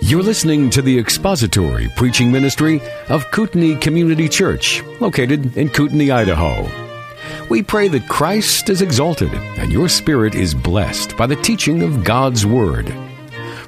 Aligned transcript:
You're 0.00 0.22
listening 0.22 0.70
to 0.70 0.80
the 0.80 0.98
expository 0.98 1.90
preaching 1.96 2.32
ministry 2.32 2.80
of 3.10 3.30
Kootenai 3.32 3.78
Community 3.80 4.26
Church, 4.26 4.82
located 4.98 5.58
in 5.58 5.68
Kootenai, 5.68 6.10
Idaho. 6.10 6.66
We 7.50 7.62
pray 7.62 7.88
that 7.88 8.08
Christ 8.08 8.70
is 8.70 8.80
exalted 8.80 9.32
and 9.34 9.70
your 9.70 9.90
spirit 9.90 10.34
is 10.34 10.54
blessed 10.54 11.18
by 11.18 11.26
the 11.26 11.36
teaching 11.36 11.82
of 11.82 12.02
God's 12.02 12.46
Word. 12.46 12.94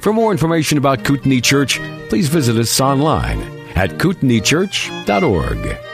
For 0.00 0.14
more 0.14 0.32
information 0.32 0.78
about 0.78 1.04
Kootenai 1.04 1.40
Church, 1.40 1.78
please 2.08 2.28
visit 2.28 2.56
us 2.56 2.80
online 2.80 3.42
at 3.74 3.98
kootenaichurch.org. 3.98 5.93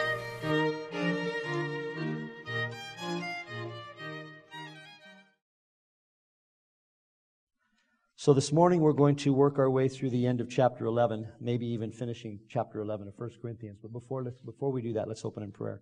So 8.23 8.35
this 8.35 8.53
morning 8.53 8.81
we're 8.81 8.93
going 8.93 9.17
to 9.17 9.33
work 9.33 9.59
our 9.59 9.71
way 9.71 9.89
through 9.89 10.11
the 10.11 10.27
end 10.27 10.43
of 10.43 10.51
chapter 10.51 10.85
11, 10.85 11.27
maybe 11.41 11.65
even 11.69 11.91
finishing 11.91 12.39
chapter 12.51 12.81
11 12.83 13.09
of 13.09 13.15
1 13.17 13.31
Corinthians. 13.41 13.79
But 13.81 13.95
before, 13.95 14.23
before 14.45 14.71
we 14.71 14.83
do 14.83 14.93
that, 14.93 15.09
let's 15.09 15.25
open 15.25 15.43
in 15.43 15.51
prayer. 15.51 15.81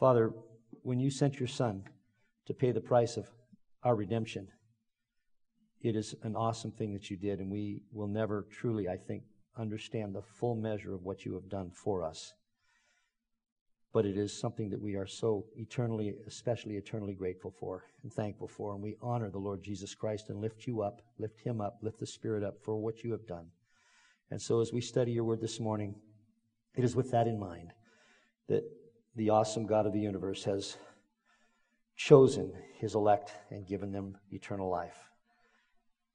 Father, 0.00 0.32
when 0.82 0.98
you 0.98 1.08
sent 1.08 1.38
your 1.38 1.46
Son 1.46 1.84
to 2.46 2.52
pay 2.52 2.72
the 2.72 2.80
price 2.80 3.16
of 3.16 3.28
our 3.84 3.94
redemption, 3.94 4.48
it 5.80 5.94
is 5.94 6.16
an 6.24 6.34
awesome 6.34 6.72
thing 6.72 6.92
that 6.94 7.08
you 7.08 7.16
did, 7.16 7.38
and 7.38 7.48
we 7.48 7.84
will 7.92 8.08
never 8.08 8.48
truly, 8.50 8.88
I 8.88 8.96
think, 8.96 9.22
understand 9.56 10.16
the 10.16 10.22
full 10.22 10.56
measure 10.56 10.94
of 10.94 11.04
what 11.04 11.24
you 11.24 11.34
have 11.34 11.48
done 11.48 11.70
for 11.70 12.02
us 12.02 12.32
but 13.92 14.06
it 14.06 14.16
is 14.16 14.32
something 14.32 14.70
that 14.70 14.80
we 14.80 14.94
are 14.96 15.06
so 15.06 15.44
eternally, 15.56 16.14
especially 16.26 16.76
eternally 16.76 17.14
grateful 17.14 17.50
for 17.50 17.84
and 18.02 18.12
thankful 18.12 18.48
for. 18.48 18.72
And 18.72 18.82
we 18.82 18.96
honor 19.02 19.30
the 19.30 19.38
Lord 19.38 19.62
Jesus 19.62 19.94
Christ 19.94 20.30
and 20.30 20.40
lift 20.40 20.66
you 20.66 20.80
up, 20.80 21.02
lift 21.18 21.40
him 21.40 21.60
up, 21.60 21.78
lift 21.82 22.00
the 22.00 22.06
Spirit 22.06 22.42
up 22.42 22.56
for 22.62 22.76
what 22.76 23.04
you 23.04 23.12
have 23.12 23.26
done. 23.26 23.46
And 24.30 24.40
so 24.40 24.60
as 24.60 24.72
we 24.72 24.80
study 24.80 25.12
your 25.12 25.24
word 25.24 25.42
this 25.42 25.60
morning, 25.60 25.94
it 26.74 26.84
is 26.84 26.96
with 26.96 27.10
that 27.10 27.26
in 27.26 27.38
mind 27.38 27.72
that 28.48 28.64
the 29.14 29.28
awesome 29.28 29.66
God 29.66 29.86
of 29.86 29.92
the 29.92 30.00
universe 30.00 30.42
has 30.44 30.78
chosen 31.96 32.50
his 32.78 32.94
elect 32.94 33.34
and 33.50 33.66
given 33.66 33.92
them 33.92 34.16
eternal 34.30 34.70
life. 34.70 35.10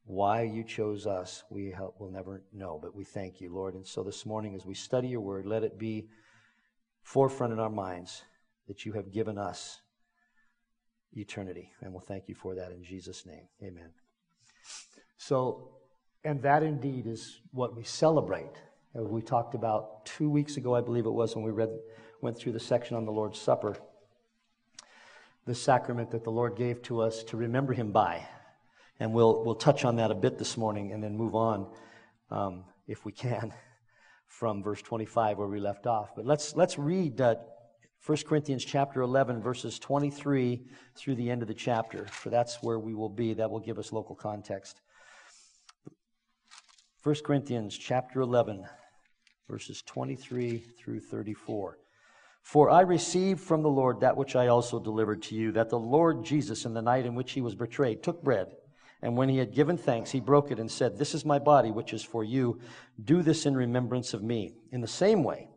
Why 0.05 0.41
you 0.41 0.63
chose 0.63 1.05
us, 1.05 1.43
we 1.51 1.75
will 1.99 2.09
never 2.09 2.41
know, 2.51 2.79
but 2.81 2.95
we 2.95 3.03
thank 3.03 3.39
you, 3.39 3.53
Lord. 3.53 3.75
And 3.75 3.85
so 3.85 4.03
this 4.03 4.25
morning, 4.25 4.55
as 4.55 4.65
we 4.65 4.73
study 4.73 5.09
your 5.09 5.19
word, 5.19 5.45
let 5.45 5.63
it 5.63 5.77
be 5.77 6.07
forefront 7.07 7.53
in 7.53 7.59
our 7.59 7.69
minds 7.69 8.23
that 8.67 8.85
you 8.85 8.91
have 8.91 9.13
given 9.13 9.37
us 9.37 9.79
eternity. 11.13 11.71
And 11.81 11.93
we'll 11.93 12.01
thank 12.01 12.27
you 12.27 12.35
for 12.35 12.53
that 12.55 12.73
in 12.73 12.83
Jesus' 12.83 13.25
name. 13.25 13.47
Amen. 13.63 13.91
So, 15.17 15.69
and 16.25 16.41
that 16.41 16.63
indeed 16.63 17.07
is 17.07 17.39
what 17.51 17.77
we 17.77 17.85
celebrate. 17.85 18.61
We 18.93 19.21
talked 19.21 19.55
about 19.55 20.05
two 20.05 20.29
weeks 20.29 20.57
ago, 20.57 20.75
I 20.75 20.81
believe 20.81 21.05
it 21.05 21.11
was, 21.11 21.33
when 21.33 21.45
we 21.45 21.51
read, 21.51 21.69
went 22.19 22.37
through 22.37 22.51
the 22.51 22.59
section 22.59 22.97
on 22.97 23.05
the 23.05 23.11
Lord's 23.13 23.39
Supper, 23.39 23.77
the 25.45 25.55
sacrament 25.55 26.11
that 26.11 26.25
the 26.25 26.31
Lord 26.31 26.57
gave 26.57 26.81
to 26.83 26.99
us 26.99 27.23
to 27.23 27.37
remember 27.37 27.71
Him 27.71 27.93
by. 27.93 28.27
And 28.99 29.13
we'll, 29.13 29.45
we'll 29.45 29.55
touch 29.55 29.85
on 29.85 29.95
that 29.95 30.11
a 30.11 30.15
bit 30.15 30.37
this 30.37 30.57
morning 30.57 30.91
and 30.91 31.01
then 31.01 31.15
move 31.15 31.35
on 31.35 31.71
um, 32.31 32.65
if 32.85 33.05
we 33.05 33.13
can 33.13 33.53
from 34.27 34.61
verse 34.61 34.81
25 34.81 35.37
where 35.37 35.47
we 35.47 35.59
left 35.59 35.87
off. 35.87 36.11
But 36.15 36.25
let's, 36.25 36.55
let's 36.55 36.77
read 36.77 37.19
uh, 37.21 37.35
1 38.05 38.17
Corinthians 38.27 38.63
chapter 38.63 39.01
11, 39.01 39.41
verses 39.41 39.79
23 39.79 40.61
through 40.95 41.15
the 41.15 41.29
end 41.29 41.41
of 41.41 41.47
the 41.47 41.53
chapter, 41.53 42.05
for 42.05 42.29
that's 42.29 42.61
where 42.61 42.79
we 42.79 42.93
will 42.93 43.09
be. 43.09 43.33
That 43.33 43.49
will 43.49 43.59
give 43.59 43.79
us 43.79 43.91
local 43.91 44.15
context. 44.15 44.81
1 47.03 47.15
Corinthians 47.25 47.77
chapter 47.77 48.21
11, 48.21 48.65
verses 49.49 49.81
23 49.85 50.59
through 50.79 50.99
34. 50.99 51.77
For 52.43 52.69
I 52.69 52.81
received 52.81 53.41
from 53.41 53.61
the 53.61 53.69
Lord 53.69 53.99
that 53.99 54.15
which 54.15 54.35
I 54.35 54.47
also 54.47 54.79
delivered 54.79 55.21
to 55.23 55.35
you, 55.35 55.51
that 55.51 55.69
the 55.69 55.79
Lord 55.79 56.23
Jesus, 56.23 56.63
in 56.63 56.73
the 56.73 56.81
night 56.81 57.05
in 57.05 57.13
which 57.13 57.33
he 57.33 57.41
was 57.41 57.55
betrayed, 57.55 58.03
took 58.03 58.23
bread. 58.23 58.47
And 59.01 59.15
when 59.15 59.29
he 59.29 59.37
had 59.37 59.53
given 59.53 59.77
thanks, 59.77 60.11
he 60.11 60.19
broke 60.19 60.51
it 60.51 60.59
and 60.59 60.71
said, 60.71 60.97
This 60.97 61.13
is 61.13 61.23
my 61.23 61.37
body, 61.37 61.69
which 61.69 61.93
is 61.93 62.03
for 62.03 62.23
you. 62.23 62.59
Do 63.03 63.21
this 63.21 63.45
in 63.45 63.55
remembrance 63.55 64.13
of 64.13 64.23
me. 64.23 64.53
In 64.71 64.81
the 64.81 64.87
same 64.87 65.23
way, 65.23 65.49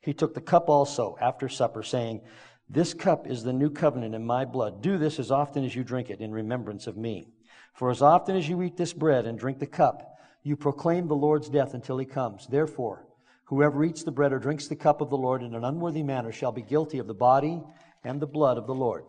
he 0.00 0.12
took 0.12 0.34
the 0.34 0.40
cup 0.40 0.68
also 0.68 1.16
after 1.20 1.48
supper, 1.48 1.82
saying, 1.82 2.20
This 2.68 2.92
cup 2.92 3.26
is 3.26 3.42
the 3.42 3.52
new 3.52 3.70
covenant 3.70 4.14
in 4.14 4.26
my 4.26 4.44
blood. 4.44 4.82
Do 4.82 4.98
this 4.98 5.18
as 5.18 5.30
often 5.30 5.64
as 5.64 5.74
you 5.74 5.84
drink 5.84 6.10
it 6.10 6.20
in 6.20 6.32
remembrance 6.32 6.86
of 6.86 6.96
me. 6.96 7.28
For 7.72 7.90
as 7.90 8.02
often 8.02 8.36
as 8.36 8.48
you 8.48 8.62
eat 8.62 8.76
this 8.76 8.92
bread 8.92 9.26
and 9.26 9.38
drink 9.38 9.58
the 9.58 9.66
cup, 9.66 10.18
you 10.42 10.56
proclaim 10.56 11.06
the 11.06 11.16
Lord's 11.16 11.48
death 11.48 11.72
until 11.72 11.96
he 11.96 12.04
comes. 12.04 12.46
Therefore, 12.46 13.06
whoever 13.44 13.84
eats 13.84 14.02
the 14.02 14.10
bread 14.10 14.32
or 14.32 14.38
drinks 14.38 14.68
the 14.68 14.76
cup 14.76 15.00
of 15.00 15.08
the 15.08 15.16
Lord 15.16 15.42
in 15.42 15.54
an 15.54 15.64
unworthy 15.64 16.02
manner 16.02 16.32
shall 16.32 16.52
be 16.52 16.62
guilty 16.62 16.98
of 16.98 17.06
the 17.06 17.14
body 17.14 17.62
and 18.04 18.20
the 18.20 18.26
blood 18.26 18.58
of 18.58 18.66
the 18.66 18.74
Lord. 18.74 19.04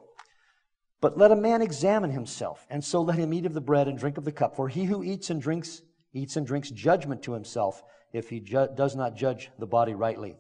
But 1.03 1.18
let 1.18 1.31
a 1.31 1.36
man 1.36 1.62
examine 1.62 2.12
himself, 2.12 2.66
and 2.69 2.81
so 2.81 3.02
let 3.02 3.18
him 3.18 3.34
eat 3.34 3.46
of 3.46 3.53
the 3.53 3.59
bread 3.59 3.90
and 3.90 4.00
drink 4.00 4.18
of 4.18 4.24
the 4.24 4.31
cup. 4.31 4.56
For 4.56 4.69
he 4.69 4.86
who 4.86 5.03
eats 5.03 5.30
and 5.30 5.41
drinks, 5.41 5.81
eats 6.14 6.38
and 6.38 6.47
drinks 6.47 6.69
judgment 6.69 7.22
to 7.24 7.34
himself, 7.34 7.84
if 8.14 8.30
he 8.30 8.40
ju- 8.40 8.69
does 8.74 8.96
not 8.96 9.13
judge 9.13 9.52
the 9.59 9.68
body 9.68 9.96
rightly. 9.96 10.38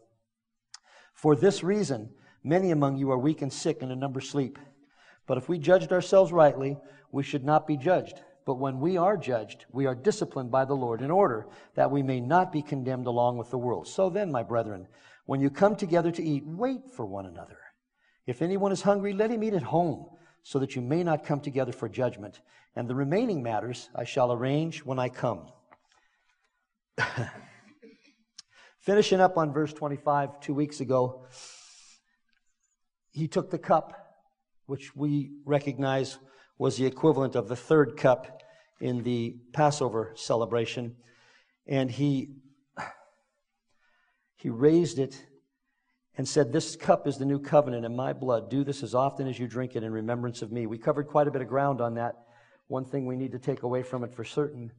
For 1.15 1.35
this 1.35 1.65
reason, 1.65 2.11
many 2.45 2.71
among 2.71 2.95
you 2.95 3.11
are 3.11 3.17
weak 3.17 3.41
and 3.41 3.51
sick, 3.51 3.81
and 3.81 3.91
a 3.91 3.95
number 3.97 4.21
sleep. 4.21 4.57
But 5.27 5.37
if 5.37 5.49
we 5.49 5.59
judged 5.59 5.91
ourselves 5.91 6.31
rightly, 6.31 6.77
we 7.11 7.23
should 7.23 7.43
not 7.43 7.67
be 7.67 7.75
judged. 7.75 8.21
But 8.45 8.53
when 8.53 8.79
we 8.79 8.95
are 8.95 9.17
judged, 9.17 9.65
we 9.73 9.85
are 9.85 9.93
disciplined 9.93 10.51
by 10.51 10.63
the 10.63 10.75
Lord 10.75 11.01
in 11.01 11.11
order 11.11 11.45
that 11.75 11.91
we 11.91 12.03
may 12.03 12.21
not 12.21 12.53
be 12.53 12.61
condemned 12.61 13.07
along 13.07 13.37
with 13.37 13.51
the 13.51 13.57
world. 13.57 13.85
So 13.85 14.09
then, 14.09 14.31
my 14.31 14.43
brethren, 14.43 14.87
when 15.25 15.41
you 15.41 15.49
come 15.49 15.75
together 15.75 16.11
to 16.11 16.23
eat, 16.23 16.45
wait 16.45 16.89
for 16.89 17.05
one 17.05 17.25
another. 17.25 17.59
If 18.25 18.41
anyone 18.41 18.71
is 18.71 18.83
hungry, 18.83 19.11
let 19.11 19.29
him 19.29 19.43
eat 19.43 19.55
at 19.55 19.63
home 19.63 20.05
so 20.43 20.59
that 20.59 20.75
you 20.75 20.81
may 20.81 21.03
not 21.03 21.25
come 21.25 21.39
together 21.39 21.71
for 21.71 21.89
judgment. 21.89 22.41
And 22.75 22.87
the 22.87 22.95
remaining 22.95 23.41
matters 23.41 23.89
I 23.95 24.03
shall 24.03 24.31
arrange 24.31 24.83
when 24.83 24.99
I 24.99 25.09
come. 25.09 25.47
Finishing 28.79 29.21
up 29.21 29.37
on 29.37 29.53
verse 29.53 29.71
25, 29.71 30.41
two 30.41 30.53
weeks 30.53 30.81
ago, 30.81 31.25
he 33.11 33.27
took 33.27 33.49
the 33.49 33.57
cup, 33.57 34.17
which 34.65 34.95
we 34.95 35.31
recognize 35.45 36.17
was 36.57 36.77
the 36.77 36.85
equivalent 36.85 37.35
of 37.35 37.47
the 37.47 37.55
third 37.55 37.95
cup 37.95 38.41
in 38.81 39.03
the 39.03 39.37
Passover 39.53 40.13
celebration, 40.15 40.95
and 41.65 41.89
he, 41.89 42.35
he 44.35 44.49
raised 44.49 44.99
it 44.99 45.25
and 46.17 46.27
said, 46.27 46.51
This 46.51 46.75
cup 46.75 47.07
is 47.07 47.17
the 47.17 47.25
new 47.25 47.39
covenant 47.39 47.85
in 47.85 47.95
my 47.95 48.13
blood. 48.13 48.49
Do 48.49 48.63
this 48.63 48.83
as 48.83 48.93
often 48.93 49.27
as 49.27 49.39
you 49.39 49.47
drink 49.47 49.75
it 49.75 49.83
in 49.83 49.91
remembrance 49.91 50.41
of 50.41 50.51
me. 50.51 50.67
We 50.67 50.77
covered 50.77 51.07
quite 51.07 51.27
a 51.27 51.31
bit 51.31 51.41
of 51.41 51.47
ground 51.47 51.81
on 51.81 51.95
that. 51.95 52.15
One 52.67 52.85
thing 52.85 53.05
we 53.05 53.15
need 53.15 53.31
to 53.31 53.39
take 53.39 53.63
away 53.63 53.83
from 53.83 54.03
it 54.03 54.13
for 54.13 54.23
certain 54.23 54.71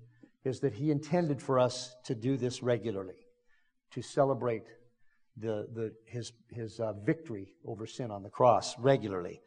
is 0.44 0.60
that 0.60 0.74
he 0.74 0.90
intended 0.90 1.40
for 1.40 1.58
us 1.58 1.96
to 2.04 2.14
do 2.14 2.36
this 2.36 2.62
regularly, 2.62 3.26
to 3.92 4.02
celebrate 4.02 4.64
the, 5.36 5.66
the, 5.74 5.92
his, 6.06 6.32
his 6.50 6.78
uh, 6.80 6.92
victory 7.04 7.54
over 7.66 7.86
sin 7.86 8.10
on 8.10 8.22
the 8.22 8.30
cross 8.30 8.78
regularly. 8.78 9.40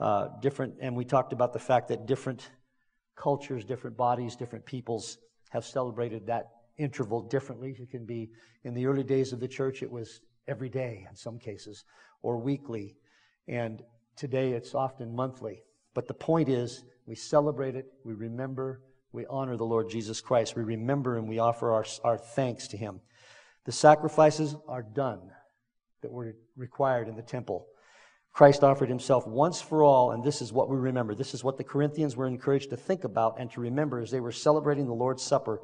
Uh, 0.00 0.28
different, 0.40 0.74
and 0.80 0.96
we 0.96 1.04
talked 1.04 1.32
about 1.32 1.52
the 1.52 1.58
fact 1.58 1.88
that 1.88 2.06
different 2.06 2.50
cultures, 3.16 3.64
different 3.64 3.96
bodies, 3.96 4.36
different 4.36 4.64
peoples 4.64 5.18
have 5.50 5.64
celebrated 5.64 6.26
that 6.26 6.48
interval 6.76 7.22
differently. 7.22 7.76
It 7.78 7.90
can 7.90 8.04
be 8.04 8.30
in 8.64 8.74
the 8.74 8.86
early 8.86 9.04
days 9.04 9.32
of 9.32 9.40
the 9.40 9.48
church, 9.48 9.82
it 9.82 9.90
was 9.90 10.20
every 10.48 10.68
day 10.68 11.06
in 11.08 11.16
some 11.16 11.38
cases, 11.38 11.84
or 12.22 12.38
weekly. 12.38 12.96
And 13.48 13.82
today 14.16 14.52
it's 14.52 14.74
often 14.74 15.14
monthly. 15.14 15.62
But 15.94 16.08
the 16.08 16.14
point 16.14 16.48
is, 16.48 16.84
we 17.06 17.14
celebrate 17.14 17.74
it, 17.74 17.86
we 18.04 18.14
remember, 18.14 18.80
we 19.12 19.26
honor 19.26 19.56
the 19.56 19.64
Lord 19.64 19.90
Jesus 19.90 20.20
Christ. 20.20 20.56
We 20.56 20.62
remember 20.62 21.18
and 21.18 21.28
we 21.28 21.38
offer 21.38 21.72
our, 21.72 21.84
our 22.02 22.16
thanks 22.16 22.68
to 22.68 22.76
Him. 22.76 23.00
The 23.64 23.72
sacrifices 23.72 24.56
are 24.68 24.82
done 24.82 25.20
that 26.02 26.10
were 26.10 26.34
required 26.56 27.08
in 27.08 27.16
the 27.16 27.22
temple. 27.22 27.66
Christ 28.32 28.64
offered 28.64 28.88
himself 28.88 29.26
once 29.26 29.60
for 29.60 29.82
all, 29.82 30.12
and 30.12 30.24
this 30.24 30.40
is 30.40 30.52
what 30.52 30.70
we 30.70 30.76
remember. 30.76 31.14
This 31.14 31.34
is 31.34 31.44
what 31.44 31.58
the 31.58 31.64
Corinthians 31.64 32.16
were 32.16 32.26
encouraged 32.26 32.70
to 32.70 32.76
think 32.76 33.04
about 33.04 33.36
and 33.38 33.50
to 33.52 33.60
remember 33.60 34.00
as 34.00 34.10
they 34.10 34.20
were 34.20 34.32
celebrating 34.32 34.86
the 34.86 34.94
Lord's 34.94 35.22
Supper. 35.22 35.60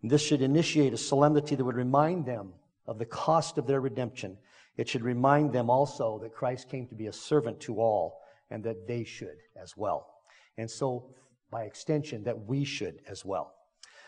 And 0.00 0.10
this 0.10 0.22
should 0.22 0.40
initiate 0.40 0.92
a 0.92 0.96
solemnity 0.96 1.56
that 1.56 1.64
would 1.64 1.74
remind 1.74 2.24
them 2.24 2.52
of 2.86 2.98
the 2.98 3.06
cost 3.06 3.58
of 3.58 3.66
their 3.66 3.80
redemption, 3.80 4.36
it 4.76 4.88
should 4.88 5.02
remind 5.02 5.52
them 5.52 5.70
also 5.70 6.18
that 6.22 6.34
Christ 6.34 6.68
came 6.68 6.86
to 6.88 6.94
be 6.94 7.06
a 7.06 7.12
servant 7.12 7.60
to 7.60 7.80
all 7.80 8.20
and 8.50 8.62
that 8.64 8.86
they 8.86 9.04
should 9.04 9.36
as 9.60 9.76
well. 9.76 10.06
And 10.58 10.70
so, 10.70 11.14
by 11.50 11.64
extension, 11.64 12.24
that 12.24 12.46
we 12.46 12.64
should 12.64 13.00
as 13.08 13.24
well. 13.24 13.54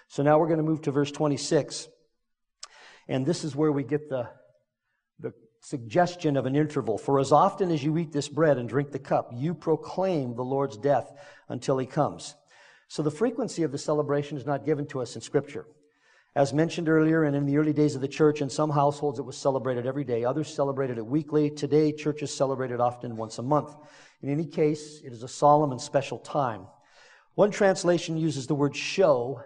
So 0.09 0.23
now 0.23 0.39
we're 0.39 0.47
going 0.47 0.59
to 0.59 0.65
move 0.65 0.83
to 0.83 0.91
verse 0.91 1.11
26. 1.11 1.89
And 3.09 3.25
this 3.25 3.45
is 3.45 3.55
where 3.55 3.73
we 3.73 3.85
get 3.85 4.09
the, 4.09 4.29
the 5.21 5.33
suggestion 5.61 6.37
of 6.37 6.47
an 6.47 6.57
interval. 6.57 6.99
For 6.99 7.21
as 7.21 7.33
often 7.33 7.71
as 7.71 7.83
you 7.83 7.97
eat 7.99 8.13
this 8.13 8.29
bread 8.29 8.59
and 8.59 8.69
drink 8.69 8.93
the 8.93 8.99
cup, 8.99 9.31
you 9.33 9.55
proclaim 9.55 10.35
the 10.35 10.45
Lord's 10.45 10.77
death 10.77 11.13
until 11.49 11.79
he 11.79 11.87
comes. 11.87 12.35
So 12.89 13.03
the 13.03 13.11
frequency 13.11 13.63
of 13.63 13.73
the 13.73 13.79
celebration 13.79 14.37
is 14.37 14.47
not 14.47 14.65
given 14.65 14.87
to 14.89 15.01
us 15.01 15.17
in 15.17 15.21
Scripture. 15.21 15.67
As 16.37 16.53
mentioned 16.53 16.91
earlier, 16.91 17.25
and 17.25 17.35
in 17.35 17.47
the 17.47 17.57
early 17.57 17.73
days 17.73 17.95
of 17.95 18.03
the 18.03 18.09
church, 18.09 18.43
in 18.43 18.51
some 18.51 18.69
households 18.69 19.19
it 19.19 19.25
was 19.25 19.39
celebrated 19.39 19.87
every 19.87 20.05
day. 20.05 20.23
Others 20.23 20.55
celebrated 20.55 20.99
it 20.99 21.07
weekly. 21.07 21.49
Today, 21.49 21.93
churches 21.93 22.33
celebrate 22.33 22.71
it 22.71 22.79
often 22.79 23.17
once 23.17 23.39
a 23.39 23.43
month. 23.43 23.75
In 24.21 24.29
any 24.29 24.45
case, 24.45 25.01
it 25.03 25.15
is 25.15 25.23
a 25.23 25.29
solemn 25.29 25.73
and 25.73 25.81
special 25.81 26.19
time. 26.19 26.67
One 27.37 27.51
translation 27.51 28.19
uses 28.19 28.47
the 28.47 28.55
word 28.55 28.77
show 28.77 29.41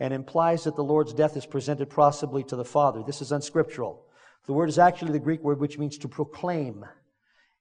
and 0.00 0.12
implies 0.12 0.64
that 0.64 0.74
the 0.74 0.82
Lord's 0.82 1.14
death 1.14 1.36
is 1.36 1.46
presented 1.46 1.88
possibly 1.88 2.42
to 2.44 2.56
the 2.56 2.64
Father. 2.64 3.04
This 3.06 3.22
is 3.22 3.30
unscriptural. 3.30 4.04
The 4.46 4.54
word 4.54 4.68
is 4.68 4.78
actually 4.80 5.12
the 5.12 5.20
Greek 5.20 5.44
word 5.44 5.60
which 5.60 5.78
means 5.78 5.98
to 5.98 6.08
proclaim 6.08 6.84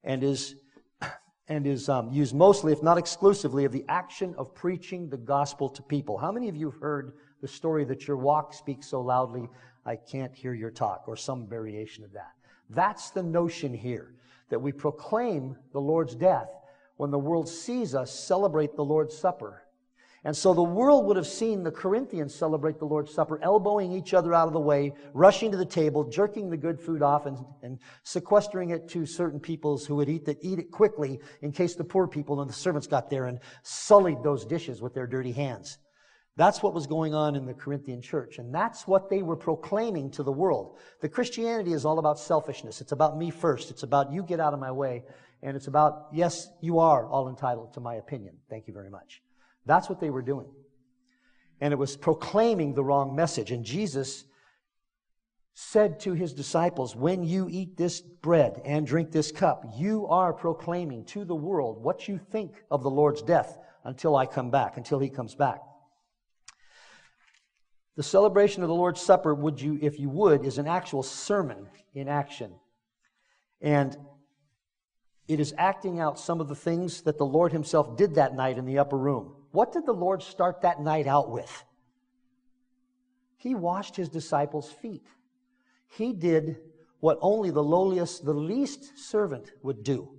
and 0.03 0.23
is, 0.23 0.55
and 1.47 1.67
is 1.67 1.89
um, 1.89 2.09
used 2.11 2.33
mostly, 2.33 2.73
if 2.73 2.81
not 2.81 2.97
exclusively, 2.97 3.65
of 3.65 3.71
the 3.71 3.85
action 3.87 4.33
of 4.35 4.55
preaching 4.55 5.09
the 5.09 5.17
gospel 5.17 5.69
to 5.69 5.83
people. 5.83 6.17
How 6.17 6.31
many 6.31 6.49
of 6.49 6.55
you 6.55 6.71
have 6.71 6.79
heard 6.79 7.13
the 7.43 7.47
story 7.47 7.85
that 7.85 8.07
your 8.07 8.17
walk 8.17 8.55
speaks 8.55 8.87
so 8.87 9.01
loudly, 9.01 9.47
I 9.85 9.97
can't 9.97 10.33
hear 10.33 10.55
your 10.55 10.71
talk, 10.71 11.03
or 11.05 11.15
some 11.15 11.45
variation 11.45 12.03
of 12.03 12.11
that? 12.13 12.31
That's 12.71 13.11
the 13.11 13.21
notion 13.21 13.71
here, 13.71 14.15
that 14.49 14.59
we 14.59 14.71
proclaim 14.71 15.55
the 15.73 15.81
Lord's 15.81 16.15
death 16.15 16.49
when 16.97 17.11
the 17.11 17.19
world 17.19 17.47
sees 17.47 17.93
us 17.93 18.11
celebrate 18.11 18.75
the 18.75 18.83
Lord's 18.83 19.15
Supper 19.15 19.63
and 20.25 20.35
so 20.35 20.53
the 20.53 20.63
world 20.63 21.05
would 21.05 21.17
have 21.17 21.27
seen 21.27 21.63
the 21.63 21.71
Corinthians 21.71 22.33
celebrate 22.33 22.79
the 22.79 22.85
Lord's 22.85 23.13
Supper, 23.13 23.39
elbowing 23.43 23.91
each 23.91 24.13
other 24.13 24.33
out 24.33 24.47
of 24.47 24.53
the 24.53 24.59
way, 24.59 24.93
rushing 25.13 25.51
to 25.51 25.57
the 25.57 25.65
table, 25.65 26.05
jerking 26.05 26.49
the 26.49 26.55
good 26.55 26.79
food 26.79 27.01
off, 27.01 27.25
and, 27.25 27.37
and 27.61 27.77
sequestering 28.03 28.69
it 28.69 28.87
to 28.89 29.05
certain 29.05 29.39
peoples 29.39 29.85
who 29.85 29.97
would 29.97 30.07
eat, 30.07 30.23
the, 30.23 30.37
eat 30.41 30.59
it 30.59 30.71
quickly 30.71 31.19
in 31.41 31.51
case 31.51 31.75
the 31.75 31.83
poor 31.83 32.07
people 32.07 32.39
and 32.39 32.49
the 32.49 32.53
servants 32.53 32.87
got 32.87 33.09
there 33.09 33.25
and 33.25 33.39
sullied 33.63 34.23
those 34.23 34.45
dishes 34.45 34.81
with 34.81 34.93
their 34.93 35.07
dirty 35.07 35.33
hands. 35.33 35.77
That's 36.35 36.63
what 36.63 36.73
was 36.73 36.87
going 36.87 37.13
on 37.13 37.35
in 37.35 37.45
the 37.45 37.53
Corinthian 37.53 38.01
church, 38.01 38.39
and 38.39 38.53
that's 38.53 38.87
what 38.87 39.07
they 39.07 39.21
were 39.21 39.35
proclaiming 39.35 40.09
to 40.11 40.23
the 40.23 40.31
world. 40.31 40.77
The 40.99 41.09
Christianity 41.09 41.73
is 41.73 41.85
all 41.85 41.99
about 41.99 42.17
selfishness. 42.17 42.81
It's 42.81 42.91
about 42.91 43.17
me 43.17 43.29
first. 43.29 43.69
It's 43.69 43.83
about 43.83 44.11
you 44.11 44.23
get 44.23 44.39
out 44.39 44.53
of 44.53 44.59
my 44.59 44.71
way, 44.71 45.03
and 45.43 45.55
it's 45.55 45.67
about, 45.67 46.07
yes, 46.11 46.49
you 46.59 46.79
are 46.79 47.05
all 47.07 47.29
entitled 47.29 47.73
to 47.73 47.79
my 47.79 47.95
opinion. 47.95 48.35
Thank 48.49 48.67
you 48.67 48.73
very 48.73 48.89
much. 48.89 49.21
That's 49.67 49.89
what 49.89 49.99
they 49.99 50.09
were 50.09 50.23
doing. 50.23 50.47
And 51.61 51.71
it 51.71 51.77
was 51.77 51.95
proclaiming 51.95 52.73
the 52.73 52.83
wrong 52.83 53.15
message. 53.15 53.51
And 53.51 53.63
Jesus 53.63 54.25
said 55.53 55.99
to 55.99 56.13
his 56.13 56.33
disciples, 56.33 56.95
When 56.95 57.23
you 57.23 57.47
eat 57.47 57.77
this 57.77 58.01
bread 58.01 58.59
and 58.65 58.87
drink 58.87 59.11
this 59.11 59.31
cup, 59.31 59.65
you 59.77 60.07
are 60.07 60.33
proclaiming 60.33 61.05
to 61.05 61.25
the 61.25 61.35
world 61.35 61.83
what 61.83 62.07
you 62.07 62.17
think 62.17 62.63
of 62.71 62.81
the 62.81 62.89
Lord's 62.89 63.21
death 63.21 63.59
until 63.83 64.15
I 64.15 64.25
come 64.25 64.49
back, 64.49 64.77
until 64.77 64.97
he 64.97 65.09
comes 65.09 65.35
back. 65.35 65.59
The 67.95 68.03
celebration 68.03 68.63
of 68.63 68.69
the 68.69 68.75
Lord's 68.75 69.01
Supper, 69.01 69.35
would 69.35 69.61
you, 69.61 69.77
if 69.81 69.99
you 69.99 70.09
would, 70.09 70.45
is 70.45 70.57
an 70.57 70.67
actual 70.67 71.03
sermon 71.03 71.67
in 71.93 72.07
action. 72.07 72.53
And 73.61 73.95
it 75.27 75.39
is 75.39 75.53
acting 75.57 75.99
out 75.99 76.19
some 76.19 76.41
of 76.41 76.49
the 76.49 76.55
things 76.55 77.01
that 77.03 77.17
the 77.17 77.25
Lord 77.25 77.51
Himself 77.51 77.95
did 77.95 78.15
that 78.15 78.35
night 78.35 78.57
in 78.57 78.65
the 78.65 78.79
upper 78.79 78.97
room. 78.97 79.35
What 79.51 79.71
did 79.71 79.85
the 79.85 79.93
Lord 79.93 80.23
start 80.23 80.61
that 80.61 80.81
night 80.81 81.07
out 81.07 81.29
with? 81.29 81.63
He 83.37 83.55
washed 83.55 83.95
His 83.95 84.09
disciples' 84.09 84.71
feet. 84.71 85.05
He 85.87 86.13
did 86.13 86.57
what 86.99 87.19
only 87.21 87.51
the 87.51 87.63
lowliest, 87.63 88.25
the 88.25 88.33
least 88.33 88.97
servant 88.97 89.51
would 89.61 89.83
do 89.83 90.09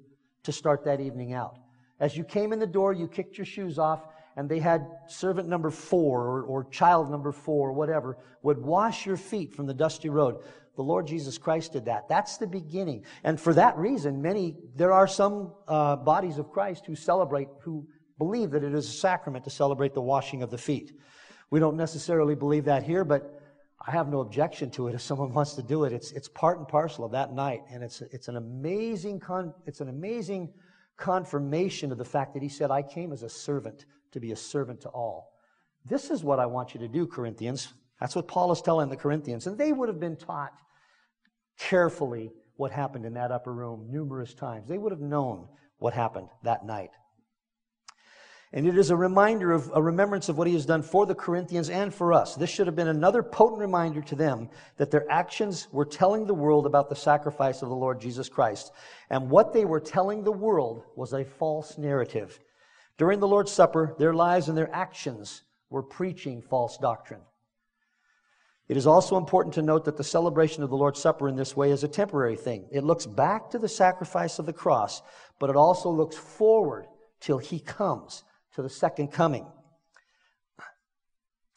to 0.45 0.53
start 0.53 0.85
that 0.85 1.01
evening 1.01 1.33
out. 1.33 1.59
As 1.99 2.17
you 2.17 2.23
came 2.23 2.53
in 2.53 2.59
the 2.59 2.67
door, 2.67 2.93
you 2.93 3.09
kicked 3.09 3.39
your 3.39 3.47
shoes 3.47 3.79
off, 3.79 4.07
and 4.37 4.49
they 4.49 4.59
had 4.59 4.87
servant 5.07 5.49
number 5.49 5.71
four 5.71 6.43
or, 6.43 6.65
child 6.71 7.11
number 7.11 7.33
four, 7.33 7.69
or 7.69 7.73
whatever, 7.73 8.19
would 8.43 8.59
wash 8.59 9.07
your 9.07 9.17
feet 9.17 9.55
from 9.55 9.67
the 9.67 9.75
dusty 9.75 10.09
road. 10.09 10.43
The 10.77 10.83
Lord 10.83 11.07
Jesus 11.07 11.39
Christ 11.39 11.73
did 11.73 11.85
that. 11.85 12.09
That's 12.09 12.37
the 12.37 12.47
beginning. 12.47 13.05
And 13.23 13.41
for 13.41 13.55
that 13.55 13.79
reason, 13.79 14.21
many, 14.21 14.57
there 14.75 14.93
are 14.93 15.07
some 15.07 15.53
uh, 15.69 15.97
bodies 15.97 16.39
of 16.39 16.51
Christ 16.51 16.85
who 16.87 16.97
celebrate, 16.97 17.49
who 17.61 17.87
believe 18.19 18.51
that 18.51 18.65
it 18.65 18.75
is 18.75 18.89
a 18.89 18.93
sacrament 18.93 19.45
to 19.45 19.51
celebrate 19.51 19.95
the 19.95 20.01
washing 20.01 20.43
of 20.43 20.51
the 20.51 20.59
feet. 20.59 20.93
We 21.51 21.61
don't 21.61 21.77
necessarily 21.77 22.35
believe 22.35 22.65
that 22.65 22.83
here, 22.83 23.05
but 23.05 23.41
I 23.87 23.93
have 23.93 24.09
no 24.09 24.21
objection 24.21 24.71
to 24.73 24.89
it 24.89 24.95
if 24.95 25.03
someone 25.03 25.33
wants 25.33 25.55
to 25.55 25.63
do 25.63 25.85
it. 25.85 25.93
It's, 25.93 26.11
it's 26.11 26.29
part 26.29 26.59
and 26.59 26.67
parcel 26.67 27.05
of 27.05 27.13
that 27.13 27.33
night. 27.33 27.63
And 27.71 27.85
it's, 27.85 28.01
it's 28.01 28.29
an 28.29 28.37
amazing, 28.37 29.21
con, 29.21 29.55
it's 29.67 29.81
an 29.81 29.89
amazing 29.89 30.53
confirmation 30.97 31.93
of 31.93 31.99
the 31.99 32.05
fact 32.05 32.35
that 32.35 32.43
he 32.43 32.49
said, 32.49 32.71
I 32.71 32.83
came 32.83 33.13
as 33.13 33.23
a 33.23 33.29
servant 33.29 33.85
to 34.15 34.21
be 34.21 34.33
a 34.33 34.37
servant 34.37 34.81
to 34.81 34.89
all. 34.89 35.33
This 35.85 36.11
is 36.11 36.25
what 36.25 36.41
I 36.41 36.47
want 36.47 36.75
you 36.75 36.81
to 36.81 36.89
do, 36.89 37.07
Corinthians. 37.07 37.73
That's 38.01 38.17
what 38.17 38.27
Paul 38.27 38.51
is 38.53 38.63
telling 38.63 38.89
the 38.89 38.97
Corinthians. 38.97 39.47
And 39.47 39.59
they 39.59 39.73
would 39.73 39.89
have 39.89 40.01
been 40.01 40.17
taught 40.17 40.53
carefully 41.59 42.33
what 42.57 42.73
happened 42.73 43.05
in 43.05 43.15
that 43.15 43.31
upper 43.31 43.53
room 43.53 43.89
numerous 43.91 44.35
times. 44.35 44.69
They 44.69 44.79
would 44.79 44.93
have 44.93 45.01
known 45.01 45.47
what 45.79 45.93
happened 45.93 46.29
that 46.43 46.65
night. 46.65 46.91
And 48.53 48.69
it 48.69 48.79
is 48.79 48.91
a 48.91 48.97
reminder 48.97 49.51
of 49.51 49.69
a 49.75 49.83
remembrance 49.83 50.29
of 50.29 50.39
what 50.39 50.47
he 50.47 50.55
has 50.55 50.65
done 50.65 50.83
for 50.83 51.07
the 51.07 51.15
Corinthians 51.15 51.69
and 51.69 51.93
for 51.93 52.13
us. 52.13 52.37
This 52.37 52.51
should 52.51 52.69
have 52.69 52.77
been 52.77 52.87
another 52.87 53.21
potent 53.21 53.61
reminder 53.61 54.01
to 54.03 54.15
them 54.15 54.49
that 54.77 54.93
their 54.93 55.11
actions 55.11 55.67
were 55.73 55.85
telling 55.85 56.25
the 56.25 56.35
world 56.35 56.65
about 56.65 56.89
the 56.89 56.95
sacrifice 56.95 57.63
of 57.63 57.69
the 57.69 57.75
Lord 57.75 58.01
Jesus 58.01 58.29
Christ. 58.29 58.71
And 59.11 59.29
what 59.29 59.53
they 59.53 59.65
were 59.65 59.81
telling 59.81 60.23
the 60.23 60.31
world 60.31 60.85
was 60.95 61.13
a 61.13 61.25
false 61.25 61.77
narrative. 61.79 62.39
During 62.97 63.21
the 63.21 63.29
Lord's 63.29 63.53
Supper, 63.53 63.95
their 63.99 64.15
lives 64.15 64.49
and 64.49 64.57
their 64.57 64.73
actions 64.75 65.43
were 65.71 65.83
preaching 65.83 66.43
false 66.43 66.79
doctrine. 66.79 67.23
It 68.69 68.77
is 68.77 68.87
also 68.87 69.17
important 69.17 69.55
to 69.55 69.63
note 69.63 69.85
that 69.85 69.97
the 69.97 70.05
celebration 70.05 70.63
of 70.63 70.71
the 70.71 70.77
Lord's 70.77 71.01
Supper 71.01 71.29
in 71.29 71.37
this 71.37 71.57
way 71.57 71.71
is 71.71 71.85
a 71.85 71.89
temporary 71.89 72.37
thing. 72.37 72.67
It 72.73 72.85
looks 72.85 73.05
back 73.05 73.51
to 73.51 73.59
the 73.59 73.69
sacrifice 73.69 74.39
of 74.39 74.47
the 74.47 74.53
cross, 74.53 75.03
but 75.39 75.51
it 75.51 75.57
also 75.57 75.91
looks 75.91 76.17
forward 76.17 76.87
till 77.21 77.39
he 77.39 77.59
comes, 77.61 78.25
to 78.55 78.63
the 78.63 78.71
second 78.71 79.09
coming. 79.09 79.47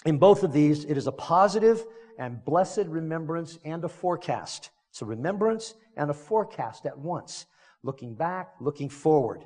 In 0.06 0.18
both 0.18 0.44
of 0.44 0.52
these, 0.52 0.84
it 0.86 0.98
is 0.98 1.08
a 1.08 1.12
positive 1.12 1.86
and 2.18 2.44
blessed 2.44 2.88
remembrance 2.88 3.60
and 3.64 3.84
a 3.84 3.90
forecast. 3.90 4.72
It's 4.90 5.02
a 5.02 5.06
remembrance 5.06 5.76
and 5.96 6.10
a 6.10 6.14
forecast 6.14 6.86
at 6.86 6.98
once, 6.98 7.46
looking 7.84 8.16
back, 8.16 8.56
looking 8.60 8.90
forward. 8.90 9.44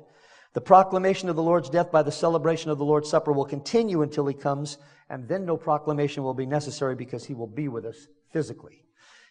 The 0.54 0.60
proclamation 0.60 1.28
of 1.28 1.36
the 1.36 1.42
Lord's 1.42 1.70
death 1.70 1.90
by 1.90 2.02
the 2.02 2.12
celebration 2.12 2.70
of 2.70 2.78
the 2.78 2.84
Lord's 2.84 3.08
Supper 3.08 3.32
will 3.32 3.46
continue 3.46 4.02
until 4.02 4.26
he 4.26 4.34
comes, 4.34 4.76
and 5.08 5.26
then 5.26 5.46
no 5.46 5.56
proclamation 5.56 6.22
will 6.22 6.34
be 6.34 6.44
necessary 6.44 6.94
because 6.94 7.24
he 7.24 7.32
will 7.32 7.46
be 7.46 7.68
with 7.68 7.86
us 7.86 8.06
physically. 8.30 8.84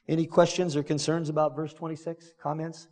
Any 0.08 0.26
questions 0.26 0.76
or 0.76 0.82
concerns 0.82 1.30
about 1.30 1.56
verse 1.56 1.74
26? 1.74 2.34
Comments? 2.42 2.88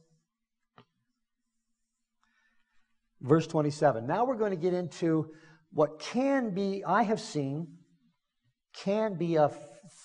Verse 3.21 3.47
27. 3.47 4.05
Now 4.05 4.25
we're 4.25 4.35
going 4.35 4.51
to 4.51 4.57
get 4.57 4.73
into 4.73 5.31
what 5.71 5.99
can 5.99 6.53
be, 6.53 6.83
I 6.85 7.03
have 7.03 7.19
seen, 7.19 7.67
can 8.75 9.15
be 9.15 9.35
a 9.35 9.51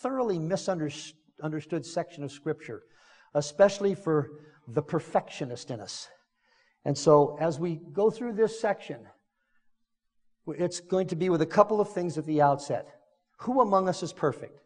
thoroughly 0.01 0.39
misunderstood 0.39 1.85
section 1.85 2.25
of 2.25 2.33
Scripture, 2.33 2.83
especially 3.35 3.95
for 3.95 4.31
the 4.67 4.83
perfectionist 4.83 5.71
in 5.71 5.81
us. 5.81 6.09
And 6.85 6.97
so, 6.97 7.37
as 7.41 7.59
we 7.59 7.81
go 7.93 8.11
through 8.11 8.35
this 8.35 8.61
section, 8.61 9.01
it's 10.47 10.81
going 10.81 11.07
to 11.09 11.17
be 11.17 11.31
with 11.31 11.41
a 11.41 11.47
couple 11.47 11.81
of 11.81 11.91
things 11.91 12.19
at 12.19 12.27
the 12.27 12.43
outset. 12.43 12.89
Who 13.39 13.61
among 13.61 13.89
us 13.89 14.03
is 14.03 14.13
perfect? 14.13 14.61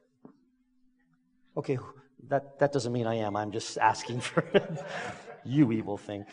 Okay, 1.57 1.79
that, 2.29 2.59
that 2.59 2.73
doesn't 2.73 2.93
mean 2.93 3.07
I 3.07 3.17
am. 3.17 3.37
I'm 3.37 3.53
just 3.53 3.79
asking 3.79 4.21
for 4.21 4.45
you 5.45 5.71
evil 5.73 5.97
thing. 5.97 6.25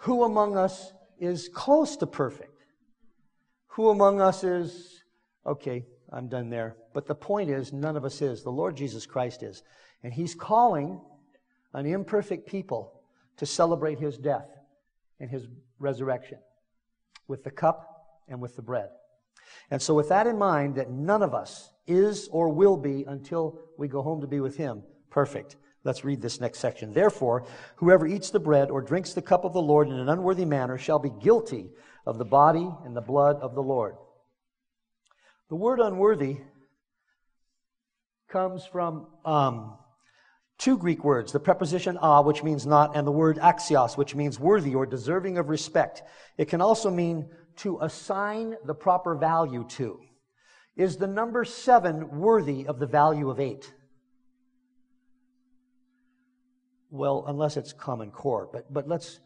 Who 0.00 0.24
among 0.24 0.56
us 0.56 0.92
is 1.18 1.48
close 1.48 1.96
to 1.98 2.06
perfect? 2.06 2.64
Who 3.68 3.90
among 3.90 4.20
us 4.20 4.42
is, 4.42 5.02
okay, 5.46 5.86
I'm 6.12 6.28
done 6.28 6.50
there. 6.50 6.76
But 6.92 7.06
the 7.06 7.14
point 7.14 7.50
is, 7.50 7.72
none 7.72 7.96
of 7.96 8.04
us 8.04 8.20
is. 8.20 8.42
The 8.42 8.50
Lord 8.50 8.76
Jesus 8.76 9.06
Christ 9.06 9.42
is. 9.42 9.62
And 10.02 10.12
He's 10.12 10.34
calling 10.34 11.00
an 11.72 11.86
imperfect 11.86 12.48
people 12.48 12.99
to 13.40 13.46
celebrate 13.46 13.98
his 13.98 14.18
death 14.18 14.48
and 15.18 15.30
his 15.30 15.46
resurrection 15.78 16.36
with 17.26 17.42
the 17.42 17.50
cup 17.50 18.18
and 18.28 18.38
with 18.38 18.54
the 18.54 18.60
bread. 18.60 18.90
And 19.70 19.80
so, 19.80 19.94
with 19.94 20.10
that 20.10 20.26
in 20.26 20.36
mind, 20.36 20.74
that 20.74 20.90
none 20.90 21.22
of 21.22 21.32
us 21.34 21.70
is 21.86 22.28
or 22.28 22.50
will 22.50 22.76
be 22.76 23.04
until 23.08 23.58
we 23.78 23.88
go 23.88 24.02
home 24.02 24.20
to 24.20 24.26
be 24.26 24.40
with 24.40 24.58
him 24.58 24.82
perfect. 25.08 25.56
Let's 25.84 26.04
read 26.04 26.20
this 26.20 26.38
next 26.38 26.58
section. 26.58 26.92
Therefore, 26.92 27.46
whoever 27.76 28.06
eats 28.06 28.28
the 28.28 28.38
bread 28.38 28.70
or 28.70 28.82
drinks 28.82 29.14
the 29.14 29.22
cup 29.22 29.46
of 29.46 29.54
the 29.54 29.62
Lord 29.62 29.88
in 29.88 29.94
an 29.94 30.10
unworthy 30.10 30.44
manner 30.44 30.76
shall 30.76 30.98
be 30.98 31.08
guilty 31.08 31.70
of 32.04 32.18
the 32.18 32.26
body 32.26 32.70
and 32.84 32.94
the 32.94 33.00
blood 33.00 33.36
of 33.36 33.54
the 33.54 33.62
Lord. 33.62 33.94
The 35.48 35.56
word 35.56 35.80
unworthy 35.80 36.36
comes 38.28 38.66
from 38.66 39.06
um, 39.24 39.78
two 40.60 40.76
Greek 40.76 41.02
words, 41.02 41.32
the 41.32 41.40
preposition 41.40 41.98
a, 42.02 42.22
which 42.22 42.42
means 42.42 42.66
not, 42.66 42.94
and 42.94 43.06
the 43.06 43.10
word 43.10 43.38
axios, 43.38 43.96
which 43.96 44.14
means 44.14 44.38
worthy 44.38 44.74
or 44.74 44.84
deserving 44.84 45.38
of 45.38 45.48
respect. 45.48 46.02
It 46.36 46.48
can 46.48 46.60
also 46.60 46.90
mean 46.90 47.28
to 47.56 47.78
assign 47.80 48.56
the 48.66 48.74
proper 48.74 49.14
value 49.14 49.66
to. 49.70 49.98
Is 50.76 50.98
the 50.98 51.06
number 51.06 51.44
seven 51.44 52.20
worthy 52.20 52.66
of 52.66 52.78
the 52.78 52.86
value 52.86 53.30
of 53.30 53.40
eight? 53.40 53.72
Well, 56.90 57.24
unless 57.26 57.56
it's 57.56 57.72
common 57.72 58.10
core, 58.10 58.48
but, 58.52 58.72
but 58.72 58.86
let's, 58.86 59.20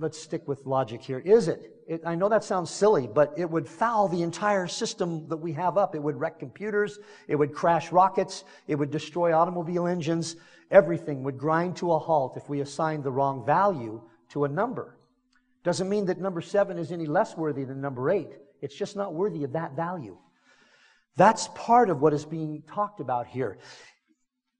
let's 0.00 0.18
stick 0.18 0.48
with 0.48 0.66
logic 0.66 1.02
here. 1.02 1.18
Is 1.18 1.48
it? 1.48 1.76
it? 1.86 2.02
I 2.06 2.14
know 2.14 2.28
that 2.28 2.42
sounds 2.42 2.70
silly, 2.70 3.06
but 3.06 3.34
it 3.36 3.48
would 3.48 3.68
foul 3.68 4.08
the 4.08 4.22
entire 4.22 4.66
system 4.66 5.28
that 5.28 5.36
we 5.36 5.52
have 5.52 5.76
up. 5.76 5.94
It 5.94 6.02
would 6.02 6.18
wreck 6.18 6.38
computers. 6.38 6.98
It 7.28 7.36
would 7.36 7.52
crash 7.52 7.92
rockets. 7.92 8.44
It 8.66 8.74
would 8.76 8.90
destroy 8.90 9.36
automobile 9.36 9.86
engines. 9.86 10.36
Everything 10.70 11.22
would 11.22 11.36
grind 11.38 11.76
to 11.76 11.92
a 11.92 11.98
halt 11.98 12.36
if 12.36 12.48
we 12.48 12.60
assigned 12.60 13.04
the 13.04 13.12
wrong 13.12 13.44
value 13.44 14.00
to 14.30 14.44
a 14.44 14.48
number. 14.48 14.96
Doesn't 15.62 15.88
mean 15.88 16.06
that 16.06 16.18
number 16.18 16.40
seven 16.40 16.78
is 16.78 16.90
any 16.90 17.06
less 17.06 17.36
worthy 17.36 17.64
than 17.64 17.80
number 17.80 18.10
eight. 18.10 18.30
It's 18.62 18.74
just 18.74 18.96
not 18.96 19.14
worthy 19.14 19.44
of 19.44 19.52
that 19.52 19.76
value. 19.76 20.16
That's 21.16 21.48
part 21.54 21.90
of 21.90 22.00
what 22.00 22.14
is 22.14 22.24
being 22.24 22.62
talked 22.66 23.00
about 23.00 23.26
here. 23.26 23.58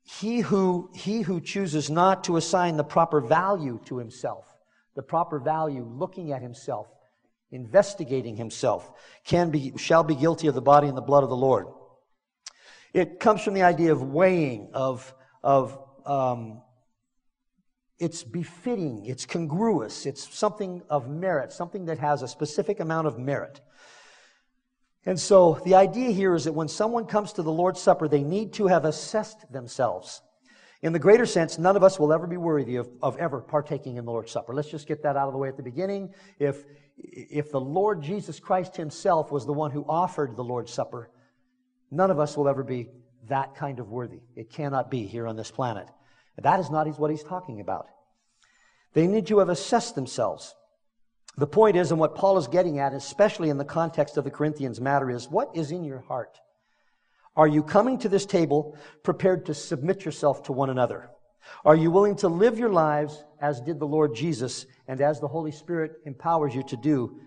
He 0.03 0.41
who, 0.41 0.91
he 0.95 1.23
who 1.23 1.41
chooses 1.41 1.89
not 1.89 2.25
to 2.25 2.37
assign 2.37 2.77
the 2.77 2.85
proper 2.85 3.21
value 3.21 3.81
to 3.85 3.97
himself, 3.97 4.50
the 5.01 5.07
proper 5.07 5.39
value 5.39 5.83
looking 5.83 6.31
at 6.31 6.43
himself, 6.43 6.87
investigating 7.51 8.37
himself, 8.37 8.91
can 9.25 9.51
be, 9.51 9.73
shall 9.79 10.05
be 10.05 10.15
guilty 10.15 10.47
of 10.47 10.55
the 10.55 10.61
body 10.61 10.89
and 10.89 10.95
the 10.95 11.01
blood 11.01 11.23
of 11.23 11.31
the 11.31 11.37
Lord. 11.37 11.69
It 12.93 13.19
comes 13.19 13.41
from 13.43 13.55
the 13.55 13.63
idea 13.63 13.93
of 13.93 14.03
weighing, 14.03 14.69
of, 14.75 15.15
of 15.43 15.79
um, 16.05 16.61
it's 17.99 18.23
befitting, 18.23 19.07
it's 19.07 19.25
congruous, 19.25 20.05
it's 20.05 20.37
something 20.37 20.83
of 20.91 21.09
merit, 21.09 21.51
something 21.51 21.87
that 21.87 21.99
has 21.99 22.21
a 22.21 22.29
specific 22.29 22.79
amount 22.79 23.07
of 23.07 23.19
merit. 23.19 23.59
And 25.07 25.19
so 25.19 25.63
the 25.65 25.77
idea 25.77 26.11
here 26.11 26.35
is 26.35 26.45
that 26.45 26.53
when 26.53 26.69
someone 26.69 27.07
comes 27.07 27.33
to 27.33 27.43
the 27.43 27.51
Lord's 27.51 27.81
Supper, 27.81 28.07
they 28.07 28.23
need 28.23 28.53
to 28.55 28.67
have 28.67 28.85
assessed 28.85 29.51
themselves. 29.51 30.21
In 30.83 30.95
the 30.95 30.99
greater 30.99 31.27
sense, 31.27 31.59
none 31.59 31.77
of 31.77 31.83
us 31.83 31.99
will 31.99 32.13
ever 32.13 32.27
be 32.27 32.39
worthy 32.39 32.77
of, 32.77 32.89
of 33.03 33.17
ever 33.19 33.41
partaking 33.41 33.97
in 33.97 34.07
the 34.07 34.11
Lord's 34.11 34.33
Supper. 34.33 34.55
Let's 34.55 34.71
just 34.71 34.89
get 34.89 35.03
that 35.03 35.17
out 35.17 35.27
of 35.27 35.33
the 35.33 35.39
way 35.39 35.49
at 35.49 35.57
the 35.57 35.63
beginning. 35.63 36.15
If, 36.39 36.65
if 36.97 37.51
the 37.51 37.61
Lord 37.61 38.03
Jesus 38.03 38.41
Christ 38.41 38.77
himself 38.77 39.31
was 39.31 39.45
the 39.45 39.53
one 39.53 39.71
who 39.71 39.85
offered 39.87 40.37
the 40.37 40.45
Lord's 40.45 40.73
Supper, 40.73 41.11
none 41.91 42.11
of 42.11 42.19
us 42.19 42.37
will 42.37 42.49
ever 42.49 42.63
be 42.63 42.89
that 43.29 43.55
kind 43.55 43.79
of 43.79 43.91
worthy. 43.91 44.21
It 44.35 44.51
cannot 44.51 44.91
be 44.91 45.07
here 45.07 45.27
on 45.27 45.37
this 45.37 45.51
planet. 45.51 45.87
That 46.39 46.61
is 46.61 46.71
not 46.71 46.87
what 46.99 47.11
he's 47.11 47.23
talking 47.23 47.61
about. 47.61 47.89
They 48.95 49.07
need 49.07 49.27
to 49.27 49.39
have 49.41 49.51
assessed 49.51 49.95
themselves. 49.95 50.55
The 51.37 51.47
point 51.47 51.77
is, 51.77 51.91
and 51.91 52.01
what 52.01 52.15
Paul 52.15 52.39
is 52.39 52.49
getting 52.49 52.79
at, 52.79 52.95
especially 52.95 53.51
in 53.51 53.59
the 53.59 53.65
context 53.65 54.17
of 54.17 54.25
the 54.25 54.31
Corinthians 54.31 54.81
matter, 54.81 55.11
is 55.11 55.29
what 55.29 55.51
is 55.55 55.71
in 55.71 55.85
your 55.85 56.01
heart? 56.01 56.39
Are 57.37 57.49
you 57.49 57.63
coming 57.63 57.99
to 57.99 58.09
this 58.09 58.27
table 58.27 58.77
prepared 59.03 59.47
to 59.47 59.55
submit 59.55 60.05
yourself 60.05 60.43
to 60.45 60.53
one 60.53 60.71
another? 60.71 61.11
Are 61.65 61.77
you 61.77 61.91
willing 61.91 62.17
to 62.17 62.29
live 62.29 62.59
your 62.59 62.71
lives 62.71 63.25
as 63.41 63.61
did 63.61 63.79
the 63.79 63.87
Lord 63.87 64.15
Jesus 64.15 64.67
and 64.89 65.01
as 65.01 65.21
the 65.21 65.29
Holy 65.29 65.53
Spirit 65.53 65.93
empowers 66.05 66.55
you 66.55 66.63
to 66.65 66.77
do? 66.77 67.21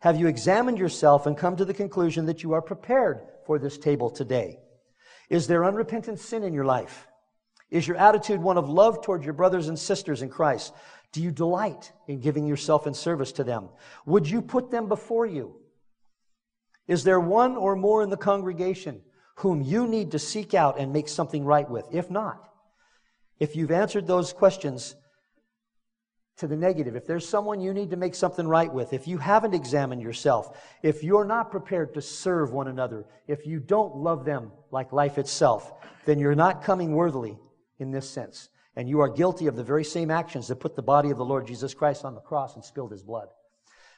Have 0.00 0.18
you 0.18 0.28
examined 0.28 0.78
yourself 0.78 1.26
and 1.26 1.36
come 1.36 1.56
to 1.56 1.64
the 1.64 1.74
conclusion 1.74 2.26
that 2.26 2.42
you 2.42 2.52
are 2.52 2.62
prepared 2.62 3.20
for 3.46 3.58
this 3.58 3.78
table 3.78 4.10
today? 4.10 4.58
Is 5.28 5.46
there 5.46 5.64
unrepentant 5.64 6.18
sin 6.18 6.42
in 6.42 6.54
your 6.54 6.64
life? 6.64 7.06
Is 7.70 7.86
your 7.86 7.96
attitude 7.96 8.40
one 8.40 8.58
of 8.58 8.68
love 8.68 9.02
toward 9.02 9.24
your 9.24 9.34
brothers 9.34 9.68
and 9.68 9.78
sisters 9.78 10.22
in 10.22 10.28
Christ? 10.28 10.72
Do 11.12 11.22
you 11.22 11.30
delight 11.30 11.92
in 12.08 12.20
giving 12.20 12.46
yourself 12.46 12.86
in 12.86 12.94
service 12.94 13.32
to 13.32 13.44
them? 13.44 13.68
Would 14.06 14.28
you 14.28 14.42
put 14.42 14.70
them 14.70 14.88
before 14.88 15.26
you? 15.26 15.59
Is 16.90 17.04
there 17.04 17.20
one 17.20 17.56
or 17.56 17.76
more 17.76 18.02
in 18.02 18.10
the 18.10 18.16
congregation 18.16 19.00
whom 19.36 19.62
you 19.62 19.86
need 19.86 20.10
to 20.10 20.18
seek 20.18 20.54
out 20.54 20.80
and 20.80 20.92
make 20.92 21.08
something 21.08 21.44
right 21.44 21.70
with? 21.70 21.86
If 21.92 22.10
not, 22.10 22.50
if 23.38 23.54
you've 23.54 23.70
answered 23.70 24.08
those 24.08 24.32
questions 24.32 24.96
to 26.38 26.48
the 26.48 26.56
negative, 26.56 26.96
if 26.96 27.06
there's 27.06 27.28
someone 27.28 27.60
you 27.60 27.72
need 27.72 27.90
to 27.90 27.96
make 27.96 28.16
something 28.16 28.44
right 28.44 28.74
with, 28.74 28.92
if 28.92 29.06
you 29.06 29.18
haven't 29.18 29.54
examined 29.54 30.02
yourself, 30.02 30.60
if 30.82 31.04
you're 31.04 31.24
not 31.24 31.52
prepared 31.52 31.94
to 31.94 32.02
serve 32.02 32.50
one 32.52 32.66
another, 32.66 33.06
if 33.28 33.46
you 33.46 33.60
don't 33.60 33.94
love 33.94 34.24
them 34.24 34.50
like 34.72 34.90
life 34.90 35.16
itself, 35.16 35.72
then 36.06 36.18
you're 36.18 36.34
not 36.34 36.64
coming 36.64 36.96
worthily 36.96 37.38
in 37.78 37.92
this 37.92 38.10
sense. 38.10 38.48
And 38.74 38.88
you 38.88 38.98
are 38.98 39.08
guilty 39.08 39.46
of 39.46 39.54
the 39.54 39.62
very 39.62 39.84
same 39.84 40.10
actions 40.10 40.48
that 40.48 40.58
put 40.58 40.74
the 40.74 40.82
body 40.82 41.10
of 41.10 41.18
the 41.18 41.24
Lord 41.24 41.46
Jesus 41.46 41.72
Christ 41.72 42.04
on 42.04 42.16
the 42.16 42.20
cross 42.20 42.56
and 42.56 42.64
spilled 42.64 42.90
his 42.90 43.04
blood. 43.04 43.28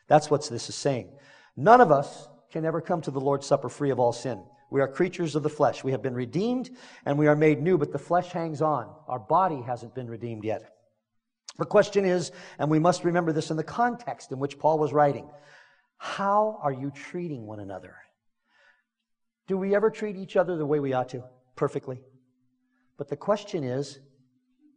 That's 0.09 0.31
what 0.31 0.47
this 0.51 0.69
is 0.69 0.75
saying. 0.75 1.11
None 1.57 1.81
of 1.81 1.91
us 1.91 2.29
can 2.53 2.65
ever 2.65 2.81
come 2.81 3.01
to 3.01 3.11
the 3.11 3.21
Lord's 3.21 3.47
Supper 3.47 3.69
free 3.69 3.91
of 3.91 3.99
all 3.99 4.13
sin. 4.13 4.43
We 4.71 4.81
are 4.81 4.89
creatures 4.89 5.35
of 5.35 5.43
the 5.43 5.49
flesh. 5.49 5.83
We 5.83 5.93
have 5.93 6.03
been 6.03 6.15
redeemed 6.15 6.71
and 7.07 7.19
we 7.19 7.27
are 7.27 7.37
made 7.37 7.63
new, 7.63 7.79
but 7.79 7.93
the 7.93 7.99
flesh 7.99 8.31
hangs 8.31 8.63
on. 8.63 8.95
Our 9.09 9.19
body 9.19 9.61
hasn't 9.63 9.95
been 9.95 10.09
redeemed 10.09 10.45
yet. 10.45 10.63
The 11.59 11.67
question 11.67 12.05
is, 12.05 12.31
and 12.59 12.71
we 12.71 12.79
must 12.79 13.05
remember 13.05 13.33
this 13.33 13.51
in 13.51 13.57
the 13.57 13.65
context 13.65 14.33
in 14.33 14.39
which 14.39 14.59
Paul 14.59 14.79
was 14.79 14.93
writing, 14.93 15.29
how 15.99 16.59
are 16.63 16.73
you 16.73 16.91
treating 16.91 17.47
one 17.47 17.61
another? 17.61 17.97
Do 19.47 19.57
we 19.59 19.75
ever 19.75 19.91
treat 19.91 20.17
each 20.17 20.37
other 20.37 20.57
the 20.57 20.67
way 20.67 20.81
we 20.81 20.93
ought 20.93 21.11
to? 21.11 21.25
Perfectly. 21.57 22.01
But 22.97 23.09
the 23.09 23.17
question 23.17 23.65
is 23.65 23.99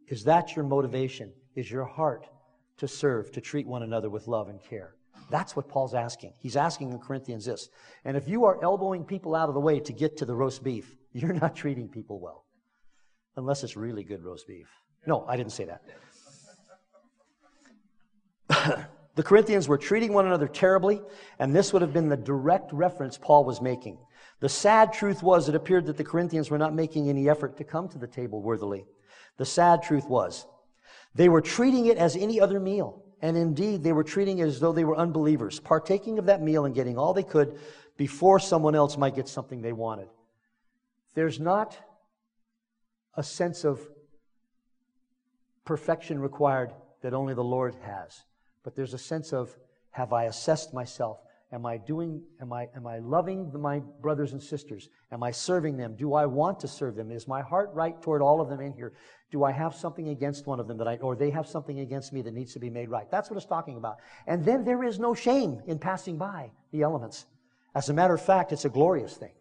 is 0.08 0.24
that 0.24 0.54
your 0.54 0.64
motivation? 0.64 1.32
Is 1.54 1.70
your 1.70 1.84
heart 1.84 2.28
to 2.76 2.86
serve, 2.86 3.32
to 3.32 3.40
treat 3.40 3.66
one 3.66 3.82
another 3.82 4.10
with 4.10 4.28
love 4.28 4.48
and 4.48 4.62
care? 4.62 4.95
That's 5.30 5.56
what 5.56 5.68
Paul's 5.68 5.94
asking. 5.94 6.34
He's 6.38 6.56
asking 6.56 6.90
the 6.90 6.98
Corinthians 6.98 7.44
this. 7.46 7.68
And 8.04 8.16
if 8.16 8.28
you 8.28 8.44
are 8.44 8.62
elbowing 8.62 9.04
people 9.04 9.34
out 9.34 9.48
of 9.48 9.54
the 9.54 9.60
way 9.60 9.80
to 9.80 9.92
get 9.92 10.16
to 10.18 10.24
the 10.24 10.34
roast 10.34 10.62
beef, 10.62 10.94
you're 11.12 11.32
not 11.32 11.56
treating 11.56 11.88
people 11.88 12.20
well. 12.20 12.44
Unless 13.36 13.64
it's 13.64 13.76
really 13.76 14.04
good 14.04 14.22
roast 14.24 14.46
beef. 14.46 14.68
No, 15.06 15.24
I 15.28 15.36
didn't 15.36 15.52
say 15.52 15.66
that. 15.66 15.82
the 19.14 19.22
Corinthians 19.22 19.68
were 19.68 19.78
treating 19.78 20.12
one 20.12 20.26
another 20.26 20.48
terribly, 20.48 21.02
and 21.38 21.54
this 21.54 21.72
would 21.72 21.82
have 21.82 21.92
been 21.92 22.08
the 22.08 22.16
direct 22.16 22.72
reference 22.72 23.18
Paul 23.18 23.44
was 23.44 23.60
making. 23.60 23.98
The 24.40 24.48
sad 24.48 24.92
truth 24.92 25.22
was, 25.22 25.48
it 25.48 25.54
appeared 25.54 25.86
that 25.86 25.96
the 25.96 26.04
Corinthians 26.04 26.50
were 26.50 26.58
not 26.58 26.74
making 26.74 27.08
any 27.08 27.28
effort 27.28 27.56
to 27.58 27.64
come 27.64 27.88
to 27.88 27.98
the 27.98 28.06
table 28.06 28.42
worthily. 28.42 28.84
The 29.38 29.44
sad 29.44 29.82
truth 29.82 30.08
was, 30.08 30.46
they 31.14 31.28
were 31.28 31.40
treating 31.40 31.86
it 31.86 31.96
as 31.98 32.16
any 32.16 32.40
other 32.40 32.60
meal. 32.60 33.02
And 33.22 33.36
indeed, 33.36 33.82
they 33.82 33.92
were 33.92 34.04
treating 34.04 34.38
it 34.38 34.46
as 34.46 34.60
though 34.60 34.72
they 34.72 34.84
were 34.84 34.96
unbelievers, 34.96 35.58
partaking 35.58 36.18
of 36.18 36.26
that 36.26 36.42
meal 36.42 36.64
and 36.64 36.74
getting 36.74 36.98
all 36.98 37.14
they 37.14 37.22
could 37.22 37.58
before 37.96 38.38
someone 38.38 38.74
else 38.74 38.96
might 38.96 39.14
get 39.14 39.28
something 39.28 39.62
they 39.62 39.72
wanted. 39.72 40.08
There's 41.14 41.40
not 41.40 41.78
a 43.14 43.22
sense 43.22 43.64
of 43.64 43.80
perfection 45.64 46.20
required 46.20 46.72
that 47.00 47.14
only 47.14 47.32
the 47.32 47.42
Lord 47.44 47.74
has, 47.82 48.24
but 48.62 48.74
there's 48.76 48.92
a 48.92 48.98
sense 48.98 49.32
of 49.32 49.56
have 49.90 50.12
I 50.12 50.24
assessed 50.24 50.74
myself? 50.74 51.18
Am 51.52 51.64
I 51.64 51.76
doing, 51.76 52.22
am 52.40 52.52
I, 52.52 52.68
am 52.74 52.88
I 52.88 52.98
loving 52.98 53.52
my 53.54 53.78
brothers 54.00 54.32
and 54.32 54.42
sisters? 54.42 54.88
Am 55.12 55.22
I 55.22 55.30
serving 55.30 55.76
them? 55.76 55.94
Do 55.94 56.14
I 56.14 56.26
want 56.26 56.58
to 56.60 56.68
serve 56.68 56.96
them? 56.96 57.12
Is 57.12 57.28
my 57.28 57.40
heart 57.40 57.70
right 57.72 58.00
toward 58.02 58.20
all 58.20 58.40
of 58.40 58.48
them 58.48 58.60
in 58.60 58.72
here? 58.72 58.94
Do 59.30 59.44
I 59.44 59.52
have 59.52 59.72
something 59.72 60.08
against 60.08 60.48
one 60.48 60.58
of 60.58 60.66
them 60.66 60.76
that 60.78 60.88
I, 60.88 60.96
or 60.96 61.14
they 61.14 61.30
have 61.30 61.46
something 61.46 61.80
against 61.80 62.12
me 62.12 62.20
that 62.22 62.34
needs 62.34 62.52
to 62.54 62.58
be 62.58 62.68
made 62.68 62.88
right? 62.88 63.08
That's 63.12 63.30
what 63.30 63.36
it's 63.36 63.46
talking 63.46 63.76
about. 63.76 63.98
And 64.26 64.44
then 64.44 64.64
there 64.64 64.82
is 64.82 64.98
no 64.98 65.14
shame 65.14 65.62
in 65.66 65.78
passing 65.78 66.18
by 66.18 66.50
the 66.72 66.82
elements. 66.82 67.26
As 67.76 67.90
a 67.90 67.94
matter 67.94 68.14
of 68.14 68.22
fact, 68.22 68.52
it's 68.52 68.64
a 68.64 68.70
glorious 68.70 69.14
thing. 69.16 69.34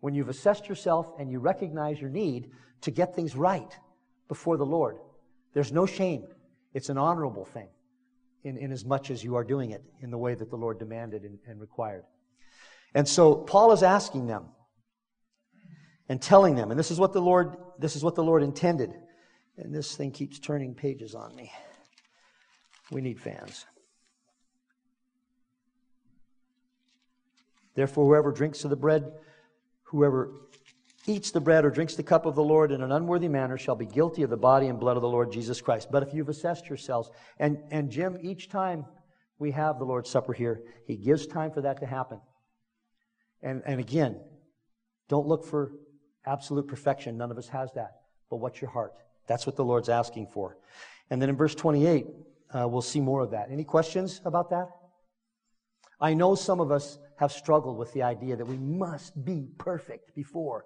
When 0.00 0.14
you've 0.14 0.30
assessed 0.30 0.68
yourself 0.68 1.12
and 1.18 1.30
you 1.30 1.38
recognize 1.38 2.00
your 2.00 2.10
need 2.10 2.50
to 2.80 2.90
get 2.90 3.14
things 3.14 3.36
right 3.36 3.78
before 4.26 4.56
the 4.56 4.66
Lord, 4.66 4.96
there's 5.54 5.70
no 5.70 5.86
shame. 5.86 6.26
It's 6.74 6.88
an 6.88 6.98
honorable 6.98 7.44
thing 7.44 7.68
in, 8.44 8.56
in 8.56 8.72
as 8.72 8.84
much 8.84 9.10
as 9.10 9.22
you 9.22 9.36
are 9.36 9.44
doing 9.44 9.70
it 9.70 9.82
in 10.00 10.10
the 10.10 10.18
way 10.18 10.34
that 10.34 10.50
the 10.50 10.56
Lord 10.56 10.78
demanded 10.78 11.22
and, 11.22 11.38
and 11.46 11.60
required. 11.60 12.04
And 12.94 13.06
so 13.06 13.34
Paul 13.34 13.72
is 13.72 13.82
asking 13.82 14.26
them 14.26 14.46
and 16.08 16.20
telling 16.20 16.56
them, 16.56 16.70
and 16.70 16.78
this 16.78 16.90
is 16.90 16.98
what 16.98 17.12
the 17.12 17.20
Lord, 17.20 17.56
this 17.78 17.96
is 17.96 18.02
what 18.02 18.14
the 18.14 18.24
Lord 18.24 18.42
intended. 18.42 18.90
And 19.56 19.74
this 19.74 19.94
thing 19.94 20.10
keeps 20.10 20.38
turning 20.38 20.74
pages 20.74 21.14
on 21.14 21.34
me. 21.36 21.52
We 22.90 23.00
need 23.00 23.20
fans. 23.20 23.66
Therefore, 27.74 28.06
whoever 28.06 28.32
drinks 28.32 28.64
of 28.64 28.70
the 28.70 28.76
bread, 28.76 29.12
whoever 29.84 30.32
eats 31.06 31.30
the 31.30 31.40
bread 31.40 31.64
or 31.64 31.70
drinks 31.70 31.94
the 31.94 32.02
cup 32.02 32.26
of 32.26 32.34
the 32.34 32.42
Lord 32.42 32.72
in 32.72 32.82
an 32.82 32.92
unworthy 32.92 33.28
manner 33.28 33.56
shall 33.56 33.74
be 33.74 33.86
guilty 33.86 34.22
of 34.22 34.30
the 34.30 34.36
body 34.36 34.66
and 34.66 34.78
blood 34.78 34.96
of 34.96 35.02
the 35.02 35.08
Lord 35.08 35.32
Jesus 35.32 35.60
Christ. 35.60 35.88
But 35.90 36.02
if 36.02 36.12
you've 36.12 36.28
assessed 36.28 36.68
yourselves, 36.68 37.10
and, 37.38 37.58
and 37.70 37.90
Jim, 37.90 38.18
each 38.20 38.48
time 38.48 38.84
we 39.38 39.50
have 39.52 39.78
the 39.78 39.84
Lord's 39.84 40.10
Supper 40.10 40.32
here, 40.32 40.62
he 40.86 40.96
gives 40.96 41.26
time 41.26 41.50
for 41.50 41.62
that 41.62 41.80
to 41.80 41.86
happen. 41.86 42.20
And, 43.42 43.62
and 43.64 43.80
again, 43.80 44.20
don't 45.08 45.26
look 45.26 45.44
for 45.44 45.72
absolute 46.26 46.68
perfection. 46.68 47.16
None 47.16 47.30
of 47.30 47.38
us 47.38 47.48
has 47.48 47.72
that. 47.72 48.02
But 48.28 48.36
what's 48.36 48.60
your 48.60 48.70
heart? 48.70 48.92
That's 49.26 49.46
what 49.46 49.56
the 49.56 49.64
Lord's 49.64 49.88
asking 49.88 50.28
for. 50.28 50.58
And 51.08 51.20
then 51.20 51.28
in 51.30 51.36
verse 51.36 51.54
28, 51.54 52.06
uh, 52.52 52.68
we'll 52.68 52.82
see 52.82 53.00
more 53.00 53.22
of 53.22 53.30
that. 53.30 53.48
Any 53.50 53.64
questions 53.64 54.20
about 54.24 54.50
that? 54.50 54.68
I 56.00 56.14
know 56.14 56.34
some 56.34 56.60
of 56.60 56.70
us 56.70 56.98
have 57.16 57.32
struggled 57.32 57.76
with 57.76 57.92
the 57.92 58.02
idea 58.02 58.36
that 58.36 58.46
we 58.46 58.56
must 58.56 59.24
be 59.24 59.48
perfect 59.58 60.14
before. 60.14 60.64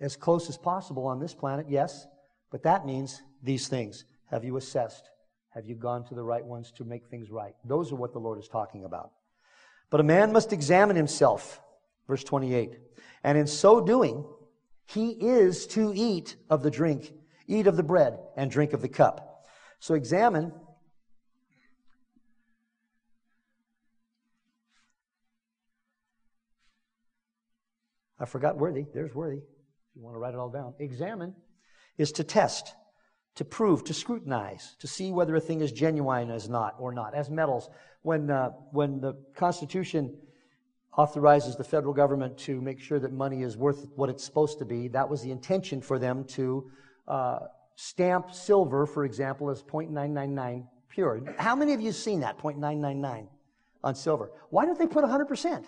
As 0.00 0.16
close 0.16 0.48
as 0.48 0.58
possible 0.58 1.06
on 1.06 1.20
this 1.20 1.34
planet, 1.34 1.66
yes, 1.68 2.06
but 2.50 2.62
that 2.64 2.84
means 2.84 3.22
these 3.42 3.68
things. 3.68 4.04
Have 4.30 4.44
you 4.44 4.56
assessed? 4.56 5.10
Have 5.50 5.66
you 5.66 5.74
gone 5.74 6.04
to 6.06 6.14
the 6.14 6.22
right 6.22 6.44
ones 6.44 6.72
to 6.72 6.84
make 6.84 7.06
things 7.06 7.30
right? 7.30 7.54
Those 7.64 7.92
are 7.92 7.96
what 7.96 8.12
the 8.12 8.18
Lord 8.18 8.38
is 8.38 8.48
talking 8.48 8.84
about. 8.84 9.12
But 9.88 10.00
a 10.00 10.04
man 10.04 10.32
must 10.32 10.52
examine 10.52 10.96
himself, 10.96 11.60
verse 12.08 12.24
28. 12.24 12.78
And 13.22 13.38
in 13.38 13.46
so 13.46 13.80
doing, 13.80 14.24
he 14.84 15.10
is 15.10 15.66
to 15.68 15.92
eat 15.94 16.36
of 16.50 16.62
the 16.62 16.70
drink, 16.70 17.12
eat 17.46 17.66
of 17.66 17.76
the 17.76 17.82
bread, 17.82 18.18
and 18.36 18.50
drink 18.50 18.72
of 18.72 18.82
the 18.82 18.88
cup. 18.88 19.46
So 19.78 19.94
examine 19.94 20.52
I 28.26 28.28
forgot 28.28 28.58
worthy. 28.58 28.84
There's 28.92 29.14
worthy. 29.14 29.36
If 29.36 29.94
you 29.94 30.02
want 30.02 30.16
to 30.16 30.18
write 30.18 30.34
it 30.34 30.38
all 30.38 30.50
down. 30.50 30.74
Examine 30.80 31.32
is 31.96 32.10
to 32.10 32.24
test, 32.24 32.74
to 33.36 33.44
prove, 33.44 33.84
to 33.84 33.94
scrutinize, 33.94 34.74
to 34.80 34.88
see 34.88 35.12
whether 35.12 35.36
a 35.36 35.40
thing 35.40 35.60
is 35.60 35.70
genuine 35.70 36.32
as 36.32 36.48
not 36.48 36.74
or 36.80 36.92
not. 36.92 37.14
As 37.14 37.30
metals, 37.30 37.70
when 38.02 38.28
uh, 38.28 38.48
when 38.72 39.00
the 39.00 39.14
Constitution 39.36 40.12
authorizes 40.98 41.54
the 41.54 41.62
federal 41.62 41.94
government 41.94 42.36
to 42.38 42.60
make 42.60 42.80
sure 42.80 42.98
that 42.98 43.12
money 43.12 43.42
is 43.44 43.56
worth 43.56 43.86
what 43.94 44.10
it's 44.10 44.24
supposed 44.24 44.58
to 44.58 44.64
be, 44.64 44.88
that 44.88 45.08
was 45.08 45.22
the 45.22 45.30
intention 45.30 45.80
for 45.80 45.96
them 45.96 46.24
to 46.24 46.68
uh, 47.06 47.38
stamp 47.76 48.34
silver, 48.34 48.86
for 48.86 49.04
example, 49.04 49.50
as 49.50 49.62
0.999 49.62 50.66
pure. 50.88 51.22
How 51.38 51.54
many 51.54 51.74
of 51.74 51.80
you 51.80 51.92
seen 51.92 52.18
that 52.20 52.38
0.999 52.38 53.28
on 53.84 53.94
silver? 53.94 54.32
Why 54.50 54.66
don't 54.66 54.78
they 54.78 54.88
put 54.88 55.04
100%? 55.04 55.64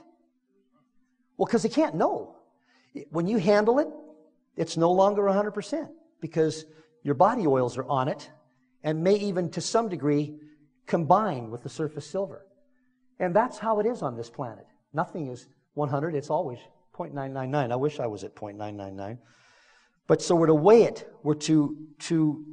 Well, 1.37 1.47
because 1.47 1.63
they 1.63 1.69
can't 1.69 1.95
know. 1.95 2.35
When 3.11 3.27
you 3.27 3.39
handle 3.39 3.79
it, 3.79 3.89
it's 4.57 4.77
no 4.77 4.91
longer 4.93 5.23
100% 5.23 5.89
because 6.21 6.65
your 7.03 7.15
body 7.15 7.47
oils 7.47 7.79
are 7.79 7.87
on 7.87 8.09
it 8.09 8.31
and 8.83 9.03
may 9.03 9.15
even 9.15 9.51
to 9.51 9.61
some 9.61 9.89
degree 9.89 10.37
combine 10.87 11.51
with 11.51 11.63
the 11.63 11.69
surface 11.69 12.07
silver. 12.07 12.47
And 13.21 13.35
that's 13.35 13.59
how 13.59 13.81
it 13.81 13.87
is 13.87 14.03
on 14.03 14.17
this 14.17 14.31
planet. 14.31 14.67
Nothing 14.93 15.29
is 15.29 15.49
100, 15.75 16.15
it's 16.15 16.31
always 16.31 16.59
0.999. 16.95 17.73
I 17.73 17.77
wish 17.77 18.01
I 18.01 18.07
was 18.07 18.25
at 18.25 18.35
0.999. 18.35 19.19
But 20.07 20.23
so 20.23 20.35
we're 20.35 20.47
to 20.47 20.55
weigh 20.55 20.85
it. 20.85 21.09
We're 21.23 21.35
to, 21.35 21.77
to, 22.01 22.45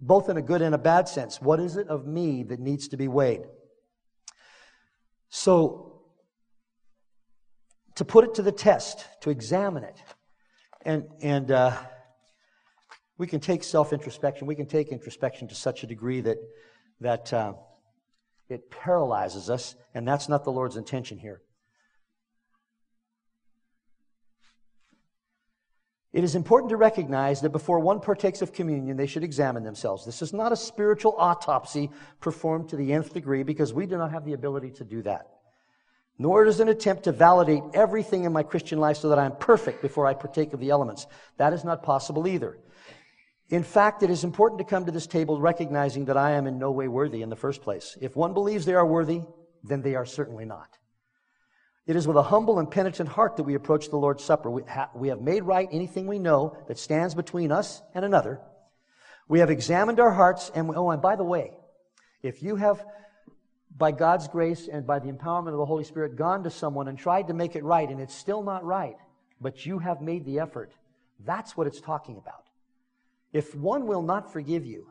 both 0.00 0.28
in 0.28 0.36
a 0.36 0.42
good 0.42 0.62
and 0.62 0.74
a 0.74 0.78
bad 0.78 1.08
sense, 1.08 1.40
what 1.40 1.60
is 1.60 1.76
it 1.76 1.88
of 1.88 2.06
me 2.06 2.42
that 2.44 2.60
needs 2.60 2.88
to 2.88 2.96
be 2.96 3.08
weighed? 3.08 3.42
So 5.30 5.87
to 7.98 8.04
put 8.04 8.24
it 8.24 8.34
to 8.34 8.42
the 8.42 8.52
test, 8.52 9.04
to 9.20 9.28
examine 9.28 9.82
it. 9.82 9.96
And, 10.82 11.08
and 11.20 11.50
uh, 11.50 11.76
we 13.18 13.26
can 13.26 13.40
take 13.40 13.64
self 13.64 13.92
introspection, 13.92 14.46
we 14.46 14.54
can 14.54 14.66
take 14.66 14.88
introspection 14.92 15.48
to 15.48 15.56
such 15.56 15.82
a 15.82 15.86
degree 15.88 16.20
that, 16.20 16.38
that 17.00 17.32
uh, 17.32 17.54
it 18.48 18.70
paralyzes 18.70 19.50
us, 19.50 19.74
and 19.94 20.06
that's 20.06 20.28
not 20.28 20.44
the 20.44 20.52
Lord's 20.52 20.76
intention 20.76 21.18
here. 21.18 21.42
It 26.12 26.22
is 26.22 26.36
important 26.36 26.70
to 26.70 26.76
recognize 26.76 27.40
that 27.40 27.50
before 27.50 27.80
one 27.80 27.98
partakes 27.98 28.42
of 28.42 28.52
communion, 28.52 28.96
they 28.96 29.08
should 29.08 29.24
examine 29.24 29.64
themselves. 29.64 30.06
This 30.06 30.22
is 30.22 30.32
not 30.32 30.52
a 30.52 30.56
spiritual 30.56 31.16
autopsy 31.18 31.90
performed 32.20 32.68
to 32.68 32.76
the 32.76 32.92
nth 32.92 33.12
degree 33.12 33.42
because 33.42 33.74
we 33.74 33.86
do 33.86 33.98
not 33.98 34.12
have 34.12 34.24
the 34.24 34.34
ability 34.34 34.70
to 34.70 34.84
do 34.84 35.02
that 35.02 35.37
nor 36.18 36.44
it 36.44 36.60
an 36.60 36.68
attempt 36.68 37.04
to 37.04 37.12
validate 37.12 37.62
everything 37.74 38.24
in 38.24 38.32
my 38.32 38.42
Christian 38.42 38.78
life 38.78 38.96
so 38.96 39.08
that 39.08 39.18
I 39.18 39.24
am 39.24 39.36
perfect 39.36 39.82
before 39.82 40.06
I 40.06 40.14
partake 40.14 40.52
of 40.52 40.60
the 40.60 40.70
elements. 40.70 41.06
That 41.36 41.52
is 41.52 41.64
not 41.64 41.82
possible 41.82 42.26
either. 42.26 42.58
In 43.50 43.62
fact, 43.62 44.02
it 44.02 44.10
is 44.10 44.24
important 44.24 44.58
to 44.58 44.64
come 44.64 44.84
to 44.84 44.92
this 44.92 45.06
table 45.06 45.40
recognizing 45.40 46.06
that 46.06 46.16
I 46.16 46.32
am 46.32 46.46
in 46.46 46.58
no 46.58 46.70
way 46.70 46.88
worthy 46.88 47.22
in 47.22 47.30
the 47.30 47.36
first 47.36 47.62
place. 47.62 47.96
If 48.00 48.16
one 48.16 48.34
believes 48.34 48.66
they 48.66 48.74
are 48.74 48.84
worthy, 48.86 49.22
then 49.62 49.80
they 49.80 49.94
are 49.94 50.04
certainly 50.04 50.44
not. 50.44 50.76
It 51.86 51.96
is 51.96 52.06
with 52.06 52.18
a 52.18 52.22
humble 52.22 52.58
and 52.58 52.70
penitent 52.70 53.08
heart 53.08 53.36
that 53.36 53.44
we 53.44 53.54
approach 53.54 53.88
the 53.88 53.96
Lord's 53.96 54.22
Supper. 54.22 54.50
We, 54.50 54.62
ha- 54.64 54.90
we 54.94 55.08
have 55.08 55.22
made 55.22 55.44
right 55.44 55.68
anything 55.72 56.06
we 56.06 56.18
know 56.18 56.58
that 56.68 56.78
stands 56.78 57.14
between 57.14 57.50
us 57.50 57.80
and 57.94 58.04
another. 58.04 58.40
We 59.26 59.38
have 59.38 59.48
examined 59.48 59.98
our 59.98 60.10
hearts, 60.10 60.50
and 60.54 60.68
we, 60.68 60.76
oh, 60.76 60.90
and 60.90 61.00
by 61.00 61.16
the 61.16 61.24
way, 61.24 61.52
if 62.22 62.42
you 62.42 62.56
have 62.56 62.84
by 63.78 63.92
God's 63.92 64.26
grace 64.26 64.68
and 64.68 64.86
by 64.86 64.98
the 64.98 65.10
empowerment 65.10 65.52
of 65.52 65.58
the 65.58 65.64
Holy 65.64 65.84
Spirit, 65.84 66.16
gone 66.16 66.42
to 66.42 66.50
someone 66.50 66.88
and 66.88 66.98
tried 66.98 67.28
to 67.28 67.34
make 67.34 67.54
it 67.54 67.62
right, 67.62 67.88
and 67.88 68.00
it's 68.00 68.14
still 68.14 68.42
not 68.42 68.64
right, 68.64 68.96
but 69.40 69.64
you 69.64 69.78
have 69.78 70.02
made 70.02 70.24
the 70.24 70.40
effort. 70.40 70.72
That's 71.24 71.56
what 71.56 71.66
it's 71.66 71.80
talking 71.80 72.16
about. 72.16 72.44
If 73.32 73.54
one 73.54 73.86
will 73.86 74.02
not 74.02 74.32
forgive 74.32 74.66
you, 74.66 74.88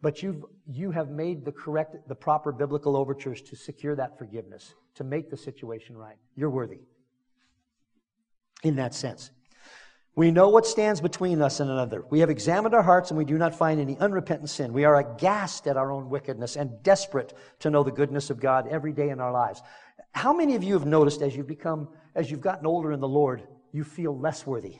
but 0.00 0.22
you've, 0.22 0.44
you 0.66 0.90
have 0.90 1.10
made 1.10 1.44
the 1.44 1.52
correct, 1.52 2.08
the 2.08 2.14
proper 2.14 2.52
biblical 2.52 2.96
overtures 2.96 3.42
to 3.42 3.56
secure 3.56 3.94
that 3.96 4.18
forgiveness, 4.18 4.74
to 4.94 5.04
make 5.04 5.30
the 5.30 5.36
situation 5.36 5.96
right, 5.96 6.16
you're 6.36 6.50
worthy. 6.50 6.80
In 8.62 8.76
that 8.76 8.94
sense. 8.94 9.30
We 10.16 10.30
know 10.30 10.48
what 10.48 10.66
stands 10.66 11.00
between 11.00 11.42
us 11.42 11.58
and 11.58 11.68
another. 11.68 12.04
We 12.08 12.20
have 12.20 12.30
examined 12.30 12.74
our 12.74 12.82
hearts 12.82 13.10
and 13.10 13.18
we 13.18 13.24
do 13.24 13.36
not 13.36 13.54
find 13.54 13.80
any 13.80 13.98
unrepentant 13.98 14.48
sin. 14.48 14.72
We 14.72 14.84
are 14.84 14.96
aghast 14.96 15.66
at 15.66 15.76
our 15.76 15.90
own 15.90 16.08
wickedness 16.08 16.56
and 16.56 16.80
desperate 16.84 17.34
to 17.60 17.70
know 17.70 17.82
the 17.82 17.90
goodness 17.90 18.30
of 18.30 18.38
God 18.38 18.68
every 18.68 18.92
day 18.92 19.08
in 19.08 19.20
our 19.20 19.32
lives. 19.32 19.60
How 20.12 20.32
many 20.32 20.54
of 20.54 20.62
you 20.62 20.74
have 20.74 20.86
noticed 20.86 21.20
as 21.20 21.34
you've 21.34 21.48
become, 21.48 21.88
as 22.14 22.30
you've 22.30 22.40
gotten 22.40 22.64
older 22.64 22.92
in 22.92 23.00
the 23.00 23.08
Lord, 23.08 23.42
you 23.72 23.82
feel 23.82 24.16
less 24.16 24.46
worthy? 24.46 24.78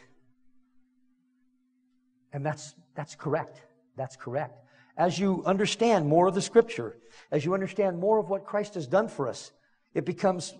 And 2.33 2.47
that's, 2.47 2.77
that's 2.95 3.17
correct. 3.17 3.61
That's 3.97 4.15
correct. 4.15 4.61
As 4.97 5.19
you 5.19 5.43
understand 5.45 6.07
more 6.07 6.29
of 6.29 6.35
the 6.37 6.43
scripture, 6.43 6.97
as 7.33 7.45
you 7.45 7.55
understand 7.55 7.99
more 7.99 8.19
of 8.19 8.29
what 8.29 8.45
Christ 8.45 8.75
has 8.75 8.87
done 8.87 9.09
for 9.09 9.29
us, 9.29 9.51
it 9.95 10.05
becomes 10.05 10.55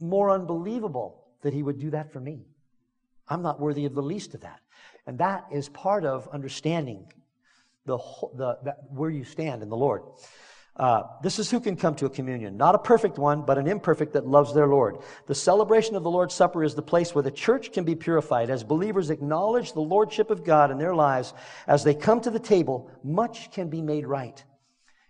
more 0.00 0.30
unbelievable 0.30 1.26
that 1.42 1.52
he 1.52 1.62
would 1.62 1.78
do 1.78 1.90
that 1.90 2.10
for 2.10 2.20
me. 2.20 2.46
I'm 3.28 3.42
not 3.42 3.60
worthy 3.60 3.84
of 3.84 3.94
the 3.94 4.02
least 4.02 4.34
of 4.34 4.40
that. 4.42 4.60
And 5.06 5.18
that 5.18 5.46
is 5.52 5.68
part 5.68 6.04
of 6.04 6.28
understanding 6.28 7.12
the, 7.86 7.98
the, 8.34 8.58
the 8.62 8.76
where 8.90 9.10
you 9.10 9.24
stand 9.24 9.62
in 9.62 9.68
the 9.68 9.76
Lord. 9.76 10.02
Uh, 10.76 11.02
this 11.24 11.40
is 11.40 11.50
who 11.50 11.58
can 11.58 11.74
come 11.74 11.96
to 11.96 12.06
a 12.06 12.10
communion. 12.10 12.56
Not 12.56 12.76
a 12.76 12.78
perfect 12.78 13.18
one, 13.18 13.42
but 13.42 13.58
an 13.58 13.66
imperfect 13.66 14.12
that 14.12 14.28
loves 14.28 14.54
their 14.54 14.68
Lord. 14.68 14.98
The 15.26 15.34
celebration 15.34 15.96
of 15.96 16.04
the 16.04 16.10
Lord's 16.10 16.34
Supper 16.34 16.62
is 16.62 16.76
the 16.76 16.82
place 16.82 17.14
where 17.14 17.22
the 17.24 17.32
church 17.32 17.72
can 17.72 17.84
be 17.84 17.96
purified. 17.96 18.48
As 18.48 18.62
believers 18.62 19.10
acknowledge 19.10 19.72
the 19.72 19.80
Lordship 19.80 20.30
of 20.30 20.44
God 20.44 20.70
in 20.70 20.78
their 20.78 20.94
lives, 20.94 21.34
as 21.66 21.82
they 21.82 21.94
come 21.94 22.20
to 22.20 22.30
the 22.30 22.38
table, 22.38 22.92
much 23.02 23.50
can 23.50 23.68
be 23.68 23.82
made 23.82 24.06
right. 24.06 24.44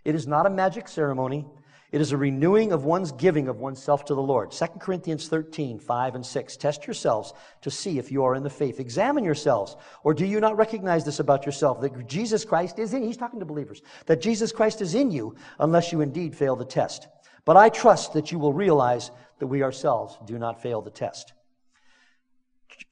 It 0.06 0.14
is 0.14 0.26
not 0.26 0.46
a 0.46 0.50
magic 0.50 0.88
ceremony. 0.88 1.44
It 1.90 2.02
is 2.02 2.12
a 2.12 2.18
renewing 2.18 2.72
of 2.72 2.84
one's 2.84 3.12
giving 3.12 3.48
of 3.48 3.60
oneself 3.60 4.04
to 4.06 4.14
the 4.14 4.20
Lord. 4.20 4.50
2 4.50 4.66
Corinthians 4.78 5.28
13, 5.28 5.78
5 5.78 6.14
and 6.16 6.26
6. 6.26 6.56
Test 6.58 6.86
yourselves 6.86 7.32
to 7.62 7.70
see 7.70 7.98
if 7.98 8.12
you 8.12 8.24
are 8.24 8.34
in 8.34 8.42
the 8.42 8.50
faith. 8.50 8.78
Examine 8.78 9.24
yourselves. 9.24 9.74
Or 10.04 10.12
do 10.12 10.26
you 10.26 10.38
not 10.38 10.58
recognize 10.58 11.06
this 11.06 11.20
about 11.20 11.46
yourself? 11.46 11.80
That 11.80 12.06
Jesus 12.06 12.44
Christ 12.44 12.78
is 12.78 12.92
in, 12.92 13.02
he's 13.02 13.16
talking 13.16 13.40
to 13.40 13.46
believers, 13.46 13.80
that 14.04 14.20
Jesus 14.20 14.52
Christ 14.52 14.82
is 14.82 14.94
in 14.94 15.10
you 15.10 15.34
unless 15.60 15.90
you 15.90 16.02
indeed 16.02 16.36
fail 16.36 16.56
the 16.56 16.64
test. 16.64 17.08
But 17.46 17.56
I 17.56 17.70
trust 17.70 18.12
that 18.12 18.32
you 18.32 18.38
will 18.38 18.52
realize 18.52 19.10
that 19.38 19.46
we 19.46 19.62
ourselves 19.62 20.18
do 20.26 20.38
not 20.38 20.60
fail 20.60 20.82
the 20.82 20.90
test. 20.90 21.32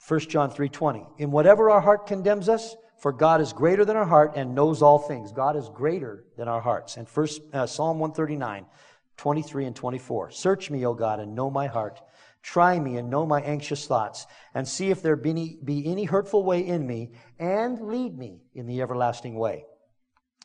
1 0.09 0.20
John 0.20 0.50
3:20. 0.50 1.06
In 1.18 1.30
whatever 1.30 1.68
our 1.68 1.82
heart 1.82 2.06
condemns 2.06 2.48
us, 2.48 2.76
for 2.98 3.12
God 3.12 3.40
is 3.40 3.52
greater 3.52 3.85
than 3.85 3.96
our 3.96 4.06
heart 4.06 4.32
and 4.37 4.54
knows 4.54 4.82
all 4.82 4.98
things. 4.98 5.32
God 5.32 5.56
is 5.56 5.68
greater 5.68 6.24
than 6.37 6.48
our 6.48 6.61
hearts. 6.61 6.96
And 6.96 7.09
first 7.09 7.42
uh, 7.52 7.66
Psalm 7.66 7.98
139. 7.98 8.66
23 9.16 9.66
and 9.66 9.76
24. 9.76 10.30
Search 10.30 10.70
me, 10.70 10.85
O 10.87 10.94
God, 10.94 11.20
and 11.20 11.35
know 11.35 11.50
my 11.50 11.66
heart. 11.66 12.00
Try 12.42 12.78
me 12.78 12.96
and 12.96 13.11
know 13.11 13.26
my 13.26 13.40
anxious 13.40 13.87
thoughts, 13.87 14.26
and 14.54 14.68
see 14.68 14.90
if 14.90 15.02
there 15.02 15.16
be 15.16 15.30
any, 15.30 15.59
be 15.64 15.90
any 15.90 16.04
hurtful 16.04 16.44
way 16.44 16.64
in 16.64 16.87
me, 16.87 17.11
and 17.38 17.80
lead 17.80 18.16
me 18.16 18.40
in 18.54 18.66
the 18.66 18.82
everlasting 18.82 19.37
way. 19.37 19.64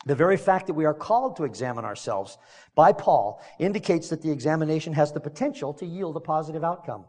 The 0.04 0.16
very 0.16 0.36
fact 0.36 0.66
that 0.66 0.74
we 0.74 0.84
are 0.84 0.94
called 0.94 1.36
to 1.36 1.44
examine 1.44 1.84
ourselves 1.84 2.38
by 2.74 2.92
Paul 2.92 3.40
indicates 3.60 4.08
that 4.08 4.20
the 4.20 4.32
examination 4.32 4.94
has 4.94 5.12
the 5.12 5.20
potential 5.20 5.72
to 5.74 5.86
yield 5.86 6.16
a 6.16 6.20
positive 6.20 6.64
outcome. 6.64 7.04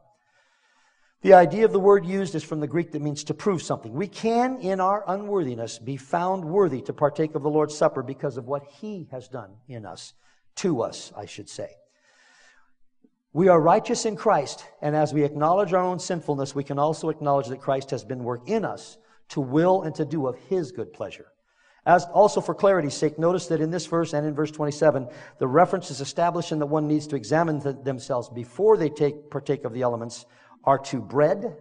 The 1.23 1.33
idea 1.33 1.63
of 1.63 1.71
the 1.71 1.79
word 1.79 2.05
used 2.05 2.35
is 2.35 2.43
from 2.43 2.59
the 2.59 2.67
Greek 2.67 2.91
that 2.91 3.01
means 3.01 3.23
to 3.23 3.33
prove 3.33 3.61
something. 3.61 3.93
We 3.93 4.09
can, 4.09 4.57
in 4.57 4.81
our 4.81 5.05
unworthiness, 5.07 5.79
be 5.79 5.95
found 5.95 6.43
worthy 6.43 6.81
to 6.81 6.91
partake 6.91 7.33
of 7.33 7.43
the 7.43 7.49
Lord's 7.49 7.77
Supper 7.77 8.03
because 8.03 8.35
of 8.35 8.45
what 8.45 8.63
He 8.65 9.07
has 9.09 9.29
done 9.29 9.51
in 9.69 9.85
us 9.85 10.13
to 10.55 10.81
us, 10.81 11.13
I 11.15 11.25
should 11.25 11.47
say. 11.47 11.69
We 13.31 13.47
are 13.47 13.59
righteous 13.59 14.05
in 14.05 14.17
Christ, 14.17 14.65
and 14.81 14.97
as 14.97 15.13
we 15.13 15.23
acknowledge 15.23 15.71
our 15.71 15.81
own 15.81 15.97
sinfulness, 15.97 16.53
we 16.53 16.65
can 16.65 16.77
also 16.77 17.07
acknowledge 17.07 17.47
that 17.47 17.61
Christ 17.61 17.91
has 17.91 18.03
been 18.03 18.25
work 18.25 18.49
in 18.49 18.65
us 18.65 18.97
to 19.29 19.39
will 19.39 19.83
and 19.83 19.95
to 19.95 20.03
do 20.03 20.27
of 20.27 20.35
His 20.49 20.73
good 20.73 20.91
pleasure. 20.91 21.27
As 21.85 22.03
also 22.13 22.41
for 22.41 22.53
clarity's 22.53 22.95
sake, 22.95 23.17
notice 23.17 23.47
that 23.47 23.61
in 23.61 23.71
this 23.71 23.85
verse 23.85 24.13
and 24.13 24.27
in 24.27 24.35
verse 24.35 24.51
27, 24.51 25.07
the 25.37 25.47
reference 25.47 25.89
is 25.89 26.01
establishing 26.01 26.59
that 26.59 26.65
one 26.65 26.87
needs 26.87 27.07
to 27.07 27.15
examine 27.15 27.61
th- 27.61 27.77
themselves 27.83 28.27
before 28.27 28.75
they 28.75 28.89
take, 28.89 29.29
partake 29.29 29.63
of 29.63 29.71
the 29.71 29.83
elements 29.83 30.25
are 30.63 30.77
to 30.79 30.99
bread 30.99 31.57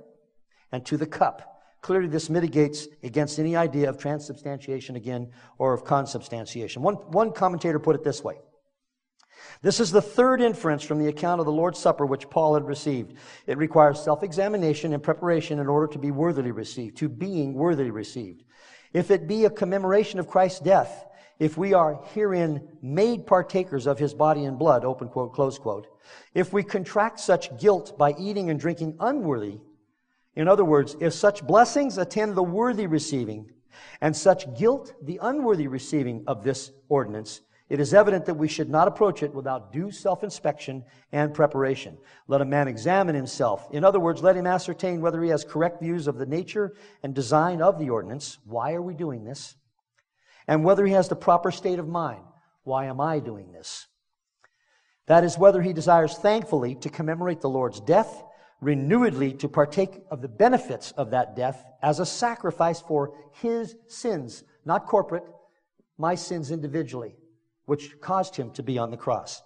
and 0.71 0.85
to 0.87 0.97
the 0.97 1.07
cup. 1.07 1.49
Clearly, 1.81 2.07
this 2.07 2.31
mitigates 2.31 2.87
against 3.03 3.39
any 3.39 3.57
idea 3.57 3.89
of 3.89 3.99
transubstantiation 3.99 4.95
again 4.95 5.31
or 5.59 5.75
of 5.75 5.85
consubstantiation. 5.85 6.81
One, 6.83 6.95
one 6.95 7.33
commentator 7.33 7.81
put 7.81 7.97
it 7.97 8.05
this 8.05 8.23
way. 8.23 8.39
This 9.63 9.81
is 9.81 9.91
the 9.91 10.03
third 10.03 10.41
inference 10.41 10.85
from 10.85 10.99
the 10.99 11.09
account 11.09 11.41
of 11.41 11.47
the 11.47 11.53
Lord's 11.53 11.79
Supper 11.79 12.07
which 12.07 12.31
Paul 12.31 12.55
had 12.55 12.67
received. 12.67 13.15
It 13.47 13.59
requires 13.59 14.01
self 14.01 14.23
examination 14.23 14.93
and 14.93 15.03
preparation 15.03 15.59
in 15.59 15.67
order 15.67 15.89
to 15.89 15.99
be 15.99 16.11
worthily 16.11 16.53
received, 16.53 16.97
to 16.99 17.09
being 17.09 17.55
worthily 17.55 17.91
received. 17.91 18.45
If 18.93 19.11
it 19.11 19.27
be 19.27 19.45
a 19.45 19.51
commemoration 19.51 20.21
of 20.21 20.29
Christ's 20.29 20.61
death, 20.61 21.07
if 21.43 21.59
we 21.59 21.75
are 21.75 21.99
herein 22.15 22.69
made 22.83 23.27
partakers 23.27 23.89
of 23.89 23.99
his 23.99 24.15
body 24.15 24.45
and 24.45 24.57
blood, 24.57 24.85
open 24.85 25.09
quote, 25.09 25.33
close 25.33 25.59
quote, 25.59 25.89
if 26.35 26.53
we 26.53 26.63
contract 26.63 27.19
such 27.19 27.59
guilt 27.59 27.99
by 27.99 28.15
eating 28.17 28.49
and 28.49 28.61
drinking 28.61 28.95
unworthy, 29.01 29.59
in 30.37 30.47
other 30.47 30.65
words, 30.65 30.95
if 31.01 31.13
such 31.13 31.45
blessings 31.45 31.99
attend 31.99 32.37
the 32.37 32.43
worthy 32.45 32.87
receiving, 32.87 33.51
and 34.01 34.17
such 34.17 34.55
guilt 34.57 34.95
the 35.03 35.19
unworthy 35.21 35.67
receiving 35.67 36.23
of 36.29 36.45
this 36.45 36.71
ordinance, 36.89 37.41
it 37.69 37.81
is 37.81 37.93
evident 37.93 38.25
that 38.27 38.35
we 38.35 38.47
should 38.47 38.71
not 38.71 38.87
approach 38.87 39.25
it 39.25 39.35
without 39.35 39.73
due 39.73 39.91
self 39.91 40.23
inspection 40.23 40.85
and 41.11 41.35
preparation. 41.35 41.99
Let 42.29 42.41
a 42.41 42.45
man 42.45 42.69
examine 42.69 43.17
himself. 43.17 43.69
In 43.73 43.83
other 43.83 43.99
words, 43.99 44.23
let 44.23 44.37
him 44.37 44.47
ascertain 44.47 45.01
whether 45.01 45.21
he 45.21 45.31
has 45.31 45.43
correct 45.43 45.83
views 45.83 46.07
of 46.07 46.19
the 46.19 46.27
nature 46.27 46.77
and 47.03 47.13
design 47.13 47.61
of 47.61 47.81
the 47.81 47.91
ordinance. 47.91 48.39
Why 48.45 48.75
are 48.75 48.83
we 48.83 48.95
doing 48.95 49.25
this? 49.25 49.57
And 50.47 50.65
whether 50.65 50.85
he 50.87 50.93
has 50.93 51.09
the 51.09 51.17
proper 51.17 51.51
state 51.51 51.79
of 51.79 51.89
mind. 51.89 52.23
Why 52.65 52.87
am 52.87 53.01
I 53.01 53.19
doing 53.19 53.53
this? 53.53 53.87
That 55.07 55.25
is, 55.25 55.37
whether 55.37 55.63
he 55.63 55.73
desires 55.73 56.17
thankfully 56.17 56.77
to 56.77 56.89
commemorate 56.89 57.41
the 57.41 57.49
Lord's 57.49 57.81
death, 57.81 58.23
renewedly 58.61 59.33
to 59.35 59.49
partake 59.49 60.01
of 60.11 60.23
the 60.23 60.29
benefits 60.29 60.93
of 60.93 61.11
that 61.11 61.35
death 61.35 61.65
as 61.83 61.99
a 61.99 62.07
sacrifice 62.07 62.81
for 62.81 63.15
his 63.41 63.75
sins, 63.89 64.45
not 64.65 64.87
corporate, 64.87 65.25
my 65.99 66.15
sins 66.15 66.51
individually 66.51 67.17
which 67.67 68.01
caused 68.01 68.37
him 68.37 68.51
to 68.53 68.63
be 68.63 68.79
on 68.79 68.91
the 68.91 68.97
cross. 68.97 69.43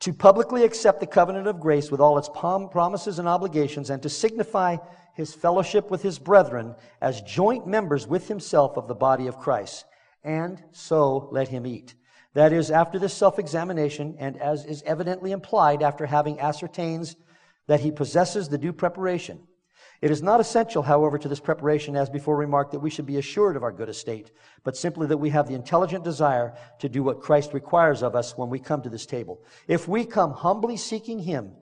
To 0.00 0.12
publicly 0.12 0.64
accept 0.64 1.00
the 1.00 1.06
covenant 1.06 1.46
of 1.46 1.60
grace 1.60 1.90
with 1.90 2.00
all 2.00 2.18
its 2.18 2.28
promises 2.28 3.18
and 3.18 3.26
obligations, 3.26 3.90
and 3.90 4.02
to 4.02 4.08
signify 4.08 4.76
his 5.16 5.34
fellowship 5.34 5.90
with 5.90 6.02
his 6.02 6.20
brethren 6.20 6.76
as 7.00 7.20
joint 7.22 7.66
members 7.66 8.06
with 8.06 8.28
himself 8.28 8.76
of 8.76 8.86
the 8.86 8.94
body 8.94 9.26
of 9.26 9.38
Christ. 9.38 9.84
And 10.22 10.62
so 10.70 11.28
let 11.32 11.48
him 11.48 11.66
eat. 11.66 11.94
That 12.34 12.52
is, 12.52 12.70
after 12.70 12.98
this 12.98 13.14
self 13.14 13.38
examination, 13.38 14.16
and 14.18 14.40
as 14.40 14.64
is 14.64 14.82
evidently 14.84 15.32
implied 15.32 15.82
after 15.82 16.06
having 16.06 16.38
ascertains 16.38 17.16
that 17.66 17.80
he 17.80 17.90
possesses 17.90 18.48
the 18.48 18.58
due 18.58 18.72
preparation 18.72 19.40
it 20.02 20.10
is 20.10 20.22
not 20.22 20.40
essential, 20.40 20.82
however, 20.82 21.16
to 21.18 21.28
this 21.28 21.40
preparation, 21.40 21.96
as 21.96 22.10
before 22.10 22.36
remarked, 22.36 22.72
that 22.72 22.80
we 22.80 22.90
should 22.90 23.06
be 23.06 23.16
assured 23.16 23.56
of 23.56 23.62
our 23.62 23.72
good 23.72 23.88
estate, 23.88 24.30
but 24.62 24.76
simply 24.76 25.06
that 25.06 25.16
we 25.16 25.30
have 25.30 25.48
the 25.48 25.54
intelligent 25.54 26.04
desire 26.04 26.54
to 26.80 26.88
do 26.88 27.02
what 27.02 27.22
Christ 27.22 27.54
requires 27.54 28.02
of 28.02 28.14
us 28.14 28.36
when 28.36 28.50
we 28.50 28.58
come 28.58 28.82
to 28.82 28.90
this 28.90 29.06
table. 29.06 29.42
If 29.66 29.88
we 29.88 30.04
come 30.04 30.32
humbly 30.32 30.76
seeking 30.76 31.20
Him, 31.20 31.52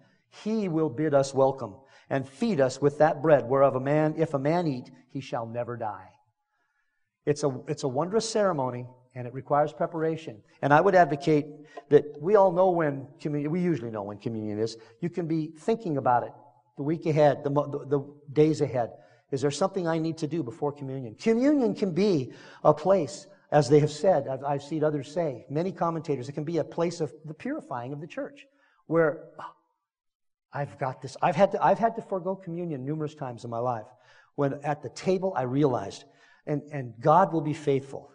He 0.42 0.68
will 0.68 0.90
bid 0.90 1.14
us 1.14 1.32
welcome 1.32 1.76
and 2.10 2.28
feed 2.28 2.60
us 2.60 2.80
with 2.80 2.98
that 2.98 3.22
bread 3.22 3.44
whereof 3.48 3.76
a 3.76 3.80
man, 3.80 4.14
if 4.16 4.34
a 4.34 4.38
man 4.38 4.66
eat, 4.66 4.90
he 5.08 5.20
shall 5.20 5.46
never 5.46 5.76
die. 5.76 6.10
It's 7.26 7.42
a, 7.42 7.60
it's 7.68 7.84
a 7.84 7.88
wondrous 7.88 8.28
ceremony 8.28 8.86
and 9.14 9.26
it 9.26 9.32
requires 9.32 9.72
preparation. 9.72 10.42
And 10.60 10.72
I 10.72 10.80
would 10.80 10.94
advocate 10.94 11.46
that 11.88 12.04
we 12.20 12.34
all 12.34 12.52
know 12.52 12.70
when 12.70 13.06
communion, 13.20 13.52
we 13.52 13.60
usually 13.60 13.90
know 13.90 14.02
when 14.02 14.18
communion 14.18 14.58
is. 14.58 14.76
You 15.00 15.08
can 15.08 15.26
be 15.26 15.52
thinking 15.58 15.96
about 15.96 16.24
it 16.24 16.32
the 16.76 16.82
week 16.82 17.06
ahead, 17.06 17.44
the, 17.44 17.50
the, 17.50 17.86
the 17.86 18.14
days 18.32 18.60
ahead. 18.60 18.90
Is 19.30 19.40
there 19.40 19.50
something 19.50 19.86
I 19.86 19.98
need 19.98 20.18
to 20.18 20.26
do 20.26 20.42
before 20.42 20.72
communion? 20.72 21.14
Communion 21.14 21.74
can 21.74 21.92
be 21.92 22.32
a 22.62 22.74
place, 22.74 23.26
as 23.52 23.68
they 23.68 23.80
have 23.80 23.90
said, 23.90 24.26
I've, 24.28 24.44
I've 24.44 24.62
seen 24.62 24.84
others 24.84 25.12
say, 25.12 25.46
many 25.48 25.72
commentators, 25.72 26.28
it 26.28 26.32
can 26.32 26.44
be 26.44 26.58
a 26.58 26.64
place 26.64 27.00
of 27.00 27.12
the 27.24 27.34
purifying 27.34 27.92
of 27.92 28.00
the 28.00 28.06
church, 28.06 28.46
where 28.86 29.24
I've 30.54 30.78
got 30.78 31.02
this. 31.02 31.16
I've 31.20 31.34
had 31.34 31.50
to, 31.52 31.62
I've 31.62 31.80
had 31.80 31.96
to 31.96 32.02
forego 32.02 32.36
communion 32.36 32.84
numerous 32.84 33.14
times 33.14 33.44
in 33.44 33.50
my 33.50 33.58
life. 33.58 33.86
When 34.36 34.54
at 34.62 34.82
the 34.82 34.88
table 34.90 35.34
I 35.36 35.42
realized, 35.42 36.04
and, 36.46 36.62
and 36.72 36.94
God 37.00 37.32
will 37.32 37.40
be 37.40 37.52
faithful 37.52 38.12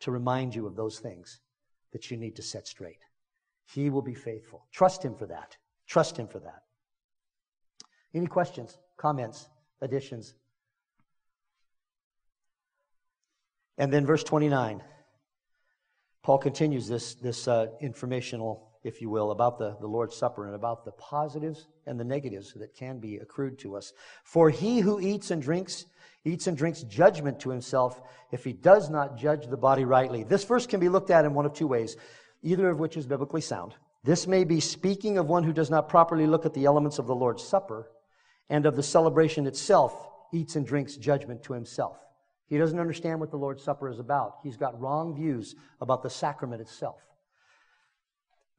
to 0.00 0.10
remind 0.10 0.54
you 0.54 0.66
of 0.66 0.76
those 0.76 0.98
things 0.98 1.40
that 1.92 2.10
you 2.10 2.18
need 2.18 2.36
to 2.36 2.42
set 2.42 2.66
straight. 2.68 2.98
He 3.64 3.90
will 3.90 4.02
be 4.02 4.14
faithful. 4.14 4.66
Trust 4.70 5.02
Him 5.02 5.14
for 5.14 5.26
that. 5.26 5.56
Trust 5.86 6.18
Him 6.18 6.28
for 6.28 6.38
that. 6.40 6.62
Any 8.14 8.26
questions, 8.26 8.78
comments, 8.96 9.48
additions? 9.80 10.34
And 13.78 13.92
then 13.92 14.04
verse 14.04 14.24
29. 14.24 14.82
Paul 16.22 16.38
continues 16.38 16.88
this, 16.88 17.14
this 17.14 17.48
uh, 17.48 17.68
informational, 17.80 18.67
if 18.84 19.00
you 19.00 19.10
will, 19.10 19.30
about 19.30 19.58
the, 19.58 19.76
the 19.80 19.86
Lord's 19.86 20.16
Supper 20.16 20.46
and 20.46 20.54
about 20.54 20.84
the 20.84 20.92
positives 20.92 21.66
and 21.86 21.98
the 21.98 22.04
negatives 22.04 22.52
that 22.54 22.74
can 22.74 22.98
be 22.98 23.16
accrued 23.16 23.58
to 23.60 23.76
us. 23.76 23.92
For 24.24 24.50
he 24.50 24.80
who 24.80 25.00
eats 25.00 25.30
and 25.30 25.42
drinks, 25.42 25.86
eats 26.24 26.46
and 26.46 26.56
drinks 26.56 26.82
judgment 26.82 27.40
to 27.40 27.50
himself 27.50 28.00
if 28.32 28.44
he 28.44 28.52
does 28.52 28.90
not 28.90 29.16
judge 29.16 29.46
the 29.46 29.56
body 29.56 29.84
rightly. 29.84 30.24
This 30.24 30.44
verse 30.44 30.66
can 30.66 30.80
be 30.80 30.88
looked 30.88 31.10
at 31.10 31.24
in 31.24 31.34
one 31.34 31.46
of 31.46 31.54
two 31.54 31.66
ways, 31.66 31.96
either 32.42 32.70
of 32.70 32.78
which 32.78 32.96
is 32.96 33.06
biblically 33.06 33.40
sound. 33.40 33.74
This 34.04 34.26
may 34.26 34.44
be 34.44 34.60
speaking 34.60 35.18
of 35.18 35.26
one 35.26 35.44
who 35.44 35.52
does 35.52 35.70
not 35.70 35.88
properly 35.88 36.26
look 36.26 36.46
at 36.46 36.54
the 36.54 36.64
elements 36.64 36.98
of 36.98 37.06
the 37.06 37.14
Lord's 37.14 37.42
Supper 37.42 37.90
and 38.48 38.64
of 38.64 38.76
the 38.76 38.82
celebration 38.82 39.46
itself 39.46 40.08
eats 40.32 40.56
and 40.56 40.66
drinks 40.66 40.96
judgment 40.96 41.42
to 41.44 41.52
himself. 41.52 41.98
He 42.46 42.56
doesn't 42.56 42.80
understand 42.80 43.20
what 43.20 43.30
the 43.30 43.36
Lord's 43.36 43.62
Supper 43.62 43.88
is 43.88 43.98
about. 43.98 44.36
He's 44.42 44.56
got 44.56 44.80
wrong 44.80 45.14
views 45.14 45.54
about 45.80 46.02
the 46.02 46.10
sacrament 46.10 46.62
itself. 46.62 47.00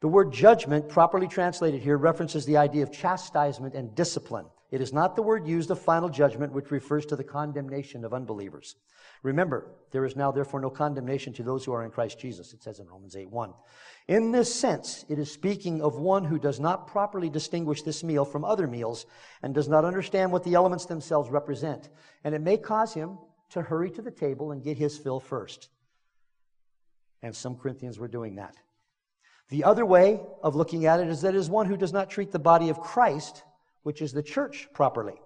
The 0.02 0.08
word 0.08 0.32
judgment, 0.32 0.88
properly 0.88 1.28
translated 1.28 1.82
here, 1.82 1.98
references 1.98 2.46
the 2.46 2.58
idea 2.58 2.84
of 2.84 2.92
chastisement 2.92 3.76
and 3.76 3.94
discipline. 3.96 4.46
It 4.72 4.82
is 4.82 4.94
not 4.94 5.16
the 5.16 5.24
word 5.24 5.48
used 5.48 5.72
of 5.72 5.80
final 5.80 6.10
judgment, 6.10 6.54
which 6.54 6.72
refers 6.72 7.06
to 7.08 7.16
the 7.16 7.24
condemnation 7.24 8.06
of 8.06 8.14
unbelievers. 8.14 8.76
Remember, 9.24 9.72
there 9.92 10.06
is 10.06 10.16
now 10.16 10.32
therefore 10.32 10.62
no 10.62 10.70
condemnation 10.70 11.34
to 11.34 11.44
those 11.44 11.66
who 11.66 11.74
are 11.74 11.84
in 11.84 11.92
Christ 11.92 12.20
Jesus, 12.20 12.54
it 12.54 12.64
says 12.64 12.80
in 12.80 12.88
Romans 12.88 13.16
8 13.16 13.30
1. 13.30 13.54
In 14.08 14.32
this 14.32 14.54
sense, 14.54 15.04
it 15.10 15.20
is 15.20 15.32
speaking 15.32 15.82
of 15.82 15.96
one 15.96 16.24
who 16.24 16.40
does 16.40 16.60
not 16.60 16.88
properly 16.88 17.30
distinguish 17.30 17.82
this 17.82 18.04
meal 18.04 18.24
from 18.24 18.46
other 18.46 18.68
meals 18.68 19.06
and 19.42 19.54
does 19.54 19.68
not 19.68 19.84
understand 19.84 20.32
what 20.32 20.44
the 20.44 20.54
elements 20.54 20.86
themselves 20.86 21.30
represent. 21.30 21.90
And 22.24 22.34
it 22.34 22.42
may 22.42 22.58
cause 22.58 22.94
him 22.94 23.18
to 23.50 23.62
hurry 23.62 23.92
to 23.92 24.02
the 24.02 24.12
table 24.12 24.52
and 24.52 24.64
get 24.64 24.78
his 24.78 24.98
fill 24.98 25.20
first. 25.20 25.70
And 27.22 27.36
some 27.36 27.58
Corinthians 27.58 28.00
were 28.00 28.08
doing 28.08 28.36
that. 28.36 28.56
The 29.50 29.64
other 29.64 29.86
way 29.86 30.22
of 30.44 30.56
looking 30.56 30.86
at 30.86 31.00
it 31.00 31.08
is 31.08 31.22
that 31.22 31.36
it 31.36 31.38
is 31.38 31.50
one 31.50 31.66
who 31.66 31.78
does 31.78 31.94
not 31.94 32.10
treat 32.10 32.32
the 32.32 32.40
body 32.40 32.70
of 32.70 32.80
Christ, 32.80 33.44
which 33.84 34.02
is 34.02 34.14
the 34.14 34.24
church, 34.24 34.68
properly. 34.74 35.20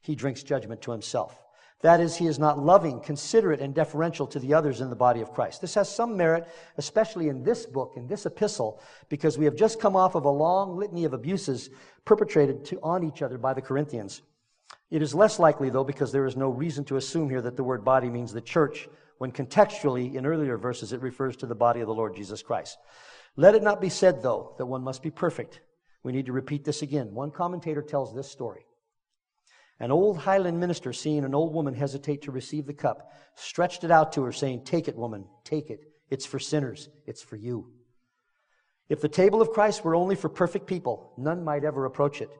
He 0.00 0.14
drinks 0.14 0.42
judgment 0.42 0.82
to 0.82 0.92
himself. 0.92 1.38
That 1.82 2.00
is, 2.00 2.16
he 2.16 2.26
is 2.26 2.38
not 2.38 2.58
loving, 2.58 3.00
considerate, 3.00 3.60
and 3.60 3.74
deferential 3.74 4.26
to 4.28 4.38
the 4.38 4.54
others 4.54 4.80
in 4.80 4.88
the 4.88 4.96
body 4.96 5.20
of 5.20 5.34
Christ. 5.34 5.60
This 5.60 5.74
has 5.74 5.94
some 5.94 6.16
merit, 6.16 6.48
especially 6.78 7.28
in 7.28 7.42
this 7.42 7.66
book, 7.66 7.92
in 7.96 8.06
this 8.06 8.24
epistle, 8.24 8.80
because 9.10 9.36
we 9.36 9.44
have 9.44 9.56
just 9.56 9.78
come 9.78 9.94
off 9.94 10.14
of 10.14 10.24
a 10.24 10.30
long 10.30 10.78
litany 10.78 11.04
of 11.04 11.12
abuses 11.12 11.68
perpetrated 12.06 12.64
to, 12.66 12.80
on 12.82 13.04
each 13.04 13.20
other 13.20 13.36
by 13.36 13.52
the 13.52 13.60
Corinthians. 13.60 14.22
It 14.90 15.02
is 15.02 15.14
less 15.14 15.38
likely, 15.38 15.68
though, 15.68 15.84
because 15.84 16.12
there 16.12 16.26
is 16.26 16.36
no 16.36 16.48
reason 16.48 16.84
to 16.86 16.96
assume 16.96 17.28
here 17.28 17.42
that 17.42 17.56
the 17.56 17.64
word 17.64 17.84
body 17.84 18.08
means 18.08 18.32
the 18.32 18.40
church, 18.40 18.88
when 19.18 19.32
contextually, 19.32 20.14
in 20.14 20.24
earlier 20.24 20.56
verses, 20.56 20.94
it 20.94 21.02
refers 21.02 21.36
to 21.36 21.46
the 21.46 21.54
body 21.54 21.80
of 21.80 21.88
the 21.88 21.94
Lord 21.94 22.16
Jesus 22.16 22.42
Christ. 22.42 22.78
Let 23.36 23.54
it 23.54 23.62
not 23.62 23.80
be 23.80 23.90
said, 23.90 24.22
though, 24.22 24.54
that 24.58 24.66
one 24.66 24.82
must 24.82 25.02
be 25.02 25.10
perfect. 25.10 25.60
We 26.02 26.12
need 26.12 26.26
to 26.26 26.32
repeat 26.32 26.64
this 26.64 26.82
again. 26.82 27.14
One 27.14 27.30
commentator 27.30 27.82
tells 27.82 28.14
this 28.14 28.30
story. 28.30 28.64
An 29.78 29.90
old 29.90 30.16
Highland 30.16 30.58
minister, 30.58 30.92
seeing 30.92 31.24
an 31.24 31.34
old 31.34 31.52
woman 31.52 31.74
hesitate 31.74 32.22
to 32.22 32.32
receive 32.32 32.66
the 32.66 32.72
cup, 32.72 33.12
stretched 33.34 33.84
it 33.84 33.90
out 33.90 34.12
to 34.12 34.22
her, 34.22 34.32
saying, 34.32 34.64
Take 34.64 34.88
it, 34.88 34.96
woman, 34.96 35.26
take 35.44 35.68
it. 35.68 35.80
It's 36.08 36.24
for 36.24 36.38
sinners, 36.38 36.88
it's 37.06 37.22
for 37.22 37.36
you. 37.36 37.72
If 38.88 39.00
the 39.00 39.08
table 39.08 39.42
of 39.42 39.50
Christ 39.50 39.84
were 39.84 39.94
only 39.94 40.14
for 40.14 40.28
perfect 40.28 40.66
people, 40.66 41.12
none 41.18 41.44
might 41.44 41.64
ever 41.64 41.84
approach 41.84 42.22
it. 42.22 42.30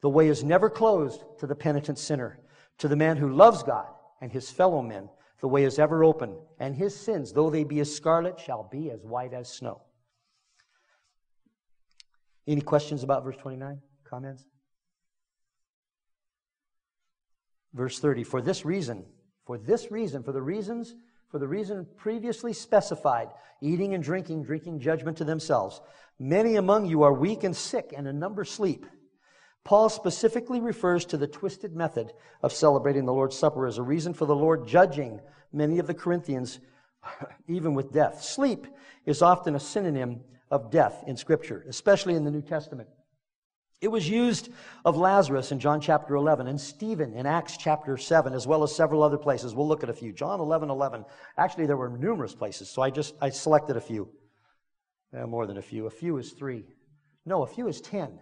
The 0.00 0.08
way 0.08 0.28
is 0.28 0.42
never 0.42 0.68
closed 0.68 1.22
to 1.38 1.46
the 1.46 1.54
penitent 1.54 1.98
sinner. 1.98 2.40
To 2.78 2.88
the 2.88 2.96
man 2.96 3.18
who 3.18 3.32
loves 3.32 3.62
God 3.62 3.86
and 4.20 4.32
his 4.32 4.50
fellow 4.50 4.82
men, 4.82 5.08
the 5.40 5.48
way 5.48 5.64
is 5.64 5.78
ever 5.78 6.02
open, 6.02 6.36
and 6.58 6.74
his 6.74 6.96
sins, 6.96 7.32
though 7.32 7.50
they 7.50 7.64
be 7.64 7.80
as 7.80 7.94
scarlet, 7.94 8.40
shall 8.40 8.64
be 8.64 8.90
as 8.90 9.04
white 9.04 9.32
as 9.32 9.52
snow. 9.52 9.82
Any 12.46 12.60
questions 12.60 13.02
about 13.02 13.24
verse 13.24 13.36
29? 13.36 13.80
Comments? 14.04 14.44
Verse 17.72 17.98
30 17.98 18.24
For 18.24 18.40
this 18.40 18.64
reason, 18.64 19.04
for 19.46 19.58
this 19.58 19.90
reason, 19.90 20.22
for 20.22 20.32
the 20.32 20.42
reasons, 20.42 20.94
for 21.30 21.38
the 21.38 21.48
reason 21.48 21.86
previously 21.96 22.52
specified, 22.52 23.28
eating 23.60 23.94
and 23.94 24.04
drinking, 24.04 24.44
drinking 24.44 24.80
judgment 24.80 25.16
to 25.18 25.24
themselves, 25.24 25.80
many 26.18 26.56
among 26.56 26.86
you 26.86 27.02
are 27.02 27.12
weak 27.12 27.44
and 27.44 27.56
sick, 27.56 27.92
and 27.96 28.06
a 28.06 28.12
number 28.12 28.44
sleep. 28.44 28.86
Paul 29.64 29.88
specifically 29.88 30.60
refers 30.60 31.06
to 31.06 31.16
the 31.16 31.26
twisted 31.26 31.74
method 31.74 32.12
of 32.42 32.52
celebrating 32.52 33.06
the 33.06 33.14
Lord's 33.14 33.38
Supper 33.38 33.66
as 33.66 33.78
a 33.78 33.82
reason 33.82 34.12
for 34.12 34.26
the 34.26 34.36
Lord 34.36 34.68
judging 34.68 35.20
many 35.52 35.78
of 35.78 35.86
the 35.86 35.94
Corinthians, 35.94 36.60
even 37.48 37.74
with 37.74 37.92
death. 37.92 38.22
Sleep 38.22 38.66
is 39.06 39.22
often 39.22 39.54
a 39.54 39.60
synonym 39.60 40.20
of 40.54 40.70
death 40.70 41.02
in 41.08 41.16
Scripture, 41.16 41.64
especially 41.68 42.14
in 42.14 42.24
the 42.24 42.30
New 42.30 42.40
Testament. 42.40 42.88
It 43.80 43.88
was 43.88 44.08
used 44.08 44.50
of 44.84 44.96
Lazarus 44.96 45.50
in 45.50 45.58
John 45.58 45.80
chapter 45.80 46.14
11 46.14 46.46
and 46.46 46.60
Stephen 46.60 47.12
in 47.12 47.26
Acts 47.26 47.56
chapter 47.56 47.96
7, 47.96 48.32
as 48.32 48.46
well 48.46 48.62
as 48.62 48.74
several 48.74 49.02
other 49.02 49.18
places. 49.18 49.52
We'll 49.52 49.66
look 49.66 49.82
at 49.82 49.90
a 49.90 49.92
few. 49.92 50.12
John 50.12 50.38
11, 50.38 50.70
11. 50.70 51.04
Actually, 51.36 51.66
there 51.66 51.76
were 51.76 51.88
numerous 51.88 52.36
places, 52.36 52.70
so 52.70 52.82
I 52.82 52.90
just 52.90 53.16
I 53.20 53.30
selected 53.30 53.76
a 53.76 53.80
few. 53.80 54.08
Eh, 55.12 55.24
more 55.24 55.44
than 55.48 55.58
a 55.58 55.62
few. 55.62 55.86
A 55.86 55.90
few 55.90 56.18
is 56.18 56.32
three. 56.32 56.64
No, 57.26 57.42
a 57.42 57.46
few 57.48 57.66
is 57.66 57.80
ten. 57.80 58.20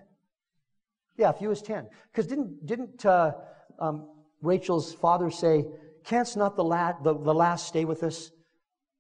Yeah, 1.19 1.29
a 1.29 1.35
few 1.35 1.51
is 1.51 1.61
ten. 1.61 1.87
Because 2.11 2.27
didn't 2.27 2.67
didn't 2.67 3.05
uh, 3.05 3.33
um, 3.79 4.09
Rachel's 4.41 4.95
father 4.95 5.31
say, 5.31 5.67
"Canst 6.03 6.37
not 6.39 6.57
the, 6.57 6.65
la- 6.65 7.01
the 7.03 7.13
the 7.13 7.35
last 7.35 7.67
stay 7.67 7.85
with 7.85 8.03
us 8.03 8.31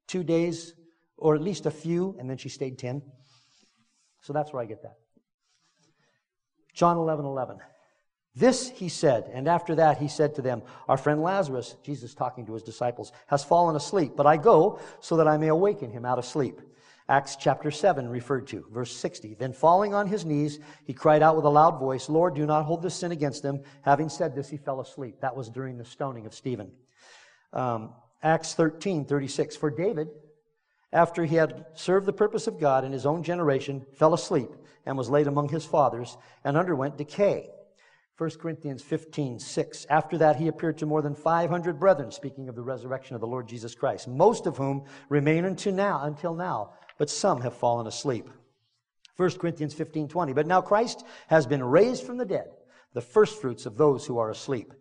two 0.07 0.23
days, 0.23 0.75
or 1.17 1.35
at 1.35 1.41
least 1.43 1.65
a 1.65 1.71
few?" 1.71 2.15
And 2.19 2.29
then 2.29 2.37
she 2.37 2.51
stayed 2.51 2.79
ten. 2.79 3.03
So 4.23 4.33
that's 4.33 4.53
where 4.53 4.63
I 4.63 4.67
get 4.67 4.83
that. 4.83 4.97
John 6.73 6.97
11, 6.97 7.25
11. 7.25 7.59
This 8.35 8.71
he 8.71 8.89
said, 8.89 9.31
and 9.35 9.47
after 9.47 9.75
that 9.75 9.99
he 9.99 10.09
said 10.09 10.35
to 10.37 10.43
them, 10.43 10.63
Our 10.89 10.97
friend 10.97 11.23
Lazarus, 11.23 11.77
Jesus 11.83 12.15
talking 12.15 12.47
to 12.47 12.55
his 12.55 12.63
disciples, 12.63 13.13
has 13.27 13.45
fallen 13.45 13.77
asleep, 13.77 14.13
but 14.17 14.27
I 14.27 14.39
go 14.39 14.79
so 15.01 15.17
that 15.19 15.29
I 15.29 15.37
may 15.37 15.49
awaken 15.49 15.91
him 15.91 16.07
out 16.07 16.19
of 16.19 16.25
sleep. 16.25 16.61
Acts 17.09 17.37
chapter 17.37 17.71
7 17.71 18.09
referred 18.09 18.47
to, 18.47 18.65
verse 18.73 18.95
60. 18.97 19.35
Then 19.35 19.53
falling 19.53 19.93
on 19.93 20.07
his 20.07 20.25
knees, 20.25 20.61
he 20.85 20.95
cried 20.95 21.23
out 21.23 21.37
with 21.37 21.45
a 21.45 21.51
loud 21.51 21.79
voice, 21.79 22.09
Lord, 22.09 22.35
do 22.35 22.47
not 22.47 22.65
hold 22.65 22.81
this 22.81 22.95
sin 22.95 23.13
against 23.13 23.43
them. 23.43 23.61
Having 23.83 24.09
said 24.09 24.35
this, 24.35 24.49
he 24.49 24.57
fell 24.57 24.81
asleep. 24.81 25.21
That 25.21 25.37
was 25.37 25.51
during 25.51 25.77
the 25.77 25.85
stoning 25.85 26.25
of 26.25 26.33
Stephen. 26.33 26.71
Um, 27.53 27.93
Acts 28.23 28.55
13, 28.55 29.05
36. 29.05 29.57
For 29.57 29.69
David, 29.69 30.09
after 30.93 31.25
he 31.25 31.37
had 31.37 31.67
served 31.75 32.07
the 32.07 32.13
purpose 32.13 32.47
of 32.47 32.61
God 32.61 32.85
in 32.85 32.93
his 32.93 33.07
own 33.07 33.23
generation, 33.23 33.87
fell 33.95 34.15
asleep 34.15 34.51
and 34.85 34.99
was 34.99 35.11
laid 35.11 35.27
among 35.27 35.49
his 35.49 35.65
fathers 35.65 36.17
and 36.45 36.57
underwent 36.57 36.99
decay. 36.99 37.49
1 38.19 38.31
Corinthians 38.39 38.83
15, 38.83 39.39
6. 39.39 39.87
After 39.89 40.19
that, 40.19 40.37
he 40.37 40.49
appeared 40.49 40.79
to 40.79 40.87
more 40.87 41.03
than 41.03 41.15
500 41.15 41.81
brethren, 41.81 42.13
speaking 42.13 42.49
of 42.49 42.55
the 42.55 42.63
resurrection 42.63 43.15
of 43.15 43.21
the 43.21 43.27
Lord 43.27 43.49
Jesus 43.49 43.75
Christ, 43.75 44.07
most 44.07 44.47
of 44.47 44.57
whom 44.59 44.85
remain 45.09 45.45
until 45.47 45.73
now, 45.73 46.03
until 46.05 46.35
now, 46.35 46.75
but 46.99 47.11
some 47.11 47.41
have 47.41 47.55
fallen 47.55 47.87
asleep. 47.87 48.29
1 49.17 49.31
Corinthians 49.39 49.75
15, 49.75 50.09
20. 50.09 50.33
But 50.35 50.47
now 50.47 50.61
Christ 50.61 51.05
has 51.29 51.47
been 51.47 51.65
raised 51.65 52.05
from 52.05 52.19
the 52.19 52.25
dead, 52.25 52.51
the 52.93 53.01
firstfruits 53.01 53.67
of 53.67 53.77
those 53.77 54.07
who 54.07 54.19
are 54.19 54.31
asleep. 54.31 54.73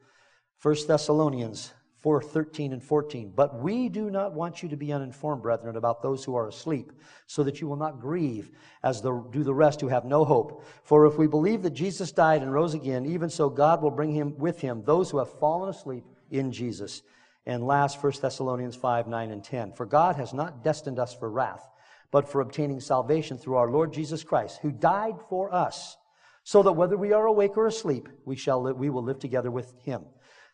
1 0.62 0.76
Thessalonians 0.88 1.74
4 2.02 2.22
13 2.22 2.74
and 2.74 2.84
14. 2.84 3.32
But 3.36 3.60
we 3.60 3.88
do 3.88 4.10
not 4.10 4.34
want 4.34 4.64
you 4.64 4.70
to 4.70 4.76
be 4.76 4.92
uninformed, 4.92 5.44
brethren, 5.44 5.76
about 5.76 6.02
those 6.02 6.24
who 6.24 6.36
are 6.36 6.48
asleep, 6.48 6.92
so 7.28 7.44
that 7.44 7.62
you 7.62 7.68
will 7.68 7.76
not 7.76 8.02
grieve 8.02 8.52
as 8.84 9.02
the, 9.02 9.24
do 9.32 9.44
the 9.44 9.54
rest 9.54 9.82
who 9.82 9.88
have 9.88 10.06
no 10.06 10.26
hope. 10.26 10.66
For 10.84 11.06
if 11.06 11.18
we 11.18 11.28
believe 11.28 11.62
that 11.62 11.72
Jesus 11.72 12.12
died 12.12 12.42
and 12.42 12.52
rose 12.52 12.74
again, 12.74 13.06
even 13.06 13.30
so 13.30 13.50
God 13.50 13.82
will 13.82 13.92
bring 13.92 14.12
him 14.12 14.38
with 14.38 14.60
him 14.60 14.84
those 14.84 15.12
who 15.12 15.20
have 15.20 15.40
fallen 15.40 15.70
asleep 15.70 16.04
in 16.32 16.52
Jesus. 16.52 17.04
And 17.46 17.66
last, 17.66 18.04
1 18.04 18.14
Thessalonians 18.22 18.76
5 18.76 19.08
9 19.08 19.32
and 19.32 19.44
10. 19.44 19.74
For 19.74 19.86
God 19.86 20.16
has 20.16 20.34
not 20.34 20.64
destined 20.64 21.00
us 21.00 21.14
for 21.14 21.30
wrath, 21.30 21.70
but 22.10 22.28
for 22.28 22.42
obtaining 22.42 22.80
salvation 22.80 23.38
through 23.38 23.56
our 23.56 23.70
Lord 23.70 23.94
Jesus 23.94 24.24
Christ, 24.24 24.60
who 24.62 24.72
died 24.72 25.16
for 25.30 25.54
us, 25.54 25.98
so 26.44 26.64
that 26.64 26.74
whether 26.74 26.98
we 26.98 27.14
are 27.14 27.28
awake 27.28 27.58
or 27.58 27.68
asleep, 27.68 28.10
we, 28.26 28.36
shall 28.36 28.62
live, 28.64 28.78
we 28.78 28.90
will 28.90 29.04
live 29.04 29.20
together 29.20 29.52
with 29.52 29.74
him. 29.84 30.04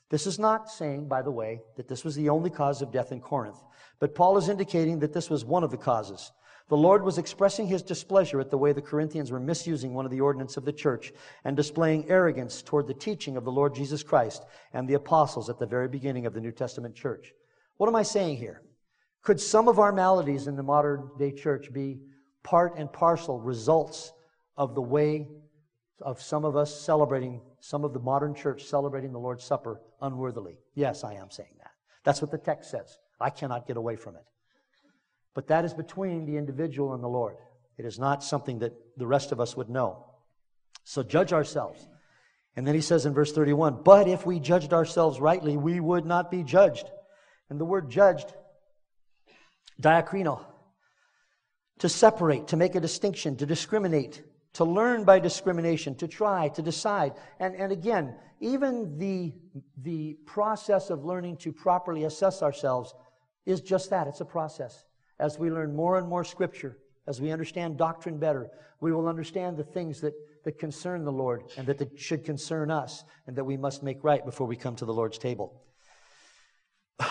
This 0.09 0.25
is 0.25 0.39
not 0.39 0.69
saying, 0.69 1.07
by 1.07 1.21
the 1.21 1.31
way, 1.31 1.61
that 1.75 1.87
this 1.87 2.03
was 2.03 2.15
the 2.15 2.29
only 2.29 2.49
cause 2.49 2.81
of 2.81 2.91
death 2.91 3.11
in 3.11 3.19
Corinth, 3.19 3.61
but 3.99 4.15
Paul 4.15 4.37
is 4.37 4.49
indicating 4.49 4.99
that 4.99 5.13
this 5.13 5.29
was 5.29 5.43
one 5.43 5.63
of 5.63 5.71
the 5.71 5.77
causes. 5.77 6.31
The 6.69 6.77
Lord 6.77 7.03
was 7.03 7.17
expressing 7.17 7.67
his 7.67 7.81
displeasure 7.81 8.41
at 8.41 8.51
the 8.51 8.57
way 8.57 8.73
the 8.73 8.81
Corinthians 8.81 9.31
were 9.31 9.39
misusing 9.39 9.93
one 9.93 10.03
of 10.03 10.11
the 10.11 10.19
ordinances 10.19 10.57
of 10.57 10.65
the 10.65 10.73
church 10.73 11.13
and 11.45 11.55
displaying 11.55 12.09
arrogance 12.09 12.61
toward 12.61 12.87
the 12.87 12.93
teaching 12.93 13.37
of 13.37 13.45
the 13.45 13.51
Lord 13.51 13.73
Jesus 13.73 14.03
Christ 14.03 14.43
and 14.73 14.87
the 14.87 14.95
apostles 14.95 15.49
at 15.49 15.59
the 15.59 15.65
very 15.65 15.87
beginning 15.87 16.25
of 16.25 16.33
the 16.33 16.41
New 16.41 16.51
Testament 16.51 16.93
church. 16.93 17.33
What 17.77 17.87
am 17.87 17.95
I 17.95 18.03
saying 18.03 18.37
here? 18.37 18.63
Could 19.23 19.39
some 19.39 19.67
of 19.67 19.79
our 19.79 19.93
maladies 19.93 20.47
in 20.47 20.57
the 20.57 20.63
modern 20.63 21.09
day 21.17 21.31
church 21.31 21.71
be 21.71 22.01
part 22.43 22.77
and 22.77 22.91
parcel 22.91 23.39
results 23.39 24.11
of 24.57 24.75
the 24.75 24.81
way 24.81 25.27
of 26.01 26.21
some 26.21 26.43
of 26.43 26.55
us 26.55 26.81
celebrating, 26.81 27.41
some 27.59 27.83
of 27.83 27.93
the 27.93 27.99
modern 27.99 28.35
church 28.35 28.65
celebrating 28.65 29.11
the 29.11 29.19
Lord's 29.19 29.43
Supper 29.43 29.81
unworthily. 30.01 30.57
Yes, 30.75 31.03
I 31.03 31.13
am 31.15 31.29
saying 31.31 31.55
that. 31.57 31.71
That's 32.03 32.21
what 32.21 32.31
the 32.31 32.37
text 32.37 32.71
says. 32.71 32.99
I 33.19 33.29
cannot 33.29 33.67
get 33.67 33.77
away 33.77 33.95
from 33.95 34.15
it. 34.15 34.23
But 35.33 35.47
that 35.47 35.65
is 35.65 35.73
between 35.73 36.25
the 36.25 36.37
individual 36.37 36.93
and 36.93 37.03
the 37.03 37.07
Lord. 37.07 37.35
It 37.77 37.85
is 37.85 37.99
not 37.99 38.23
something 38.23 38.59
that 38.59 38.73
the 38.97 39.07
rest 39.07 39.31
of 39.31 39.39
us 39.39 39.55
would 39.55 39.69
know. 39.69 40.05
So 40.83 41.03
judge 41.03 41.33
ourselves. 41.33 41.87
And 42.55 42.65
then 42.65 42.73
he 42.73 42.81
says 42.81 43.05
in 43.05 43.13
verse 43.13 43.31
31 43.31 43.83
But 43.83 44.07
if 44.07 44.25
we 44.25 44.39
judged 44.39 44.73
ourselves 44.73 45.19
rightly, 45.19 45.57
we 45.57 45.79
would 45.79 46.05
not 46.05 46.31
be 46.31 46.43
judged. 46.43 46.89
And 47.49 47.59
the 47.59 47.65
word 47.65 47.89
judged, 47.89 48.33
diakrino, 49.81 50.43
to 51.79 51.89
separate, 51.89 52.47
to 52.47 52.57
make 52.57 52.75
a 52.75 52.79
distinction, 52.79 53.37
to 53.37 53.45
discriminate, 53.45 54.23
to 54.57 54.65
learn 54.65 55.03
by 55.03 55.19
discrimination, 55.19 55.93
to 55.93 56.07
try, 56.07 56.47
to 56.49 56.63
decide. 56.63 57.13
And, 57.39 57.53
and 57.55 57.71
again, 57.71 58.15
even 58.39 58.97
the, 58.97 59.31
the 59.83 60.17
process 60.25 60.89
of 60.89 61.05
learning 61.05 61.37
to 61.37 61.53
properly 61.53 62.05
assess 62.05 62.41
ourselves 62.41 62.95
is 63.45 63.61
just 63.61 63.91
that 63.91 64.07
it's 64.07 64.19
a 64.19 64.25
process. 64.25 64.85
As 65.19 65.37
we 65.37 65.51
learn 65.51 65.75
more 65.75 65.99
and 65.99 66.07
more 66.07 66.23
scripture, 66.23 66.75
as 67.05 67.21
we 67.21 67.29
understand 67.29 67.77
doctrine 67.77 68.17
better, 68.17 68.49
we 68.81 68.91
will 68.91 69.07
understand 69.07 69.57
the 69.57 69.63
things 69.63 70.01
that, 70.01 70.15
that 70.43 70.57
concern 70.57 71.03
the 71.03 71.11
Lord 71.11 71.43
and 71.55 71.67
that, 71.67 71.77
that 71.77 71.99
should 71.99 72.25
concern 72.25 72.71
us 72.71 73.03
and 73.27 73.35
that 73.35 73.43
we 73.43 73.57
must 73.57 73.83
make 73.83 74.03
right 74.03 74.25
before 74.25 74.47
we 74.47 74.55
come 74.55 74.75
to 74.77 74.85
the 74.85 74.93
Lord's 74.93 75.19
table. 75.19 75.61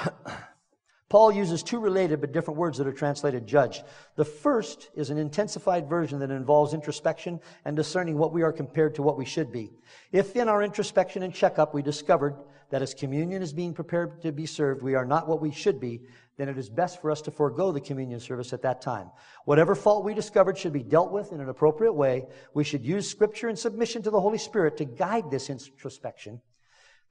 Paul 1.09 1.31
uses 1.31 1.63
two 1.63 1.79
related 1.79 2.21
but 2.21 2.33
different 2.33 2.59
words 2.59 2.79
that 2.79 2.87
are 2.87 2.93
translated 2.93 3.47
judged. 3.47 3.85
The 4.17 4.25
first 4.25 4.91
is 4.97 5.11
an 5.11 5.19
intensified 5.19 5.89
version 5.89 6.19
that 6.19 6.33
involves 6.33 6.75
introspection 6.75 7.39
and 7.65 7.77
discerning 7.77 8.19
what 8.19 8.33
we 8.33 8.43
are 8.43 8.53
compared 8.53 8.97
to 8.97 9.03
what 9.03 9.17
we 9.17 9.25
should 9.25 9.53
be. 9.53 9.71
If 10.11 10.35
in 10.35 10.49
our 10.49 10.65
introspection 10.65 11.23
and 11.23 11.33
checkup 11.33 11.75
we 11.75 11.83
discovered 11.83 12.35
that 12.71 12.83
as 12.83 12.93
communion 12.93 13.41
is 13.41 13.53
being 13.53 13.73
prepared 13.73 14.21
to 14.23 14.33
be 14.33 14.47
served, 14.47 14.83
we 14.83 14.97
are 14.97 15.05
not 15.05 15.29
what 15.29 15.41
we 15.41 15.53
should 15.53 15.79
be, 15.79 16.01
then 16.37 16.49
it 16.49 16.59
is 16.59 16.69
best 16.69 17.01
for 17.01 17.13
us 17.13 17.23
to 17.23 17.31
forego 17.31 17.71
the 17.71 17.81
communion 17.81 18.19
service 18.19 18.53
at 18.53 18.63
that 18.63 18.83
time. 18.83 19.09
Whatever 19.45 19.77
fault 19.77 20.05
we 20.05 20.13
discovered 20.13 20.59
should 20.59 20.73
be 20.73 20.83
dealt 20.83 21.13
with 21.13 21.31
in 21.31 21.41
an 21.41 21.49
appropriate 21.49 21.93
way. 21.93 22.25
We 22.53 22.65
should 22.65 22.85
use 22.85 23.09
scripture 23.09 23.49
and 23.49 23.59
submission 23.59 24.03
to 24.03 24.11
the 24.11 24.21
Holy 24.21 24.39
Spirit 24.39 24.77
to 24.79 24.85
guide 24.85 25.31
this 25.31 25.49
introspection. 25.51 26.41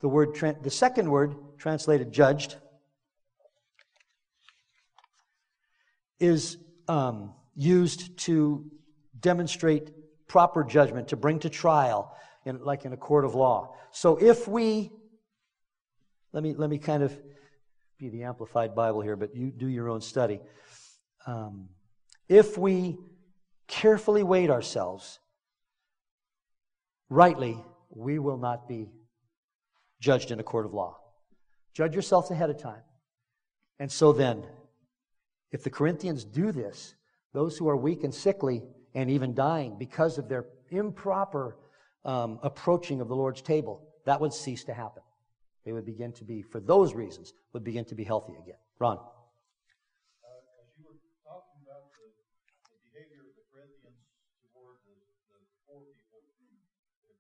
The 0.02 0.10
word, 0.10 0.36
the 0.62 0.70
second 0.70 1.10
word, 1.10 1.36
translated 1.58 2.12
judged, 2.12 2.58
is 6.20 6.58
um, 6.88 7.34
used 7.56 8.18
to 8.20 8.70
demonstrate 9.20 9.92
proper 10.28 10.64
judgment, 10.64 11.10
to 11.10 11.16
bring 11.16 11.40
to 11.40 11.50
trial, 11.50 12.16
in, 12.46 12.64
like 12.64 12.86
in 12.86 12.94
a 12.94 12.98
court 12.98 13.26
of 13.26 13.36
law. 13.36 13.76
So 13.92 14.18
if 14.18 14.48
we, 14.48 14.92
let 16.32 16.44
me, 16.44 16.54
let 16.54 16.70
me 16.70 16.78
kind 16.78 17.04
of 17.04 17.18
be 17.98 18.10
the 18.10 18.24
Amplified 18.24 18.76
Bible 18.76 19.02
here, 19.02 19.16
but 19.16 19.36
you 19.36 19.52
do 19.52 19.68
your 19.68 19.90
own 19.90 20.02
study. 20.02 20.40
Um, 21.26 21.70
if 22.30 22.58
we 22.58 22.98
carefully 23.68 24.24
weight 24.24 24.50
ourselves 24.50 25.20
rightly, 27.10 27.64
we 27.90 28.20
will 28.20 28.38
not 28.38 28.68
be 28.68 28.90
judged 30.00 30.32
in 30.32 30.40
a 30.40 30.44
court 30.44 30.66
of 30.66 30.74
law. 30.74 30.98
Judge 31.74 31.94
yourselves 31.94 32.30
ahead 32.32 32.50
of 32.50 32.62
time. 32.62 32.82
And 33.80 33.92
so 33.92 34.14
then, 34.14 34.44
if 35.52 35.64
the 35.64 35.70
Corinthians 35.70 36.24
do 36.24 36.52
this, 36.52 36.96
those 37.34 37.58
who 37.58 37.68
are 37.70 37.78
weak 37.78 38.04
and 38.04 38.14
sickly 38.14 38.64
and 38.94 39.10
even 39.10 39.34
dying 39.34 39.76
because 39.78 40.18
of 40.18 40.30
their 40.30 40.46
improper 40.70 41.58
um, 42.04 42.40
approaching 42.44 43.02
of 43.02 43.08
the 43.08 43.16
Lord's 43.16 43.42
table, 43.42 43.82
that 44.06 44.20
would 44.22 44.34
cease 44.34 44.64
to 44.66 44.74
happen. 44.74 45.04
They 45.66 45.74
would 45.74 45.86
begin 45.86 46.14
to 46.14 46.24
be, 46.24 46.42
for 46.42 46.60
those 46.60 46.94
reasons, 46.94 47.34
would 47.54 47.64
begin 47.64 47.86
to 47.86 47.96
be 47.96 48.04
healthy 48.04 48.34
again. 48.42 48.58
Ron. 48.80 49.00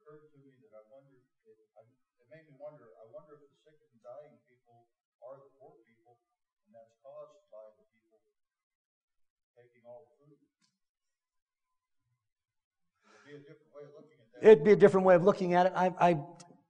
occurred 0.06 0.30
to 0.30 0.38
me 0.46 0.54
that 0.62 0.70
I 0.78 0.86
wondered, 0.94 1.18
it, 1.50 1.58
I, 1.74 1.82
it 2.22 2.28
made 2.30 2.46
me 2.46 2.54
wonder, 2.62 2.94
I 3.02 3.10
wonder 3.10 3.42
if 3.42 3.42
the 3.42 3.58
sick 3.66 3.74
and 3.82 3.98
dying 4.06 4.38
people 4.46 4.86
are 5.26 5.42
the 5.42 5.50
poor 5.58 5.74
people, 5.82 6.22
and 6.64 6.78
that's 6.78 6.94
caused 7.02 7.42
by 7.50 7.66
the 7.74 7.86
people 7.98 8.22
taking 9.58 9.82
all 9.90 10.06
the 10.06 10.14
food. 10.22 10.38
It'd 13.36 13.44
be 13.44 13.44
a 13.44 13.46
different 13.46 13.76
way 13.76 13.84
of 13.84 13.92
looking 13.96 14.18
at. 14.36 14.48
It'd 14.48 14.64
be 14.64 14.72
a 14.72 14.76
different 14.76 15.06
way 15.06 15.16
of 15.16 15.24
looking 15.24 15.54
at 15.54 15.66
it. 15.68 15.74
I, 15.76 15.92
I, 16.00 16.18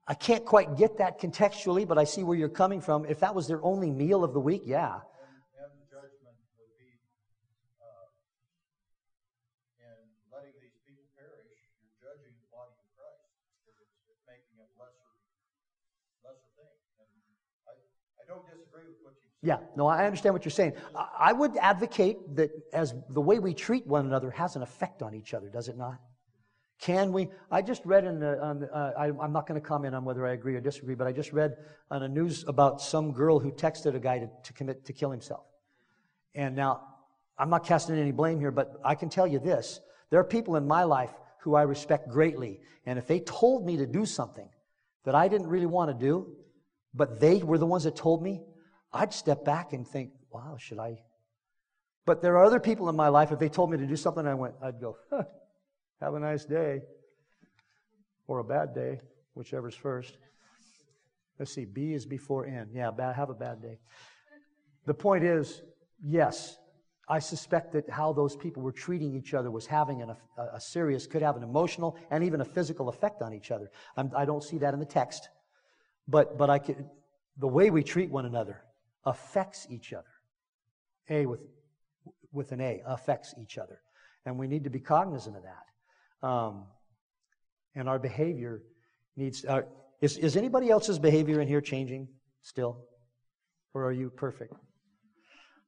I 0.07 0.13
can't 0.13 0.45
quite 0.45 0.77
get 0.77 0.97
that 0.97 1.19
contextually, 1.19 1.87
but 1.87 1.97
I 1.97 2.03
see 2.03 2.23
where 2.23 2.37
you're 2.37 2.49
coming 2.49 2.81
from. 2.81 3.05
If 3.05 3.19
that 3.19 3.33
was 3.33 3.47
their 3.47 3.63
only 3.63 3.91
meal 3.91 4.23
of 4.23 4.33
the 4.33 4.39
week, 4.39 4.63
yeah. 4.65 4.93
And, 4.93 5.01
and 5.61 5.71
the 5.77 5.85
judgment 5.89 6.37
would 6.57 6.73
be, 6.77 6.89
uh, 7.81 8.07
in 9.81 9.97
letting 10.31 10.53
these 10.61 10.77
people 10.85 11.05
perish, 11.17 11.57
you're 11.81 11.97
judging 11.97 12.33
the 12.37 12.49
body 12.53 12.73
of 12.77 12.87
Christ, 12.93 13.25
because 13.65 13.77
it's, 13.81 13.97
it's 14.09 14.23
making 14.29 14.61
it 14.61 14.69
lesser, 14.77 15.09
lesser 16.21 16.49
thing. 16.57 16.69
And 17.01 17.09
I, 17.65 17.73
I 18.21 18.23
don't 18.29 18.45
disagree 18.45 18.85
with 18.85 19.01
what 19.01 19.17
you 19.21 19.29
said. 19.29 19.41
Yeah, 19.41 19.57
no, 19.75 19.85
I 19.89 20.05
understand 20.05 20.33
what 20.33 20.45
you're 20.45 20.53
saying. 20.53 20.73
I 20.95 21.29
I 21.29 21.33
would 21.33 21.57
advocate 21.57 22.17
that 22.37 22.51
as 22.73 22.93
the 23.09 23.21
way 23.21 23.39
we 23.39 23.53
treat 23.53 23.85
one 23.87 24.05
another 24.05 24.29
has 24.31 24.55
an 24.55 24.61
effect 24.61 25.01
on 25.01 25.13
each 25.15 25.33
other, 25.33 25.49
does 25.49 25.67
it 25.67 25.77
not? 25.77 25.97
Can 26.79 27.13
we? 27.13 27.29
I 27.49 27.61
just 27.61 27.85
read 27.85 28.05
in 28.05 28.19
the, 28.19 28.41
on 28.43 28.59
the, 28.59 28.73
uh, 28.73 28.91
I, 28.97 29.05
I'm 29.05 29.31
not 29.31 29.47
going 29.47 29.59
to 29.59 29.65
comment 29.65 29.95
on 29.95 30.03
whether 30.03 30.25
I 30.27 30.33
agree 30.33 30.55
or 30.55 30.61
disagree, 30.61 30.95
but 30.95 31.07
I 31.07 31.11
just 31.11 31.31
read 31.31 31.55
on 31.89 32.03
a 32.03 32.07
news 32.07 32.43
about 32.47 32.81
some 32.81 33.13
girl 33.13 33.39
who 33.39 33.51
texted 33.51 33.95
a 33.95 33.99
guy 33.99 34.19
to, 34.19 34.29
to 34.43 34.53
commit 34.53 34.85
to 34.85 34.93
kill 34.93 35.11
himself. 35.11 35.45
And 36.33 36.55
now, 36.55 36.81
I'm 37.37 37.49
not 37.49 37.65
casting 37.65 37.97
any 37.97 38.11
blame 38.11 38.39
here, 38.39 38.51
but 38.51 38.73
I 38.83 38.95
can 38.95 39.09
tell 39.09 39.25
you 39.25 39.39
this: 39.39 39.79
there 40.09 40.19
are 40.19 40.25
people 40.25 40.57
in 40.57 40.67
my 40.67 40.83
life 40.83 41.11
who 41.39 41.55
I 41.55 41.61
respect 41.61 42.09
greatly, 42.09 42.59
and 42.85 42.99
if 42.99 43.07
they 43.07 43.21
told 43.21 43.65
me 43.65 43.77
to 43.77 43.85
do 43.85 44.05
something 44.05 44.49
that 45.05 45.15
I 45.15 45.27
didn't 45.27 45.47
really 45.47 45.65
want 45.67 45.91
to 45.91 46.05
do, 46.05 46.35
but 46.93 47.19
they 47.19 47.37
were 47.37 47.57
the 47.57 47.65
ones 47.65 47.85
that 47.85 47.95
told 47.95 48.21
me, 48.21 48.41
I'd 48.91 49.13
step 49.13 49.45
back 49.45 49.71
and 49.71 49.87
think, 49.87 50.11
"Wow, 50.29 50.57
should 50.59 50.79
I?" 50.79 50.99
But 52.05 52.21
there 52.21 52.37
are 52.37 52.45
other 52.45 52.59
people 52.59 52.89
in 52.89 52.95
my 52.95 53.07
life. 53.07 53.31
If 53.31 53.39
they 53.39 53.49
told 53.49 53.71
me 53.71 53.77
to 53.77 53.87
do 53.87 53.95
something, 53.95 54.25
I 54.27 54.35
went, 54.35 54.55
I'd 54.61 54.79
go, 54.79 54.97
huh, 55.09 55.23
"Have 56.01 56.13
a 56.13 56.19
nice 56.19 56.45
day," 56.45 56.83
or 58.27 58.39
a 58.39 58.43
bad 58.43 58.73
day, 58.73 58.99
whichever's 59.33 59.75
first. 59.75 60.17
Let's 61.39 61.53
see. 61.53 61.65
B 61.65 61.93
is 61.93 62.05
before 62.05 62.45
N. 62.45 62.69
Yeah, 62.73 62.91
bad, 62.91 63.15
have 63.15 63.29
a 63.29 63.33
bad 63.33 63.61
day. 63.61 63.79
The 64.85 64.93
point 64.93 65.23
is, 65.23 65.63
yes, 66.01 66.57
I 67.07 67.19
suspect 67.19 67.73
that 67.73 67.89
how 67.89 68.13
those 68.13 68.35
people 68.35 68.63
were 68.63 68.71
treating 68.71 69.13
each 69.15 69.33
other 69.33 69.51
was 69.51 69.65
having 69.65 70.01
an, 70.01 70.15
a, 70.37 70.43
a 70.53 70.61
serious, 70.61 71.05
could 71.07 71.21
have 71.21 71.35
an 71.37 71.43
emotional 71.43 71.97
and 72.09 72.23
even 72.23 72.41
a 72.41 72.45
physical 72.45 72.89
effect 72.89 73.21
on 73.21 73.33
each 73.33 73.51
other. 73.51 73.69
I'm, 73.97 74.11
I 74.15 74.25
do 74.25 74.33
not 74.33 74.43
see 74.43 74.57
that 74.59 74.73
in 74.73 74.79
the 74.79 74.85
text, 74.85 75.29
but 76.07 76.37
but 76.37 76.49
I 76.49 76.59
could, 76.59 76.85
the 77.37 77.47
way 77.47 77.69
we 77.69 77.83
treat 77.83 78.09
one 78.09 78.25
another 78.25 78.61
affects 79.05 79.67
each 79.69 79.93
other. 79.93 80.05
A 81.09 81.25
with 81.25 81.41
with 82.31 82.51
an 82.51 82.61
A 82.61 82.81
affects 82.85 83.35
each 83.39 83.57
other, 83.57 83.81
and 84.25 84.37
we 84.37 84.47
need 84.47 84.63
to 84.63 84.69
be 84.69 84.79
cognizant 84.79 85.37
of 85.37 85.43
that. 85.43 85.65
Um, 86.21 86.65
and 87.75 87.89
our 87.89 87.99
behavior 87.99 88.61
needs. 89.15 89.45
Uh, 89.45 89.61
is 90.01 90.17
is 90.17 90.37
anybody 90.37 90.69
else's 90.69 90.99
behavior 90.99 91.41
in 91.41 91.47
here 91.47 91.61
changing 91.61 92.07
still, 92.41 92.85
or 93.73 93.85
are 93.85 93.91
you 93.91 94.09
perfect? 94.09 94.53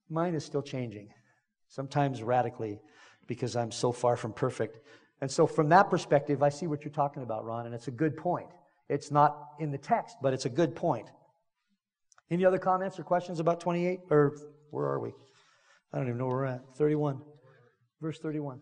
Mine 0.10 0.36
is 0.36 0.45
still 0.45 0.62
changing, 0.62 1.10
sometimes 1.67 2.23
radically, 2.23 2.79
because 3.27 3.55
I'm 3.55 3.71
so 3.71 3.91
far 3.91 4.15
from 4.15 4.33
perfect. 4.33 4.79
And 5.21 5.29
so, 5.29 5.47
from 5.47 5.69
that 5.69 5.89
perspective, 5.89 6.43
I 6.43 6.49
see 6.49 6.67
what 6.67 6.83
you're 6.83 6.93
talking 6.93 7.23
about, 7.23 7.43
Ron, 7.43 7.65
and 7.65 7.75
it's 7.75 7.88
a 7.88 7.91
good 7.91 8.15
point. 8.15 8.49
It's 8.89 9.12
not 9.12 9.49
in 9.60 9.71
the 9.71 9.77
text, 9.77 10.17
but 10.21 10.33
it's 10.33 10.45
a 10.45 10.49
good 10.49 10.75
point. 10.75 11.10
Any 12.29 12.45
other 12.45 12.60
comments 12.60 12.99
or 12.99 13.03
questions 13.03 13.39
about 13.39 13.60
28? 13.60 14.01
Or 14.10 14.36
where 14.71 14.86
are 14.86 14.99
we? 14.99 15.13
I 15.93 15.97
don't 15.97 16.07
even 16.07 16.17
know 16.17 16.27
where 16.27 16.38
we're 16.38 16.45
at. 16.45 16.62
31. 16.75 17.21
Verse 18.01 18.19
31. 18.19 18.60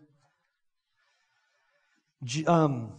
Um, 2.46 2.92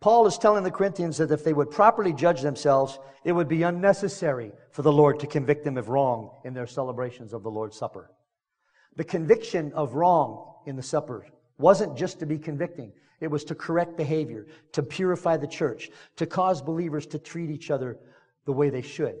Paul 0.00 0.26
is 0.26 0.38
telling 0.38 0.62
the 0.62 0.70
Corinthians 0.70 1.16
that 1.16 1.32
if 1.32 1.42
they 1.42 1.52
would 1.52 1.70
properly 1.70 2.12
judge 2.12 2.42
themselves, 2.42 2.98
it 3.24 3.32
would 3.32 3.48
be 3.48 3.62
unnecessary 3.62 4.52
for 4.70 4.82
the 4.82 4.92
Lord 4.92 5.18
to 5.20 5.26
convict 5.26 5.64
them 5.64 5.76
of 5.76 5.88
wrong 5.88 6.30
in 6.44 6.54
their 6.54 6.66
celebrations 6.66 7.32
of 7.32 7.42
the 7.42 7.50
Lord's 7.50 7.76
Supper. 7.76 8.10
The 8.96 9.04
conviction 9.04 9.72
of 9.72 9.94
wrong 9.94 10.54
in 10.66 10.76
the 10.76 10.82
supper 10.82 11.26
wasn't 11.58 11.96
just 11.96 12.18
to 12.20 12.26
be 12.26 12.38
convicting. 12.38 12.92
It 13.20 13.28
was 13.28 13.44
to 13.44 13.54
correct 13.54 13.96
behavior, 13.96 14.46
to 14.72 14.82
purify 14.82 15.38
the 15.38 15.46
church, 15.46 15.90
to 16.16 16.26
cause 16.26 16.62
believers 16.62 17.06
to 17.06 17.18
treat 17.18 17.50
each 17.50 17.70
other 17.70 17.98
the 18.44 18.52
way 18.52 18.70
they 18.70 18.82
should, 18.82 19.16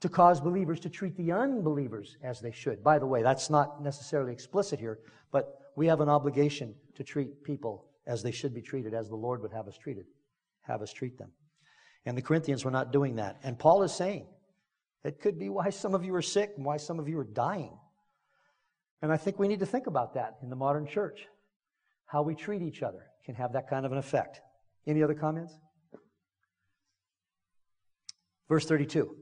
to 0.00 0.08
cause 0.08 0.40
believers 0.40 0.80
to 0.80 0.90
treat 0.90 1.16
the 1.16 1.32
unbelievers 1.32 2.16
as 2.22 2.40
they 2.40 2.52
should. 2.52 2.82
By 2.82 2.98
the 2.98 3.06
way, 3.06 3.22
that's 3.22 3.48
not 3.48 3.82
necessarily 3.82 4.32
explicit 4.32 4.78
here, 4.78 4.98
but 5.32 5.72
we 5.76 5.86
have 5.86 6.00
an 6.00 6.08
obligation 6.08 6.74
to 6.96 7.04
treat 7.04 7.44
people 7.44 7.87
as 8.08 8.22
they 8.22 8.32
should 8.32 8.54
be 8.54 8.62
treated, 8.62 8.94
as 8.94 9.08
the 9.08 9.14
Lord 9.14 9.42
would 9.42 9.52
have 9.52 9.68
us 9.68 9.76
treated, 9.76 10.06
have 10.62 10.82
us 10.82 10.92
treat 10.92 11.18
them. 11.18 11.30
And 12.06 12.16
the 12.16 12.22
Corinthians 12.22 12.64
were 12.64 12.70
not 12.70 12.90
doing 12.90 13.16
that. 13.16 13.36
And 13.44 13.58
Paul 13.58 13.82
is 13.82 13.92
saying 13.92 14.26
it 15.04 15.20
could 15.20 15.38
be 15.38 15.50
why 15.50 15.70
some 15.70 15.94
of 15.94 16.04
you 16.04 16.14
are 16.14 16.22
sick 16.22 16.54
and 16.56 16.64
why 16.64 16.78
some 16.78 16.98
of 16.98 17.08
you 17.08 17.18
are 17.18 17.24
dying. 17.24 17.78
And 19.02 19.12
I 19.12 19.16
think 19.16 19.38
we 19.38 19.46
need 19.46 19.60
to 19.60 19.66
think 19.66 19.86
about 19.86 20.14
that 20.14 20.38
in 20.42 20.50
the 20.50 20.56
modern 20.56 20.86
church. 20.86 21.26
How 22.06 22.22
we 22.22 22.34
treat 22.34 22.62
each 22.62 22.82
other 22.82 23.04
can 23.24 23.34
have 23.34 23.52
that 23.52 23.68
kind 23.68 23.84
of 23.84 23.92
an 23.92 23.98
effect. 23.98 24.40
Any 24.86 25.02
other 25.02 25.14
comments? 25.14 25.52
Verse 28.48 28.64
32. 28.64 29.14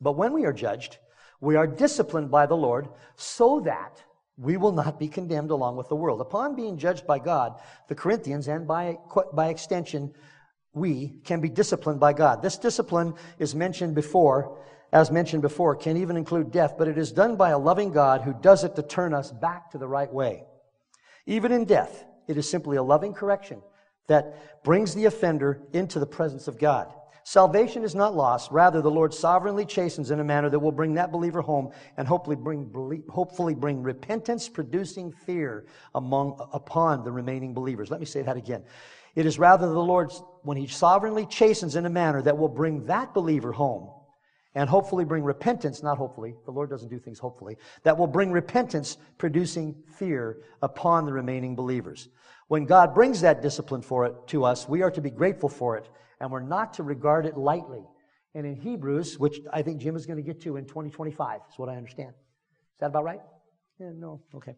But 0.00 0.12
when 0.12 0.32
we 0.32 0.44
are 0.44 0.52
judged, 0.52 0.98
we 1.40 1.56
are 1.56 1.66
disciplined 1.66 2.30
by 2.30 2.46
the 2.46 2.56
Lord 2.56 2.88
so 3.16 3.60
that 3.60 4.00
we 4.42 4.56
will 4.56 4.72
not 4.72 4.98
be 4.98 5.08
condemned 5.08 5.50
along 5.50 5.76
with 5.76 5.88
the 5.88 5.96
world. 5.96 6.20
Upon 6.20 6.56
being 6.56 6.76
judged 6.76 7.06
by 7.06 7.18
God, 7.18 7.60
the 7.88 7.94
Corinthians, 7.94 8.48
and 8.48 8.66
by, 8.66 8.98
by 9.32 9.48
extension, 9.48 10.12
we 10.74 11.20
can 11.24 11.40
be 11.40 11.48
disciplined 11.48 12.00
by 12.00 12.12
God. 12.12 12.42
This 12.42 12.58
discipline 12.58 13.14
is 13.38 13.54
mentioned 13.54 13.94
before, 13.94 14.58
as 14.92 15.10
mentioned 15.10 15.42
before, 15.42 15.76
can 15.76 15.96
even 15.96 16.16
include 16.16 16.50
death, 16.50 16.74
but 16.76 16.88
it 16.88 16.98
is 16.98 17.12
done 17.12 17.36
by 17.36 17.50
a 17.50 17.58
loving 17.58 17.92
God 17.92 18.22
who 18.22 18.34
does 18.34 18.64
it 18.64 18.74
to 18.76 18.82
turn 18.82 19.14
us 19.14 19.30
back 19.30 19.70
to 19.70 19.78
the 19.78 19.88
right 19.88 20.12
way. 20.12 20.44
Even 21.26 21.52
in 21.52 21.64
death, 21.64 22.04
it 22.26 22.36
is 22.36 22.50
simply 22.50 22.76
a 22.76 22.82
loving 22.82 23.14
correction 23.14 23.62
that 24.08 24.64
brings 24.64 24.94
the 24.94 25.04
offender 25.04 25.62
into 25.72 26.00
the 26.00 26.06
presence 26.06 26.48
of 26.48 26.58
God. 26.58 26.92
Salvation 27.24 27.84
is 27.84 27.94
not 27.94 28.16
lost. 28.16 28.50
Rather, 28.50 28.82
the 28.82 28.90
Lord 28.90 29.14
sovereignly 29.14 29.64
chastens 29.64 30.10
in 30.10 30.20
a 30.20 30.24
manner 30.24 30.50
that 30.50 30.58
will 30.58 30.72
bring 30.72 30.94
that 30.94 31.12
believer 31.12 31.40
home 31.40 31.70
and 31.96 32.08
hopefully 32.08 32.36
bring, 32.36 33.04
hopefully 33.08 33.54
bring 33.54 33.82
repentance 33.82 34.48
producing 34.48 35.12
fear 35.12 35.66
among, 35.94 36.36
upon 36.52 37.04
the 37.04 37.12
remaining 37.12 37.54
believers. 37.54 37.90
Let 37.90 38.00
me 38.00 38.06
say 38.06 38.22
that 38.22 38.36
again. 38.36 38.64
It 39.14 39.26
is 39.26 39.38
rather 39.38 39.68
the 39.68 39.78
Lord, 39.78 40.10
when 40.42 40.56
He 40.56 40.66
sovereignly 40.66 41.26
chastens 41.26 41.76
in 41.76 41.86
a 41.86 41.90
manner 41.90 42.22
that 42.22 42.36
will 42.36 42.48
bring 42.48 42.86
that 42.86 43.14
believer 43.14 43.52
home 43.52 43.90
and 44.54 44.68
hopefully 44.68 45.04
bring 45.04 45.22
repentance, 45.22 45.82
not 45.82 45.98
hopefully, 45.98 46.34
the 46.44 46.50
Lord 46.50 46.70
doesn't 46.70 46.88
do 46.88 46.98
things 46.98 47.18
hopefully, 47.18 47.56
that 47.84 47.96
will 47.96 48.06
bring 48.06 48.32
repentance 48.32 48.98
producing 49.16 49.74
fear 49.96 50.38
upon 50.60 51.06
the 51.06 51.12
remaining 51.12 51.54
believers. 51.54 52.08
When 52.48 52.66
God 52.66 52.94
brings 52.94 53.20
that 53.20 53.40
discipline 53.40 53.80
for 53.80 54.06
it 54.06 54.14
to 54.28 54.44
us, 54.44 54.68
we 54.68 54.82
are 54.82 54.90
to 54.90 55.00
be 55.00 55.08
grateful 55.08 55.48
for 55.48 55.76
it 55.76 55.88
and 56.22 56.30
we're 56.30 56.40
not 56.40 56.72
to 56.74 56.84
regard 56.84 57.26
it 57.26 57.36
lightly. 57.36 57.82
And 58.34 58.46
in 58.46 58.54
Hebrews, 58.54 59.18
which 59.18 59.40
I 59.52 59.60
think 59.60 59.80
Jim 59.80 59.96
is 59.96 60.06
going 60.06 60.16
to 60.16 60.22
get 60.22 60.40
to 60.42 60.56
in 60.56 60.64
2025, 60.64 61.40
is 61.50 61.58
what 61.58 61.68
I 61.68 61.76
understand. 61.76 62.10
Is 62.10 62.78
that 62.78 62.86
about 62.86 63.04
right? 63.04 63.20
Yeah, 63.78 63.90
no, 63.94 64.22
okay. 64.36 64.54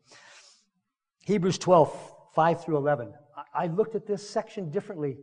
Hebrews 1.24 1.56
12, 1.58 2.14
5 2.34 2.64
through 2.64 2.76
11. 2.76 3.14
I 3.54 3.66
looked 3.68 3.94
at 3.94 4.06
this 4.06 4.28
section 4.28 4.70
differently 4.70 5.16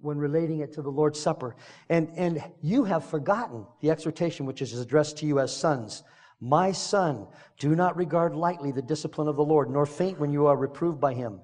when 0.00 0.18
relating 0.18 0.60
it 0.60 0.72
to 0.72 0.82
the 0.82 0.90
Lord's 0.90 1.18
Supper. 1.18 1.54
And, 1.88 2.10
and 2.16 2.42
you 2.60 2.82
have 2.84 3.06
forgotten 3.06 3.64
the 3.80 3.90
exhortation 3.90 4.46
which 4.46 4.60
is 4.60 4.78
addressed 4.78 5.16
to 5.18 5.26
you 5.26 5.38
as 5.38 5.56
sons. 5.56 6.02
My 6.40 6.72
son, 6.72 7.28
do 7.58 7.76
not 7.76 7.96
regard 7.96 8.34
lightly 8.34 8.72
the 8.72 8.82
discipline 8.82 9.28
of 9.28 9.36
the 9.36 9.44
Lord, 9.44 9.70
nor 9.70 9.86
faint 9.86 10.18
when 10.18 10.32
you 10.32 10.46
are 10.46 10.56
reproved 10.56 11.00
by 11.00 11.14
him. 11.14 11.40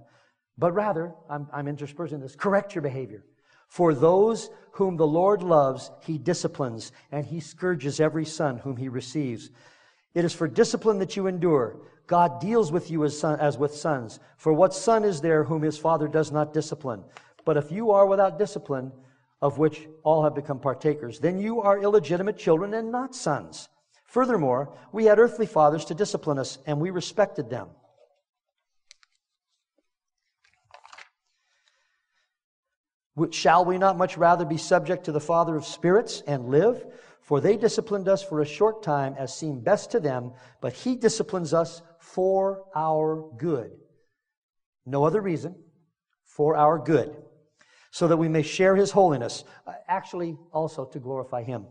But 0.58 0.72
rather, 0.72 1.14
I'm, 1.30 1.46
I'm 1.52 1.68
interspersing 1.68 2.18
this, 2.18 2.34
correct 2.34 2.74
your 2.74 2.82
behavior. 2.82 3.24
For 3.70 3.94
those 3.94 4.50
whom 4.72 4.96
the 4.96 5.06
Lord 5.06 5.42
loves, 5.44 5.92
he 6.00 6.18
disciplines, 6.18 6.90
and 7.12 7.24
he 7.24 7.38
scourges 7.38 8.00
every 8.00 8.24
son 8.24 8.58
whom 8.58 8.76
he 8.76 8.88
receives. 8.88 9.50
It 10.12 10.24
is 10.24 10.34
for 10.34 10.48
discipline 10.48 10.98
that 10.98 11.16
you 11.16 11.28
endure. 11.28 11.76
God 12.08 12.40
deals 12.40 12.72
with 12.72 12.90
you 12.90 13.04
as, 13.04 13.16
son, 13.16 13.38
as 13.38 13.56
with 13.56 13.72
sons. 13.72 14.18
For 14.38 14.52
what 14.52 14.74
son 14.74 15.04
is 15.04 15.20
there 15.20 15.44
whom 15.44 15.62
his 15.62 15.78
father 15.78 16.08
does 16.08 16.32
not 16.32 16.52
discipline? 16.52 17.04
But 17.44 17.56
if 17.56 17.70
you 17.70 17.92
are 17.92 18.06
without 18.06 18.40
discipline, 18.40 18.90
of 19.40 19.58
which 19.58 19.86
all 20.02 20.24
have 20.24 20.34
become 20.34 20.58
partakers, 20.58 21.20
then 21.20 21.38
you 21.38 21.60
are 21.60 21.78
illegitimate 21.78 22.36
children 22.36 22.74
and 22.74 22.90
not 22.90 23.14
sons. 23.14 23.68
Furthermore, 24.04 24.76
we 24.90 25.04
had 25.04 25.20
earthly 25.20 25.46
fathers 25.46 25.84
to 25.84 25.94
discipline 25.94 26.40
us, 26.40 26.58
and 26.66 26.80
we 26.80 26.90
respected 26.90 27.48
them. 27.48 27.68
Shall 33.30 33.64
we 33.64 33.78
not 33.78 33.98
much 33.98 34.16
rather 34.16 34.44
be 34.44 34.56
subject 34.56 35.04
to 35.04 35.12
the 35.12 35.20
Father 35.20 35.56
of 35.56 35.64
spirits 35.64 36.22
and 36.26 36.48
live? 36.48 36.86
For 37.20 37.40
they 37.40 37.56
disciplined 37.56 38.08
us 38.08 38.22
for 38.22 38.40
a 38.40 38.46
short 38.46 38.82
time 38.82 39.14
as 39.18 39.34
seemed 39.34 39.64
best 39.64 39.90
to 39.92 40.00
them, 40.00 40.32
but 40.60 40.72
he 40.72 40.96
disciplines 40.96 41.52
us 41.52 41.82
for 41.98 42.64
our 42.74 43.30
good. 43.36 43.72
No 44.86 45.04
other 45.04 45.20
reason, 45.20 45.54
for 46.24 46.56
our 46.56 46.78
good, 46.78 47.14
so 47.90 48.08
that 48.08 48.16
we 48.16 48.28
may 48.28 48.42
share 48.42 48.74
his 48.74 48.90
holiness, 48.90 49.44
uh, 49.66 49.72
actually, 49.86 50.38
also 50.52 50.84
to 50.86 50.98
glorify 50.98 51.42
him. 51.42 51.66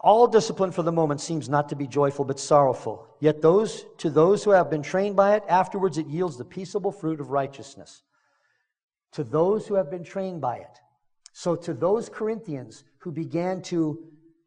All 0.00 0.26
discipline 0.26 0.72
for 0.72 0.82
the 0.82 0.90
moment 0.90 1.20
seems 1.20 1.48
not 1.48 1.68
to 1.68 1.76
be 1.76 1.86
joyful 1.86 2.24
but 2.24 2.40
sorrowful. 2.40 3.06
Yet 3.20 3.40
those 3.40 3.86
to 3.98 4.10
those 4.10 4.42
who 4.42 4.50
have 4.50 4.68
been 4.68 4.82
trained 4.82 5.14
by 5.14 5.36
it, 5.36 5.44
afterwards 5.48 5.96
it 5.96 6.08
yields 6.08 6.36
the 6.36 6.44
peaceable 6.44 6.90
fruit 6.90 7.20
of 7.20 7.30
righteousness. 7.30 8.02
To 9.12 9.24
those 9.24 9.66
who 9.66 9.74
have 9.74 9.90
been 9.90 10.04
trained 10.04 10.40
by 10.40 10.56
it. 10.56 10.80
So 11.32 11.56
to 11.56 11.74
those 11.74 12.08
Corinthians 12.08 12.84
who 12.98 13.10
began 13.10 13.62
to 13.62 13.98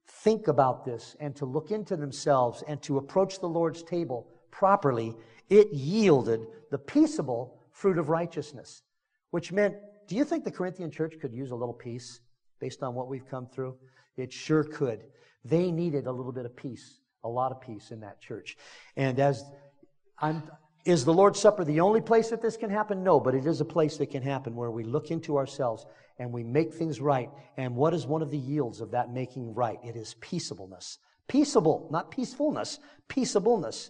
think 0.07 0.47
about 0.47 0.86
this 0.86 1.16
and 1.20 1.36
to 1.36 1.45
look 1.45 1.72
into 1.72 1.95
themselves 1.95 2.63
and 2.68 2.82
to 2.84 2.97
approach 2.97 3.39
the 3.39 3.49
Lord's 3.49 3.84
table 3.84 4.28
properly, 4.51 5.16
it 5.49 5.72
yielded 5.72 6.47
the 6.72 6.78
peaceable 6.78 7.59
fruit 7.72 7.97
of 7.97 8.09
righteousness, 8.09 8.84
which 9.32 9.51
meant, 9.51 9.76
do 10.07 10.16
you 10.16 10.24
think 10.24 10.43
the 10.43 10.51
Corinthian 10.51 10.89
church 10.89 11.16
could 11.20 11.34
use 11.34 11.51
a 11.51 11.55
little 11.55 11.74
peace 11.74 12.22
based 12.59 12.82
on 12.84 12.95
what 12.95 13.07
we've 13.07 13.28
come 13.28 13.47
through? 13.47 13.76
It 14.18 14.32
sure 14.32 14.63
could. 14.63 15.03
They 15.43 15.72
needed 15.72 16.07
a 16.07 16.11
little 16.11 16.32
bit 16.32 16.45
of 16.45 16.55
peace, 16.55 17.01
a 17.24 17.30
lot 17.30 17.51
of 17.51 17.61
peace 17.61 17.91
in 17.91 17.99
that 17.99 18.22
church. 18.22 18.57
And 18.95 19.20
as 19.20 19.43
I'm, 20.20 20.43
is 20.86 21.03
the 21.03 21.13
Lord's 21.13 21.39
Supper 21.39 21.63
the 21.63 21.81
only 21.81 21.99
place 21.99 22.29
that 22.29 22.41
this 22.41 22.55
can 22.55 22.69
happen? 22.69 23.03
No, 23.03 23.19
but 23.19 23.33
it 23.33 23.47
is 23.47 23.59
a 23.59 23.65
place 23.65 23.97
that 23.97 24.11
can 24.11 24.21
happen 24.21 24.55
where 24.55 24.69
we 24.69 24.83
look 24.83 25.09
into 25.09 25.36
ourselves 25.36 25.86
and 26.19 26.31
we 26.31 26.43
make 26.43 26.73
things 26.73 27.01
right. 27.01 27.29
And 27.57 27.75
what 27.75 27.93
is 27.93 28.05
one 28.05 28.21
of 28.21 28.29
the 28.29 28.38
yields 28.38 28.81
of 28.81 28.91
that 28.91 29.11
making 29.11 29.55
right? 29.55 29.79
It 29.83 29.95
is 29.95 30.15
peaceableness. 30.21 30.99
Peaceable, 31.27 31.89
not 31.91 32.11
peacefulness, 32.11 32.79
peaceableness 33.09 33.89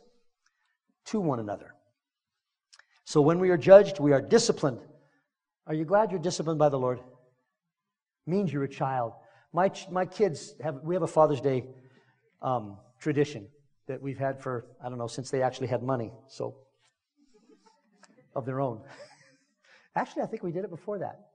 to 1.08 1.20
one 1.20 1.40
another. 1.40 1.76
So 3.04 3.20
when 3.22 3.40
we 3.40 3.50
are 3.50 3.58
judged, 3.58 4.00
we 4.00 4.14
are 4.14 4.22
disciplined. 4.22 4.80
Are 5.68 5.74
you 5.74 5.84
glad 5.84 6.12
you're 6.12 6.20
disciplined 6.20 6.60
by 6.60 6.70
the 6.70 6.80
Lord? 6.80 7.02
Means 8.26 8.54
you're 8.54 8.64
a 8.64 8.70
child. 8.70 9.14
My, 9.52 9.70
my 9.92 10.06
kids 10.06 10.56
have, 10.64 10.76
we 10.82 10.96
have 10.96 11.04
a 11.04 11.08
Father's 11.08 11.42
Day 11.42 11.66
um, 12.42 12.78
tradition 13.00 13.48
that 13.88 14.02
we've 14.02 14.18
had 14.18 14.42
for, 14.42 14.66
I 14.84 14.88
don't 14.88 14.98
know, 14.98 15.08
since 15.08 15.30
they 15.30 15.42
actually 15.42 15.68
had 15.68 15.84
money, 15.84 16.12
so, 16.28 16.56
of 18.36 18.46
their 18.46 18.60
own. 18.60 18.82
actually, 19.96 20.24
I 20.24 20.26
think 20.28 20.44
we 20.44 20.52
did 20.52 20.64
it 20.64 20.70
before 20.70 21.00
that 21.00 21.30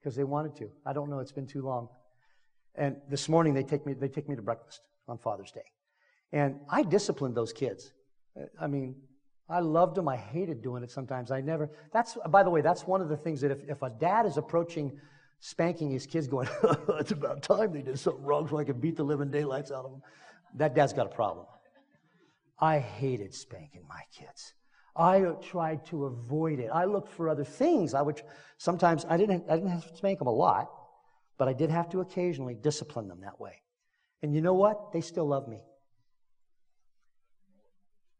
because 0.00 0.16
they 0.16 0.24
wanted 0.24 0.56
to. 0.56 0.70
I 0.86 0.92
don't 0.92 1.10
know, 1.10 1.18
it's 1.18 1.32
been 1.32 1.46
too 1.46 1.62
long. 1.62 1.88
And 2.74 2.96
this 3.08 3.28
morning 3.28 3.54
they 3.54 3.64
take 3.64 3.84
me, 3.86 3.94
they 3.94 4.08
take 4.08 4.28
me 4.28 4.36
to 4.36 4.42
breakfast 4.42 4.82
on 5.08 5.18
Father's 5.18 5.50
Day. 5.50 5.64
And 6.32 6.60
I 6.68 6.82
disciplined 6.82 7.34
those 7.34 7.52
kids. 7.52 7.92
I 8.60 8.66
mean, 8.66 8.94
I 9.48 9.60
loved 9.60 9.96
them. 9.96 10.08
I 10.08 10.16
hated 10.16 10.62
doing 10.62 10.82
it 10.82 10.90
sometimes. 10.90 11.30
I 11.30 11.40
never, 11.40 11.70
that's, 11.92 12.18
by 12.28 12.42
the 12.42 12.50
way, 12.50 12.60
that's 12.60 12.86
one 12.86 13.00
of 13.00 13.08
the 13.08 13.16
things 13.16 13.40
that 13.40 13.50
if, 13.50 13.58
if 13.68 13.82
a 13.82 13.90
dad 13.90 14.26
is 14.26 14.36
approaching 14.36 14.92
spanking 15.40 15.90
his 15.90 16.06
kids, 16.06 16.26
going, 16.26 16.48
it's 17.00 17.12
about 17.12 17.42
time 17.42 17.72
they 17.72 17.82
did 17.82 17.98
something 17.98 18.24
wrong 18.24 18.48
so 18.48 18.58
I 18.58 18.64
can 18.64 18.78
beat 18.80 18.96
the 18.96 19.04
living 19.04 19.30
daylights 19.30 19.70
out 19.70 19.84
of 19.84 19.92
them. 19.92 20.02
That 20.54 20.74
dad's 20.74 20.92
got 20.92 21.06
a 21.06 21.14
problem. 21.14 21.46
I 22.58 22.78
hated 22.78 23.34
spanking 23.34 23.82
my 23.88 24.02
kids. 24.12 24.54
I 24.98 25.20
tried 25.40 25.86
to 25.86 26.06
avoid 26.06 26.58
it. 26.58 26.70
I 26.72 26.84
looked 26.84 27.12
for 27.12 27.28
other 27.28 27.44
things. 27.44 27.94
I 27.94 28.02
would 28.02 28.20
sometimes 28.58 29.06
I 29.08 29.16
didn't 29.16 29.44
I 29.48 29.54
didn't 29.54 29.70
have 29.70 29.88
to 29.88 29.96
spank 29.96 30.18
them 30.18 30.28
a 30.28 30.32
lot, 30.32 30.70
but 31.38 31.48
I 31.48 31.52
did 31.52 31.70
have 31.70 31.88
to 31.90 32.00
occasionally 32.00 32.54
discipline 32.54 33.06
them 33.06 33.20
that 33.20 33.40
way. 33.40 33.62
And 34.22 34.34
you 34.34 34.40
know 34.40 34.54
what? 34.54 34.92
They 34.92 35.00
still 35.00 35.26
love 35.26 35.46
me. 35.46 35.60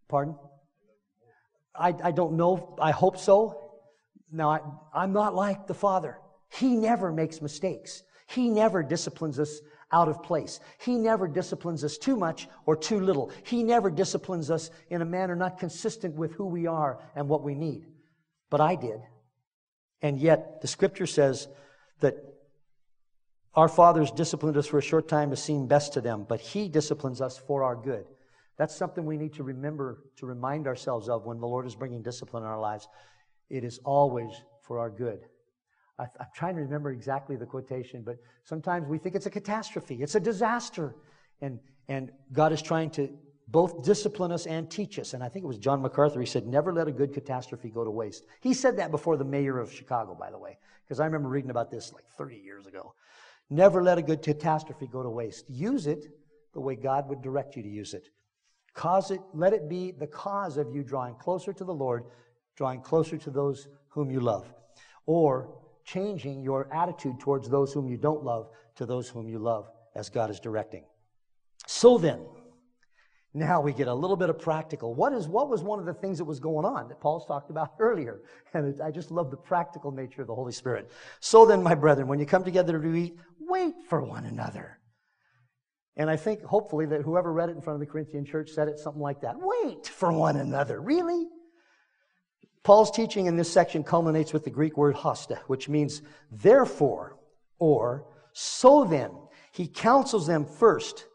Pardon? 0.09 0.37
I, 1.75 1.95
I 2.03 2.11
don't 2.13 2.35
know. 2.35 2.77
I 2.81 2.93
hope 2.93 3.19
so. 3.19 3.81
Now, 4.33 4.51
I, 4.51 4.61
I'm 4.95 5.13
not 5.13 5.35
like 5.35 5.67
the 5.67 5.75
Father. 5.75 6.19
He 6.51 6.77
never 6.77 7.13
makes 7.13 7.43
mistakes. 7.43 8.03
He 8.27 8.49
never 8.49 8.83
disciplines 8.83 9.39
us 9.39 9.61
out 9.93 10.09
of 10.09 10.23
place. 10.23 10.61
He 10.79 10.97
never 10.97 11.27
disciplines 11.27 11.83
us 11.85 11.97
too 11.97 12.17
much 12.17 12.49
or 12.67 12.77
too 12.77 13.01
little. 13.01 13.31
He 13.45 13.63
never 13.63 13.91
disciplines 13.91 14.51
us 14.51 14.71
in 14.91 15.03
a 15.03 15.07
manner 15.07 15.35
not 15.35 15.59
consistent 15.59 16.15
with 16.15 16.33
who 16.33 16.47
we 16.47 16.67
are 16.67 17.01
and 17.15 17.29
what 17.29 17.43
we 17.43 17.55
need. 17.55 17.87
But 18.51 18.61
I 18.61 18.75
did. 18.75 19.01
And 20.03 20.19
yet, 20.19 20.61
the 20.61 20.69
scripture 20.69 21.07
says 21.07 21.49
that 22.01 22.17
our 23.55 23.69
fathers 23.69 24.11
disciplined 24.11 24.57
us 24.57 24.67
for 24.67 24.79
a 24.79 24.83
short 24.83 25.09
time 25.09 25.31
to 25.31 25.37
seem 25.37 25.67
best 25.67 25.95
to 25.95 26.01
them, 26.01 26.27
but 26.29 26.41
He 26.41 26.69
disciplines 26.69 27.21
us 27.21 27.39
for 27.39 27.65
our 27.65 27.75
good. 27.75 28.07
That's 28.57 28.77
something 28.77 29.05
we 29.05 29.17
need 29.17 29.35
to 29.35 29.43
remember 29.43 30.05
to 30.17 30.27
remind 30.27 30.67
ourselves 30.67 31.09
of 31.09 31.25
when 31.25 31.41
the 31.41 31.47
Lord 31.47 31.67
is 31.67 31.75
bringing 31.75 32.03
discipline 32.03 32.43
in 32.43 32.49
our 32.49 32.61
lives. 32.61 32.89
It 33.49 33.65
is 33.65 33.79
always 33.85 34.31
for 34.63 34.79
our 34.79 34.91
good. 34.91 35.21
I, 35.99 36.05
am 36.05 36.27
trying 36.35 36.55
to 36.57 36.63
remember 36.63 36.91
exactly 36.91 37.37
the 37.37 37.47
quotation, 37.47 38.03
but 38.03 38.17
sometimes 38.45 38.87
we 38.87 38.99
think 38.99 39.15
it's 39.15 39.27
a 39.27 39.31
catastrophe, 39.31 39.99
it's 40.03 40.15
a 40.15 40.21
disaster. 40.21 40.95
And, 41.41 41.59
and 41.89 42.11
God 42.33 42.53
is 42.53 42.63
trying 42.63 42.91
to 42.91 43.11
both 43.49 43.83
discipline 43.83 44.31
us 44.31 44.47
and 44.47 44.71
teach 44.71 44.99
us. 44.99 45.15
And 45.15 45.25
I 45.25 45.29
think 45.29 45.45
it 45.45 45.49
was 45.49 45.59
John 45.59 45.81
MacArthur, 45.81 46.21
he 46.21 46.27
said, 46.27 46.47
Never 46.47 46.73
let 46.73 46.87
a 46.87 46.93
good 46.93 47.13
catastrophe 47.13 47.71
go 47.71 47.85
to 47.85 47.91
waste. 47.91 48.25
He 48.41 48.55
said 48.55 48.77
that 48.77 48.91
before 48.91 49.17
the 49.17 49.25
mayor 49.25 49.59
of 49.59 49.73
Chicago, 49.73 50.15
by 50.15 50.31
the 50.31 50.39
way, 50.39 50.59
because 50.85 51.01
I 51.01 51.07
remember 51.07 51.29
reading 51.29 51.51
about 51.51 51.71
this 51.71 51.93
like 51.93 52.05
30 52.17 52.37
years 52.37 52.67
ago. 52.67 52.95
Never 53.51 53.83
let 53.83 53.97
a 53.97 54.03
good 54.03 54.23
catastrophe 54.23 54.87
go 54.87 55.03
to 55.03 55.09
waste. 55.09 55.49
Use 55.49 55.87
it 55.87 56.07
the 56.53 56.61
way 56.61 56.75
God 56.75 57.09
would 57.09 57.23
direct 57.23 57.57
you 57.57 57.63
to 57.63 57.69
use 57.69 57.95
it. 57.95 58.09
Cause 58.75 59.11
it, 59.11 59.21
let 59.33 59.55
it 59.55 59.69
be 59.69 59.91
the 59.91 60.07
cause 60.07 60.59
of 60.59 60.75
you 60.75 60.85
drawing 60.85 61.15
closer 61.15 61.53
to 61.53 61.65
the 61.65 61.73
Lord, 61.73 62.05
drawing 62.57 62.83
closer 62.83 63.17
to 63.17 63.31
those 63.31 63.67
whom 63.89 64.11
you 64.11 64.21
love. 64.21 64.53
Or 65.07 65.59
changing 65.93 66.43
your 66.43 66.73
attitude 66.73 67.19
towards 67.21 67.49
those 67.49 67.73
whom 67.73 67.89
you 67.89 67.97
don't 67.97 68.23
love 68.25 68.49
to 68.77 68.87
those 68.87 69.09
whom 69.09 69.29
you 69.29 69.39
love 69.39 69.69
as 69.95 70.09
God 70.09 70.31
is 70.31 70.41
directing. 70.41 70.85
So 71.67 71.99
then, 71.99 72.21
now 73.35 73.61
we 73.61 73.73
get 73.73 73.89
a 73.89 73.95
little 73.95 74.17
bit 74.17 74.31
of 74.31 74.39
practical. 74.39 74.95
What 74.95 75.13
is 75.13 75.29
what 75.29 75.49
was 75.49 75.63
one 75.63 75.79
of 75.79 75.87
the 75.87 75.95
things 75.95 76.19
that 76.19 76.25
was 76.25 76.41
going 76.41 76.65
on 76.65 76.89
that 76.89 77.01
Paul's 77.01 77.27
talked 77.27 77.51
about 77.51 77.75
earlier? 77.79 78.21
And 78.55 78.81
I 78.83 78.91
just 78.91 79.11
love 79.11 79.31
the 79.31 79.37
practical 79.37 79.91
nature 79.91 80.23
of 80.23 80.29
the 80.29 80.35
Holy 80.35 80.53
Spirit. 80.53 80.91
So 81.21 81.45
then, 81.45 81.63
my 81.63 81.75
brethren, 81.75 82.09
when 82.09 82.19
you 82.19 82.27
come 82.27 82.45
together 82.45 82.81
to 82.81 82.95
eat, 82.95 83.17
wait 83.41 83.75
for 83.89 84.03
one 84.03 84.25
another. 84.25 84.79
And 85.97 86.09
I 86.09 86.17
think 86.17 86.43
hopefully 86.43 86.87
that 86.87 87.03
whoever 87.03 87.33
read 87.33 87.49
it 87.49 87.57
in 87.57 87.61
front 87.61 87.75
of 87.75 87.81
the 87.81 87.91
Corinthian 87.91 88.25
church 88.25 88.51
said 88.51 88.69
it 88.69 88.79
something 88.79 89.03
like 89.03 89.21
that. 89.23 89.35
Wait 89.37 89.87
for 89.87 90.13
one 90.13 90.37
another. 90.37 90.81
Really? 90.81 91.27
Paul's 92.63 92.91
teaching 92.91 93.27
in 93.27 93.37
this 93.37 93.53
section 93.53 93.83
culminates 93.83 94.33
with 94.33 94.45
the 94.45 94.51
Greek 94.51 94.77
word 94.77 94.97
hosta, 94.97 95.39
which 95.47 95.69
means 95.69 96.03
therefore, 96.31 97.17
or 97.59 98.07
so 98.33 98.85
then. 98.85 99.11
He 99.53 99.67
counsels 99.67 100.27
them 100.27 100.45
first, 100.45 101.07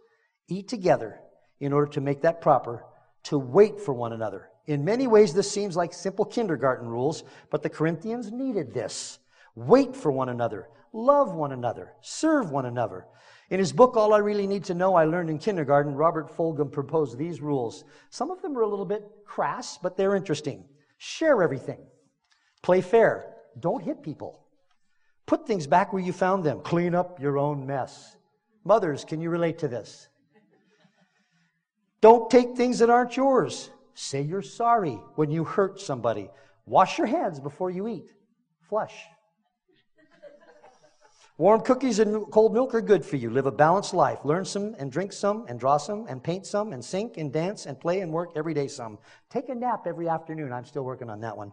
eat 0.47 0.67
together 0.67 1.19
in 1.59 1.71
order 1.71 1.91
to 1.91 2.01
make 2.01 2.21
that 2.21 2.41
proper, 2.41 2.85
to 3.23 3.37
wait 3.37 3.79
for 3.79 3.93
one 3.93 4.13
another. 4.13 4.49
In 4.65 4.83
many 4.83 5.07
ways, 5.07 5.33
this 5.33 5.51
seems 5.51 5.75
like 5.75 5.93
simple 5.93 6.25
kindergarten 6.25 6.87
rules, 6.87 7.23
but 7.49 7.61
the 7.61 7.69
Corinthians 7.69 8.31
needed 8.31 8.73
this. 8.73 9.19
Wait 9.55 9.95
for 9.95 10.11
one 10.11 10.29
another, 10.29 10.69
love 10.93 11.33
one 11.33 11.51
another, 11.51 11.93
serve 12.01 12.51
one 12.51 12.65
another. 12.65 13.05
In 13.49 13.59
his 13.59 13.73
book, 13.73 13.95
All 13.95 14.13
I 14.13 14.17
Really 14.17 14.47
Need 14.47 14.63
to 14.65 14.73
Know, 14.73 14.95
I 14.95 15.05
Learned 15.05 15.29
in 15.29 15.37
Kindergarten, 15.37 15.95
Robert 15.95 16.35
Fulghum 16.35 16.71
proposed 16.71 17.17
these 17.17 17.41
rules. 17.41 17.83
Some 18.09 18.31
of 18.31 18.41
them 18.41 18.57
are 18.57 18.61
a 18.61 18.67
little 18.67 18.85
bit 18.85 19.03
crass, 19.25 19.77
but 19.77 19.95
they're 19.95 20.15
interesting. 20.15 20.63
Share 21.05 21.43
everything. 21.43 21.79
Play 22.61 22.79
fair. 22.79 23.25
Don't 23.59 23.83
hit 23.83 24.01
people. 24.01 24.39
Put 25.25 25.45
things 25.45 25.67
back 25.67 25.91
where 25.91 26.01
you 26.01 26.13
found 26.13 26.45
them. 26.45 26.61
Clean 26.61 26.95
up 26.95 27.19
your 27.19 27.37
own 27.37 27.67
mess. 27.67 28.15
Mothers, 28.63 29.03
can 29.03 29.19
you 29.19 29.29
relate 29.29 29.57
to 29.59 29.67
this? 29.67 30.07
Don't 31.99 32.29
take 32.31 32.55
things 32.55 32.79
that 32.79 32.89
aren't 32.89 33.17
yours. 33.17 33.69
Say 33.93 34.21
you're 34.21 34.41
sorry 34.41 34.97
when 35.15 35.29
you 35.29 35.43
hurt 35.43 35.81
somebody. 35.81 36.29
Wash 36.65 36.97
your 36.97 37.07
hands 37.07 37.37
before 37.37 37.69
you 37.69 37.89
eat. 37.89 38.13
Flush. 38.69 38.95
Warm 41.39 41.61
cookies 41.61 41.97
and 41.97 42.29
cold 42.29 42.53
milk 42.53 42.75
are 42.75 42.81
good 42.81 43.03
for 43.03 43.15
you. 43.15 43.31
Live 43.31 43.47
a 43.47 43.51
balanced 43.51 43.95
life. 43.95 44.19
Learn 44.23 44.45
some 44.45 44.75
and 44.77 44.91
drink 44.91 45.11
some 45.11 45.45
and 45.47 45.59
draw 45.59 45.77
some 45.77 46.05
and 46.07 46.23
paint 46.23 46.45
some 46.45 46.73
and 46.73 46.85
sing 46.85 47.11
and 47.17 47.33
dance 47.33 47.65
and 47.65 47.79
play 47.79 48.01
and 48.01 48.11
work 48.11 48.29
every 48.35 48.53
day 48.53 48.67
some. 48.67 48.99
Take 49.31 49.49
a 49.49 49.55
nap 49.55 49.87
every 49.87 50.07
afternoon. 50.07 50.53
I'm 50.53 50.63
still 50.63 50.83
working 50.83 51.09
on 51.09 51.21
that 51.21 51.35
one. 51.35 51.51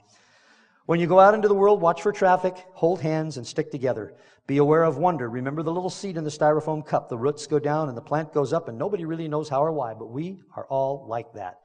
When 0.85 1.01
you 1.01 1.07
go 1.07 1.19
out 1.19 1.33
into 1.33 1.49
the 1.49 1.55
world, 1.55 1.81
watch 1.81 2.03
for 2.03 2.13
traffic, 2.13 2.67
hold 2.75 3.01
hands, 3.01 3.39
and 3.39 3.47
stick 3.47 3.71
together. 3.71 4.13
Be 4.47 4.59
aware 4.59 4.83
of 4.83 4.99
wonder. 4.99 5.31
Remember 5.31 5.63
the 5.63 5.73
little 5.73 5.89
seed 5.89 6.19
in 6.19 6.25
the 6.25 6.31
styrofoam 6.31 6.85
cup. 6.85 7.09
The 7.09 7.17
roots 7.17 7.47
go 7.47 7.59
down 7.59 7.89
and 7.89 7.97
the 7.97 8.03
plant 8.03 8.35
goes 8.35 8.53
up, 8.53 8.69
and 8.69 8.77
nobody 8.77 9.07
really 9.07 9.29
knows 9.29 9.49
how 9.49 9.65
or 9.65 9.73
why, 9.73 9.95
but 9.95 10.11
we 10.11 10.43
are 10.57 10.67
all 10.67 11.07
like 11.09 11.33
that. 11.33 11.60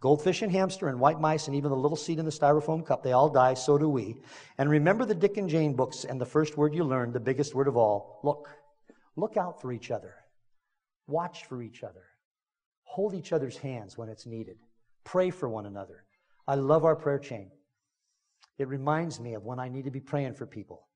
Goldfish 0.00 0.42
and 0.42 0.52
hamster 0.52 0.88
and 0.88 1.00
white 1.00 1.20
mice 1.20 1.48
and 1.48 1.56
even 1.56 1.70
the 1.70 1.76
little 1.76 1.96
seed 1.96 2.20
in 2.20 2.24
the 2.24 2.30
styrofoam 2.30 2.86
cup, 2.86 3.02
they 3.02 3.12
all 3.12 3.28
die, 3.28 3.54
so 3.54 3.76
do 3.76 3.88
we. 3.88 4.16
And 4.56 4.70
remember 4.70 5.04
the 5.04 5.14
Dick 5.14 5.36
and 5.36 5.48
Jane 5.48 5.74
books 5.74 6.04
and 6.04 6.20
the 6.20 6.26
first 6.26 6.56
word 6.56 6.72
you 6.72 6.84
learned, 6.84 7.14
the 7.14 7.20
biggest 7.20 7.54
word 7.54 7.66
of 7.66 7.76
all 7.76 8.20
look. 8.22 8.48
Look 9.16 9.36
out 9.36 9.60
for 9.60 9.72
each 9.72 9.90
other. 9.90 10.14
Watch 11.08 11.46
for 11.46 11.60
each 11.60 11.82
other. 11.82 12.04
Hold 12.84 13.14
each 13.14 13.32
other's 13.32 13.56
hands 13.56 13.98
when 13.98 14.08
it's 14.08 14.26
needed. 14.26 14.58
Pray 15.02 15.30
for 15.30 15.48
one 15.48 15.66
another. 15.66 16.04
I 16.46 16.54
love 16.54 16.84
our 16.84 16.94
prayer 16.94 17.18
chain. 17.18 17.50
It 18.58 18.68
reminds 18.68 19.18
me 19.18 19.34
of 19.34 19.44
when 19.44 19.58
I 19.58 19.68
need 19.68 19.86
to 19.86 19.90
be 19.90 20.00
praying 20.00 20.34
for 20.34 20.46
people. 20.46 20.86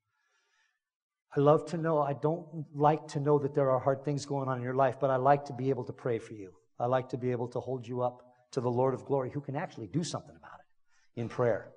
I 1.36 1.40
love 1.40 1.66
to 1.66 1.76
know, 1.76 1.98
I 1.98 2.12
don't 2.12 2.46
like 2.74 3.08
to 3.08 3.20
know 3.20 3.38
that 3.40 3.54
there 3.54 3.70
are 3.70 3.80
hard 3.80 4.04
things 4.04 4.26
going 4.26 4.48
on 4.48 4.58
in 4.58 4.62
your 4.62 4.74
life, 4.74 4.96
but 5.00 5.10
I 5.10 5.16
like 5.16 5.46
to 5.46 5.52
be 5.52 5.70
able 5.70 5.84
to 5.84 5.92
pray 5.92 6.18
for 6.18 6.34
you. 6.34 6.52
I 6.78 6.86
like 6.86 7.08
to 7.08 7.16
be 7.16 7.32
able 7.32 7.48
to 7.48 7.60
hold 7.60 7.86
you 7.86 8.02
up 8.02 8.31
to 8.52 8.60
the 8.60 8.70
Lord 8.70 8.94
of 8.94 9.04
glory 9.04 9.30
who 9.30 9.40
can 9.40 9.56
actually 9.56 9.88
do 9.88 10.04
something 10.04 10.36
about 10.36 10.60
it 10.60 11.20
in 11.20 11.28
prayer. 11.28 11.70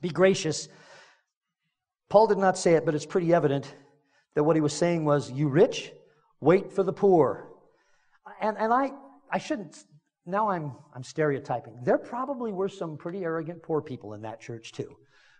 Be 0.00 0.08
gracious. 0.08 0.68
Paul 2.08 2.26
did 2.26 2.38
not 2.38 2.58
say 2.58 2.74
it, 2.74 2.84
but 2.84 2.94
it's 2.94 3.06
pretty 3.06 3.32
evident 3.32 3.74
that 4.34 4.44
what 4.44 4.56
he 4.56 4.62
was 4.62 4.72
saying 4.72 5.04
was, 5.04 5.30
You 5.30 5.48
rich, 5.48 5.92
wait 6.40 6.72
for 6.72 6.82
the 6.82 6.92
poor. 6.92 7.48
And, 8.40 8.56
and 8.58 8.72
I, 8.72 8.92
I 9.30 9.38
shouldn't, 9.38 9.84
now 10.26 10.50
I'm, 10.50 10.72
I'm 10.94 11.02
stereotyping. 11.02 11.78
There 11.82 11.98
probably 11.98 12.52
were 12.52 12.68
some 12.68 12.96
pretty 12.96 13.24
arrogant 13.24 13.62
poor 13.62 13.80
people 13.80 14.14
in 14.14 14.22
that 14.22 14.40
church 14.40 14.72
too, 14.72 14.96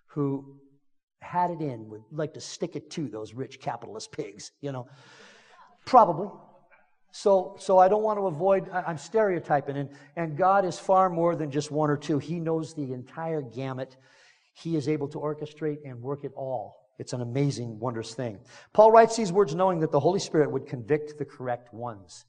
who 0.07 0.57
had 1.21 1.51
it 1.51 1.61
in, 1.61 1.89
would 1.89 2.03
like 2.11 2.35
to 2.35 2.41
stick 2.41 2.77
it 2.77 2.91
to 2.91 3.09
those 3.09 3.35
rich 3.35 3.61
capitalist 3.61 4.13
pigs, 4.13 4.53
you 4.61 4.73
know. 4.73 4.87
Probably. 5.85 6.29
So, 7.19 7.57
so 7.59 7.79
I 7.79 7.89
don't 7.89 8.03
want 8.03 8.19
to 8.19 8.27
avoid, 8.27 8.69
I'm 8.71 8.99
stereotyping, 8.99 9.79
and, 9.79 9.89
and 10.17 10.37
God 10.37 10.67
is 10.67 10.79
far 10.79 11.09
more 11.09 11.35
than 11.35 11.51
just 11.51 11.71
one 11.71 11.89
or 11.89 11.97
two. 11.97 12.19
He 12.19 12.39
knows 12.39 12.75
the 12.75 12.93
entire 12.93 13.41
gamut. 13.41 13.97
He 14.53 14.77
is 14.77 14.87
able 14.87 15.09
to 15.09 15.19
orchestrate 15.19 15.79
and 15.87 16.03
work 16.03 16.25
it 16.25 16.33
all. 16.37 16.77
It's 16.99 17.15
an 17.15 17.23
amazing, 17.23 17.79
wondrous 17.79 18.13
thing. 18.13 18.39
Paul 18.75 18.93
writes 18.93 19.17
these 19.17 19.33
words 19.33 19.55
knowing 19.55 19.81
that 19.81 19.93
the 19.93 19.99
Holy 19.99 20.21
Spirit 20.21 20.51
would 20.51 20.67
convict 20.67 21.17
the 21.17 21.25
correct 21.25 21.73
ones. 21.73 22.27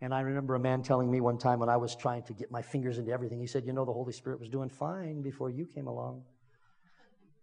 And 0.00 0.14
I 0.14 0.20
remember 0.20 0.54
a 0.54 0.58
man 0.58 0.82
telling 0.82 1.10
me 1.10 1.20
one 1.20 1.36
time 1.36 1.58
when 1.58 1.68
I 1.68 1.76
was 1.76 1.94
trying 1.94 2.22
to 2.22 2.32
get 2.32 2.50
my 2.50 2.62
fingers 2.62 2.96
into 2.96 3.12
everything, 3.12 3.38
he 3.38 3.46
said, 3.46 3.66
You 3.66 3.74
know, 3.74 3.84
the 3.84 3.92
Holy 3.92 4.14
Spirit 4.14 4.40
was 4.40 4.48
doing 4.48 4.70
fine 4.70 5.20
before 5.20 5.50
you 5.50 5.66
came 5.66 5.86
along. 5.86 6.22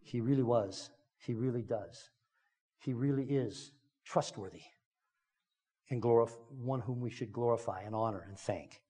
He 0.02 0.20
really 0.20 0.42
was. 0.42 0.90
He 1.20 1.36
really 1.36 1.62
does. 1.62 2.10
He 2.80 2.94
really 2.94 3.26
is 3.26 3.72
trustworthy 4.04 4.64
and 5.90 6.02
glorif- 6.02 6.38
one 6.50 6.82
whom 6.82 7.00
we 7.00 7.10
should 7.10 7.32
glorify 7.32 7.82
and 7.82 7.96
honor 7.96 8.26
and 8.28 8.38
thank. 8.38 8.82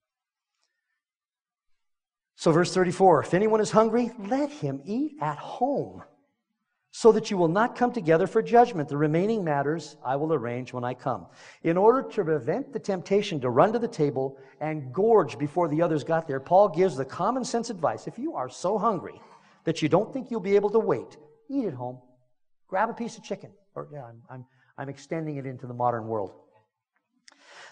So, 2.35 2.51
verse 2.51 2.73
34 2.73 3.23
if 3.23 3.33
anyone 3.33 3.61
is 3.61 3.71
hungry, 3.71 4.11
let 4.19 4.51
him 4.51 4.81
eat 4.85 5.17
at 5.21 5.37
home, 5.37 6.03
so 6.91 7.11
that 7.13 7.31
you 7.31 7.37
will 7.37 7.47
not 7.47 7.75
come 7.75 7.91
together 7.91 8.27
for 8.27 8.41
judgment. 8.41 8.89
The 8.89 8.97
remaining 8.97 9.43
matters 9.43 9.95
I 10.05 10.15
will 10.17 10.33
arrange 10.33 10.73
when 10.73 10.83
I 10.83 10.93
come. 10.93 11.27
In 11.63 11.77
order 11.77 12.07
to 12.09 12.23
prevent 12.23 12.73
the 12.73 12.79
temptation 12.79 13.39
to 13.41 13.49
run 13.49 13.73
to 13.73 13.79
the 13.79 13.87
table 13.87 14.37
and 14.59 14.93
gorge 14.93 15.37
before 15.37 15.67
the 15.69 15.81
others 15.81 16.03
got 16.03 16.27
there, 16.27 16.39
Paul 16.39 16.69
gives 16.69 16.97
the 16.97 17.05
common 17.05 17.43
sense 17.45 17.69
advice 17.69 18.07
if 18.07 18.19
you 18.19 18.35
are 18.35 18.49
so 18.49 18.77
hungry 18.77 19.19
that 19.63 19.81
you 19.81 19.89
don't 19.89 20.13
think 20.13 20.29
you'll 20.29 20.39
be 20.39 20.55
able 20.55 20.69
to 20.69 20.79
wait, 20.79 21.17
eat 21.49 21.65
at 21.65 21.73
home. 21.73 21.99
Grab 22.67 22.89
a 22.89 22.93
piece 22.93 23.17
of 23.17 23.23
chicken. 23.23 23.51
Or, 23.75 23.87
yeah, 23.91 24.03
I'm, 24.03 24.21
I'm, 24.29 24.45
I'm 24.77 24.89
extending 24.89 25.37
it 25.37 25.45
into 25.45 25.67
the 25.67 25.73
modern 25.73 26.07
world. 26.07 26.33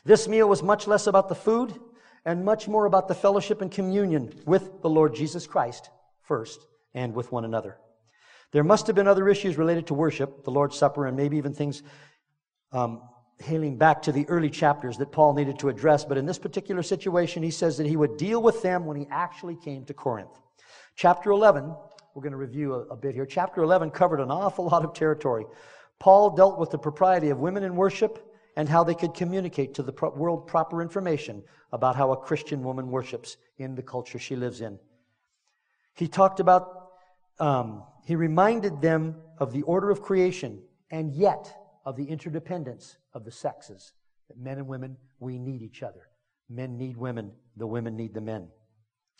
This 0.06 0.28
meal 0.28 0.50
was 0.50 0.62
much 0.62 0.88
less 0.88 1.08
about 1.08 1.30
the 1.30 1.36
food 1.36 1.80
and 2.26 2.44
much 2.44 2.68
more 2.68 2.86
about 2.86 3.08
the 3.08 3.16
fellowship 3.16 3.62
and 3.62 3.72
communion 3.72 4.34
with 4.46 4.82
the 4.82 4.90
Lord 4.90 5.16
Jesus 5.16 5.48
Christ 5.48 5.90
first 6.22 6.66
and 6.94 7.14
with 7.14 7.32
one 7.32 7.46
another. 7.46 7.78
There 8.52 8.64
must 8.64 8.88
have 8.88 8.96
been 8.96 9.08
other 9.08 9.28
issues 9.30 9.58
related 9.58 9.88
to 9.88 9.94
worship, 9.94 10.44
the 10.44 10.52
Lord's 10.52 10.78
Supper, 10.78 11.08
and 11.08 11.18
maybe 11.18 11.38
even 11.38 11.54
things 11.54 11.84
um, 12.72 13.02
hailing 13.40 13.78
back 13.78 14.04
to 14.04 14.12
the 14.12 14.28
early 14.30 14.50
chapters 14.50 14.98
that 14.98 15.12
Paul 15.12 15.34
needed 15.34 15.58
to 15.60 15.70
address. 15.70 16.06
But 16.06 16.18
in 16.18 16.26
this 16.26 16.38
particular 16.38 16.84
situation, 16.84 17.42
he 17.42 17.52
says 17.52 17.78
that 17.78 17.88
he 17.88 17.96
would 17.96 18.18
deal 18.18 18.42
with 18.42 18.62
them 18.62 18.86
when 18.86 18.98
he 18.98 19.08
actually 19.10 19.56
came 19.56 19.86
to 19.86 19.94
Corinth. 19.94 20.40
Chapter 20.96 21.32
11, 21.32 21.76
we're 22.14 22.22
going 22.22 22.32
to 22.32 22.38
review 22.38 22.76
a, 22.76 22.80
a 22.88 22.96
bit 22.96 23.16
here. 23.16 23.26
Chapter 23.26 23.64
11 23.64 23.90
covered 23.90 24.20
an 24.20 24.30
awful 24.30 24.66
lot 24.66 24.86
of 24.86 24.94
territory. 24.94 25.46
Paul 26.00 26.36
dealt 26.36 26.60
with 26.60 26.70
the 26.70 26.78
propriety 26.78 27.30
of 27.30 27.40
women 27.40 27.64
in 27.64 27.76
worship 27.76 28.33
and 28.56 28.70
how 28.70 28.84
they 28.84 28.94
could 28.94 29.14
communicate 29.14 29.74
to 29.76 29.84
the 29.84 29.92
pro- 29.92 30.12
world 30.12 30.48
proper 30.48 30.82
information 30.82 31.44
about 31.72 31.96
how 31.96 32.12
a 32.12 32.18
Christian 32.18 32.64
woman 32.64 32.90
worships 32.90 33.38
in 33.58 33.76
the 33.76 33.82
culture 33.82 34.20
she 34.20 34.36
lives 34.36 34.62
in. 34.62 34.78
He 35.96 36.08
talked 36.08 36.40
about, 36.40 36.90
um, 37.40 37.84
he 38.06 38.16
reminded 38.16 38.82
them 38.82 39.16
of 39.38 39.54
the 39.54 39.64
order 39.64 39.90
of 39.90 40.02
creation 40.02 40.62
and 40.92 41.14
yet 41.14 41.56
of 41.86 41.96
the 41.96 42.06
interdependence 42.06 42.98
of 43.14 43.26
the 43.26 43.32
sexes. 43.32 43.94
That 44.28 44.38
men 44.38 44.58
and 44.58 44.68
women, 44.68 44.98
we 45.20 45.40
need 45.40 45.62
each 45.62 45.84
other. 45.84 46.10
Men 46.50 46.78
need 46.78 46.98
women, 46.98 47.32
the 47.58 47.68
women 47.68 47.96
need 47.96 48.14
the 48.14 48.22
men. 48.22 48.50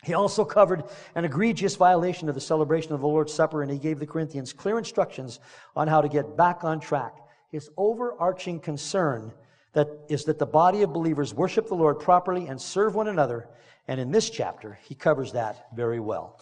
He 0.02 0.14
also 0.14 0.44
covered 0.44 0.84
an 1.14 1.24
egregious 1.24 1.76
violation 1.76 2.28
of 2.28 2.34
the 2.34 2.40
celebration 2.40 2.92
of 2.92 3.00
the 3.00 3.06
Lord's 3.08 3.32
Supper, 3.32 3.62
and 3.62 3.70
he 3.70 3.78
gave 3.78 3.98
the 3.98 4.06
Corinthians 4.06 4.52
clear 4.52 4.78
instructions 4.78 5.40
on 5.74 5.88
how 5.88 6.02
to 6.02 6.08
get 6.08 6.36
back 6.36 6.62
on 6.62 6.78
track 6.78 7.14
his 7.54 7.70
overarching 7.76 8.58
concern 8.58 9.32
that 9.74 9.86
is 10.08 10.24
that 10.24 10.40
the 10.40 10.46
body 10.46 10.82
of 10.82 10.92
believers 10.92 11.32
worship 11.32 11.68
the 11.68 11.76
Lord 11.76 12.00
properly 12.00 12.48
and 12.48 12.60
serve 12.60 12.96
one 12.96 13.06
another. 13.06 13.48
And 13.86 14.00
in 14.00 14.10
this 14.10 14.28
chapter, 14.28 14.76
he 14.82 14.96
covers 14.96 15.34
that 15.34 15.68
very 15.72 16.00
well. 16.00 16.40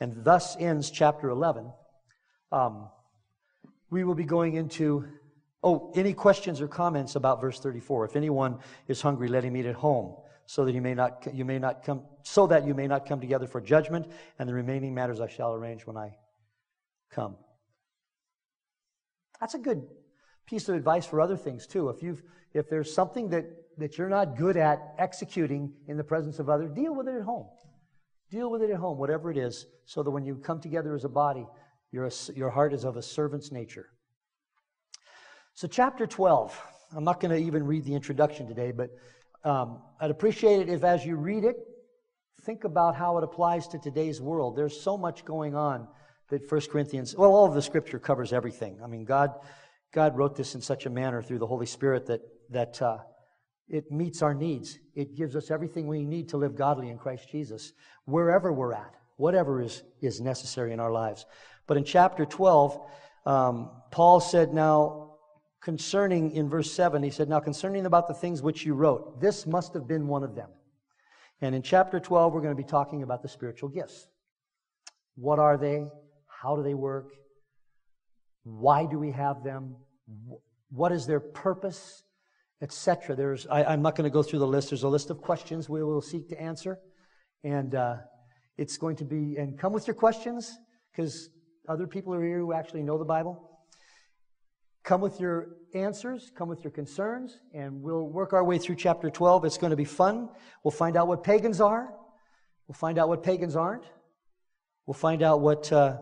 And 0.00 0.24
thus 0.24 0.56
ends 0.58 0.90
chapter 0.90 1.28
11. 1.28 1.72
Um, 2.50 2.88
we 3.90 4.02
will 4.02 4.16
be 4.16 4.24
going 4.24 4.54
into, 4.54 5.06
oh, 5.62 5.92
any 5.94 6.12
questions 6.12 6.60
or 6.60 6.66
comments 6.66 7.14
about 7.14 7.40
verse 7.40 7.60
34. 7.60 8.06
If 8.06 8.16
anyone 8.16 8.58
is 8.88 9.00
hungry, 9.00 9.28
let 9.28 9.44
him 9.44 9.56
eat 9.56 9.66
at 9.66 9.76
home, 9.76 10.16
so 10.46 10.64
that 10.64 10.72
you 10.72 10.82
may 10.82 10.94
not, 10.94 11.24
you 11.32 11.44
may 11.44 11.60
not 11.60 11.84
come, 11.84 12.02
so 12.24 12.48
that 12.48 12.66
you 12.66 12.74
may 12.74 12.88
not 12.88 13.06
come 13.06 13.20
together 13.20 13.46
for 13.46 13.60
judgment, 13.60 14.10
and 14.40 14.48
the 14.48 14.54
remaining 14.54 14.92
matters 14.92 15.20
I 15.20 15.28
shall 15.28 15.54
arrange 15.54 15.86
when 15.86 15.96
I 15.96 16.16
come. 17.12 17.36
That's 19.40 19.54
a 19.54 19.58
good 19.58 19.86
piece 20.48 20.68
of 20.68 20.74
advice 20.74 21.04
for 21.04 21.20
other 21.20 21.36
things 21.36 21.66
too. 21.66 21.88
If 21.90 22.02
you've 22.02 22.22
if 22.54 22.68
there's 22.68 22.92
something 22.92 23.28
that, 23.30 23.44
that 23.78 23.98
you're 23.98 24.08
not 24.08 24.36
good 24.36 24.56
at 24.56 24.94
executing 24.98 25.72
in 25.86 25.96
the 25.96 26.04
presence 26.04 26.38
of 26.38 26.48
others, 26.48 26.70
deal 26.70 26.94
with 26.94 27.08
it 27.08 27.14
at 27.14 27.22
home. 27.22 27.46
Deal 28.30 28.50
with 28.50 28.62
it 28.62 28.70
at 28.70 28.76
home, 28.76 28.98
whatever 28.98 29.30
it 29.30 29.36
is, 29.36 29.66
so 29.84 30.02
that 30.02 30.10
when 30.10 30.24
you 30.24 30.36
come 30.36 30.60
together 30.60 30.94
as 30.94 31.04
a 31.04 31.08
body, 31.08 31.46
a, 31.94 32.10
your 32.34 32.50
heart 32.50 32.72
is 32.74 32.84
of 32.84 32.96
a 32.96 33.02
servant's 33.02 33.50
nature. 33.52 33.86
So, 35.54 35.66
chapter 35.66 36.06
12, 36.06 36.60
I'm 36.94 37.04
not 37.04 37.20
going 37.20 37.34
to 37.34 37.42
even 37.42 37.64
read 37.64 37.84
the 37.84 37.94
introduction 37.94 38.46
today, 38.46 38.72
but 38.72 38.90
um, 39.44 39.80
I'd 40.00 40.10
appreciate 40.10 40.60
it 40.60 40.68
if 40.68 40.84
as 40.84 41.04
you 41.06 41.16
read 41.16 41.44
it, 41.44 41.56
think 42.42 42.64
about 42.64 42.94
how 42.94 43.18
it 43.18 43.24
applies 43.24 43.66
to 43.68 43.78
today's 43.78 44.20
world. 44.20 44.56
There's 44.56 44.78
so 44.78 44.96
much 44.96 45.24
going 45.24 45.54
on 45.54 45.88
that 46.28 46.50
1 46.50 46.60
Corinthians, 46.70 47.16
well, 47.16 47.30
all 47.30 47.46
of 47.46 47.54
the 47.54 47.62
scripture 47.62 47.98
covers 47.98 48.32
everything. 48.32 48.78
I 48.84 48.86
mean, 48.86 49.04
God 49.04 49.32
God 49.92 50.16
wrote 50.16 50.36
this 50.36 50.54
in 50.54 50.60
such 50.60 50.86
a 50.86 50.90
manner 50.90 51.22
through 51.22 51.38
the 51.38 51.46
Holy 51.46 51.66
Spirit 51.66 52.06
that, 52.06 52.20
that 52.50 52.80
uh, 52.82 52.98
it 53.68 53.90
meets 53.90 54.22
our 54.22 54.34
needs. 54.34 54.78
It 54.94 55.16
gives 55.16 55.36
us 55.36 55.50
everything 55.50 55.86
we 55.86 56.04
need 56.04 56.28
to 56.30 56.36
live 56.36 56.56
godly 56.56 56.90
in 56.90 56.98
Christ 56.98 57.28
Jesus, 57.30 57.72
wherever 58.04 58.52
we're 58.52 58.72
at, 58.72 58.94
whatever 59.16 59.60
is, 59.60 59.82
is 60.00 60.20
necessary 60.20 60.72
in 60.72 60.80
our 60.80 60.92
lives. 60.92 61.26
But 61.66 61.76
in 61.76 61.84
chapter 61.84 62.24
12, 62.24 62.80
um, 63.26 63.70
Paul 63.90 64.20
said, 64.20 64.54
Now, 64.54 65.16
concerning, 65.60 66.32
in 66.32 66.48
verse 66.48 66.72
7, 66.72 67.02
he 67.02 67.10
said, 67.10 67.28
Now, 67.28 67.40
concerning 67.40 67.86
about 67.86 68.08
the 68.08 68.14
things 68.14 68.42
which 68.42 68.64
you 68.64 68.74
wrote, 68.74 69.20
this 69.20 69.46
must 69.46 69.74
have 69.74 69.86
been 69.86 70.06
one 70.06 70.22
of 70.22 70.34
them. 70.34 70.48
And 71.40 71.54
in 71.54 71.62
chapter 71.62 72.00
12, 72.00 72.32
we're 72.32 72.40
going 72.40 72.56
to 72.56 72.62
be 72.62 72.68
talking 72.68 73.02
about 73.02 73.22
the 73.22 73.28
spiritual 73.28 73.68
gifts. 73.68 74.08
What 75.14 75.38
are 75.38 75.56
they? 75.56 75.86
How 76.26 76.56
do 76.56 76.62
they 76.62 76.74
work? 76.74 77.12
Why 78.56 78.86
do 78.86 78.98
we 78.98 79.12
have 79.12 79.44
them? 79.44 79.76
What 80.70 80.92
is 80.92 81.06
their 81.06 81.20
purpose? 81.20 82.02
Etc. 82.60 83.14
There's, 83.14 83.46
I, 83.46 83.72
am 83.72 83.82
not 83.82 83.94
going 83.94 84.04
to 84.04 84.12
go 84.12 84.22
through 84.22 84.40
the 84.40 84.46
list. 84.46 84.70
There's 84.70 84.82
a 84.82 84.88
list 84.88 85.10
of 85.10 85.20
questions 85.20 85.68
we 85.68 85.84
will 85.84 86.00
seek 86.00 86.28
to 86.30 86.40
answer. 86.40 86.80
And 87.44 87.74
uh, 87.74 87.96
it's 88.56 88.76
going 88.76 88.96
to 88.96 89.04
be, 89.04 89.36
and 89.36 89.56
come 89.56 89.72
with 89.72 89.86
your 89.86 89.94
questions, 89.94 90.58
because 90.90 91.30
other 91.68 91.86
people 91.86 92.14
are 92.14 92.24
here 92.24 92.38
who 92.38 92.52
actually 92.52 92.82
know 92.82 92.98
the 92.98 93.04
Bible. 93.04 93.60
Come 94.82 95.00
with 95.00 95.20
your 95.20 95.50
answers, 95.74 96.32
come 96.34 96.48
with 96.48 96.64
your 96.64 96.70
concerns, 96.70 97.38
and 97.54 97.82
we'll 97.82 98.08
work 98.08 98.32
our 98.32 98.42
way 98.42 98.58
through 98.58 98.76
chapter 98.76 99.10
12. 99.10 99.44
It's 99.44 99.58
going 99.58 99.70
to 99.70 99.76
be 99.76 99.84
fun. 99.84 100.30
We'll 100.64 100.72
find 100.72 100.96
out 100.96 101.06
what 101.06 101.22
pagans 101.22 101.60
are. 101.60 101.92
We'll 102.66 102.74
find 102.74 102.98
out 102.98 103.08
what 103.08 103.22
pagans 103.22 103.54
aren't. 103.54 103.84
We'll 104.86 104.94
find 104.94 105.22
out 105.22 105.40
what 105.40 105.70
uh, 105.70 105.98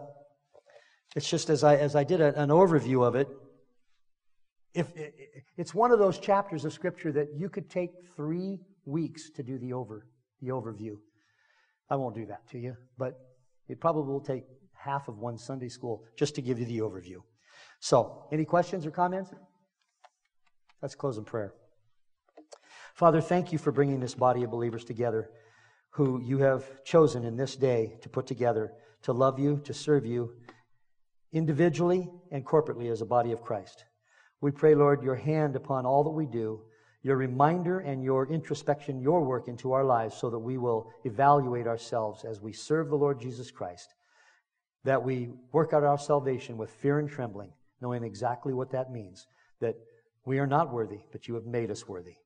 it's 1.14 1.28
just 1.28 1.50
as 1.50 1.64
I, 1.64 1.76
as 1.76 1.94
I 1.94 2.04
did 2.04 2.20
a, 2.20 2.38
an 2.40 2.50
overview 2.50 3.06
of 3.06 3.14
it, 3.14 3.28
if 4.74 4.88
it's 5.56 5.74
one 5.74 5.90
of 5.90 5.98
those 5.98 6.18
chapters 6.18 6.64
of 6.64 6.72
Scripture 6.72 7.10
that 7.12 7.28
you 7.34 7.48
could 7.48 7.70
take 7.70 7.92
three 8.14 8.60
weeks 8.84 9.30
to 9.30 9.42
do 9.42 9.58
the 9.58 9.72
over 9.72 10.06
the 10.40 10.48
overview. 10.48 10.96
I 11.88 11.96
won't 11.96 12.14
do 12.14 12.26
that 12.26 12.46
to 12.50 12.58
you, 12.58 12.76
but 12.98 13.18
it 13.68 13.80
probably 13.80 14.12
will 14.12 14.20
take 14.20 14.44
half 14.74 15.08
of 15.08 15.18
one 15.18 15.38
Sunday 15.38 15.68
school 15.68 16.04
just 16.16 16.34
to 16.34 16.42
give 16.42 16.58
you 16.58 16.66
the 16.66 16.78
overview. 16.78 17.22
So, 17.80 18.24
any 18.32 18.44
questions 18.44 18.84
or 18.84 18.90
comments? 18.90 19.30
Let's 20.82 20.94
close 20.94 21.16
in 21.16 21.24
prayer. 21.24 21.54
Father, 22.94 23.20
thank 23.20 23.52
you 23.52 23.58
for 23.58 23.72
bringing 23.72 24.00
this 24.00 24.14
body 24.14 24.42
of 24.42 24.50
believers 24.50 24.84
together 24.84 25.30
who 25.90 26.20
you 26.22 26.38
have 26.38 26.84
chosen 26.84 27.24
in 27.24 27.36
this 27.36 27.56
day 27.56 27.98
to 28.02 28.08
put 28.08 28.26
together 28.26 28.72
to 29.02 29.12
love 29.12 29.38
you, 29.38 29.60
to 29.64 29.72
serve 29.72 30.04
you 30.04 30.34
individually 31.32 32.08
and 32.30 32.44
corporately 32.44 32.90
as 32.90 33.00
a 33.00 33.06
body 33.06 33.32
of 33.32 33.42
Christ. 33.42 33.84
We 34.40 34.50
pray, 34.50 34.74
Lord, 34.74 35.02
your 35.02 35.14
hand 35.14 35.56
upon 35.56 35.86
all 35.86 36.04
that 36.04 36.10
we 36.10 36.26
do, 36.26 36.62
your 37.02 37.16
reminder 37.16 37.80
and 37.80 38.02
your 38.02 38.26
introspection, 38.26 39.00
your 39.00 39.24
work 39.24 39.48
into 39.48 39.72
our 39.72 39.84
lives 39.84 40.16
so 40.16 40.28
that 40.30 40.38
we 40.38 40.58
will 40.58 40.90
evaluate 41.04 41.66
ourselves 41.66 42.24
as 42.24 42.40
we 42.40 42.52
serve 42.52 42.88
the 42.88 42.96
Lord 42.96 43.20
Jesus 43.20 43.50
Christ, 43.50 43.94
that 44.84 45.02
we 45.02 45.30
work 45.52 45.72
out 45.72 45.84
our 45.84 45.98
salvation 45.98 46.56
with 46.56 46.70
fear 46.70 46.98
and 46.98 47.08
trembling, 47.08 47.52
knowing 47.80 48.02
exactly 48.02 48.52
what 48.52 48.70
that 48.72 48.90
means, 48.90 49.26
that 49.60 49.76
we 50.24 50.38
are 50.38 50.46
not 50.46 50.72
worthy, 50.72 50.98
but 51.12 51.28
you 51.28 51.34
have 51.34 51.46
made 51.46 51.70
us 51.70 51.88
worthy. 51.88 52.16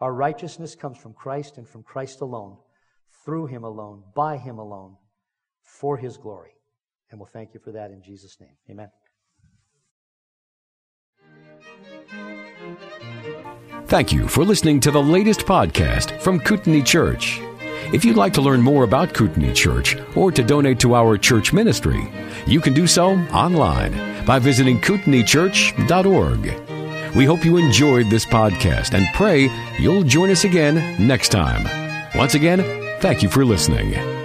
Our 0.00 0.12
righteousness 0.12 0.74
comes 0.74 0.98
from 0.98 1.14
Christ 1.14 1.56
and 1.56 1.66
from 1.66 1.82
Christ 1.82 2.20
alone, 2.20 2.58
through 3.24 3.46
him 3.46 3.64
alone, 3.64 4.04
by 4.14 4.36
him 4.36 4.58
alone, 4.58 4.96
for 5.62 5.96
his 5.96 6.16
glory. 6.16 6.57
And 7.10 7.18
we'll 7.18 7.30
thank 7.32 7.54
you 7.54 7.60
for 7.60 7.72
that 7.72 7.90
in 7.90 8.02
Jesus' 8.02 8.36
name. 8.40 8.56
Amen. 8.70 8.90
Thank 13.86 14.12
you 14.12 14.28
for 14.28 14.44
listening 14.44 14.80
to 14.80 14.90
the 14.90 15.02
latest 15.02 15.40
podcast 15.40 16.20
from 16.20 16.40
Kootenai 16.40 16.82
Church. 16.82 17.40
If 17.90 18.04
you'd 18.04 18.16
like 18.16 18.34
to 18.34 18.42
learn 18.42 18.60
more 18.60 18.84
about 18.84 19.14
Kootenai 19.14 19.54
Church 19.54 19.96
or 20.14 20.30
to 20.30 20.42
donate 20.42 20.78
to 20.80 20.94
our 20.94 21.16
church 21.16 21.54
ministry, 21.54 22.12
you 22.46 22.60
can 22.60 22.74
do 22.74 22.86
so 22.86 23.12
online 23.32 24.26
by 24.26 24.38
visiting 24.38 24.78
kootenaichurch.org. 24.80 27.16
We 27.16 27.24
hope 27.24 27.46
you 27.46 27.56
enjoyed 27.56 28.10
this 28.10 28.26
podcast 28.26 28.92
and 28.92 29.06
pray 29.14 29.48
you'll 29.78 30.02
join 30.02 30.30
us 30.30 30.44
again 30.44 30.94
next 31.04 31.30
time. 31.30 31.66
Once 32.14 32.34
again, 32.34 32.60
thank 33.00 33.22
you 33.22 33.30
for 33.30 33.46
listening. 33.46 34.17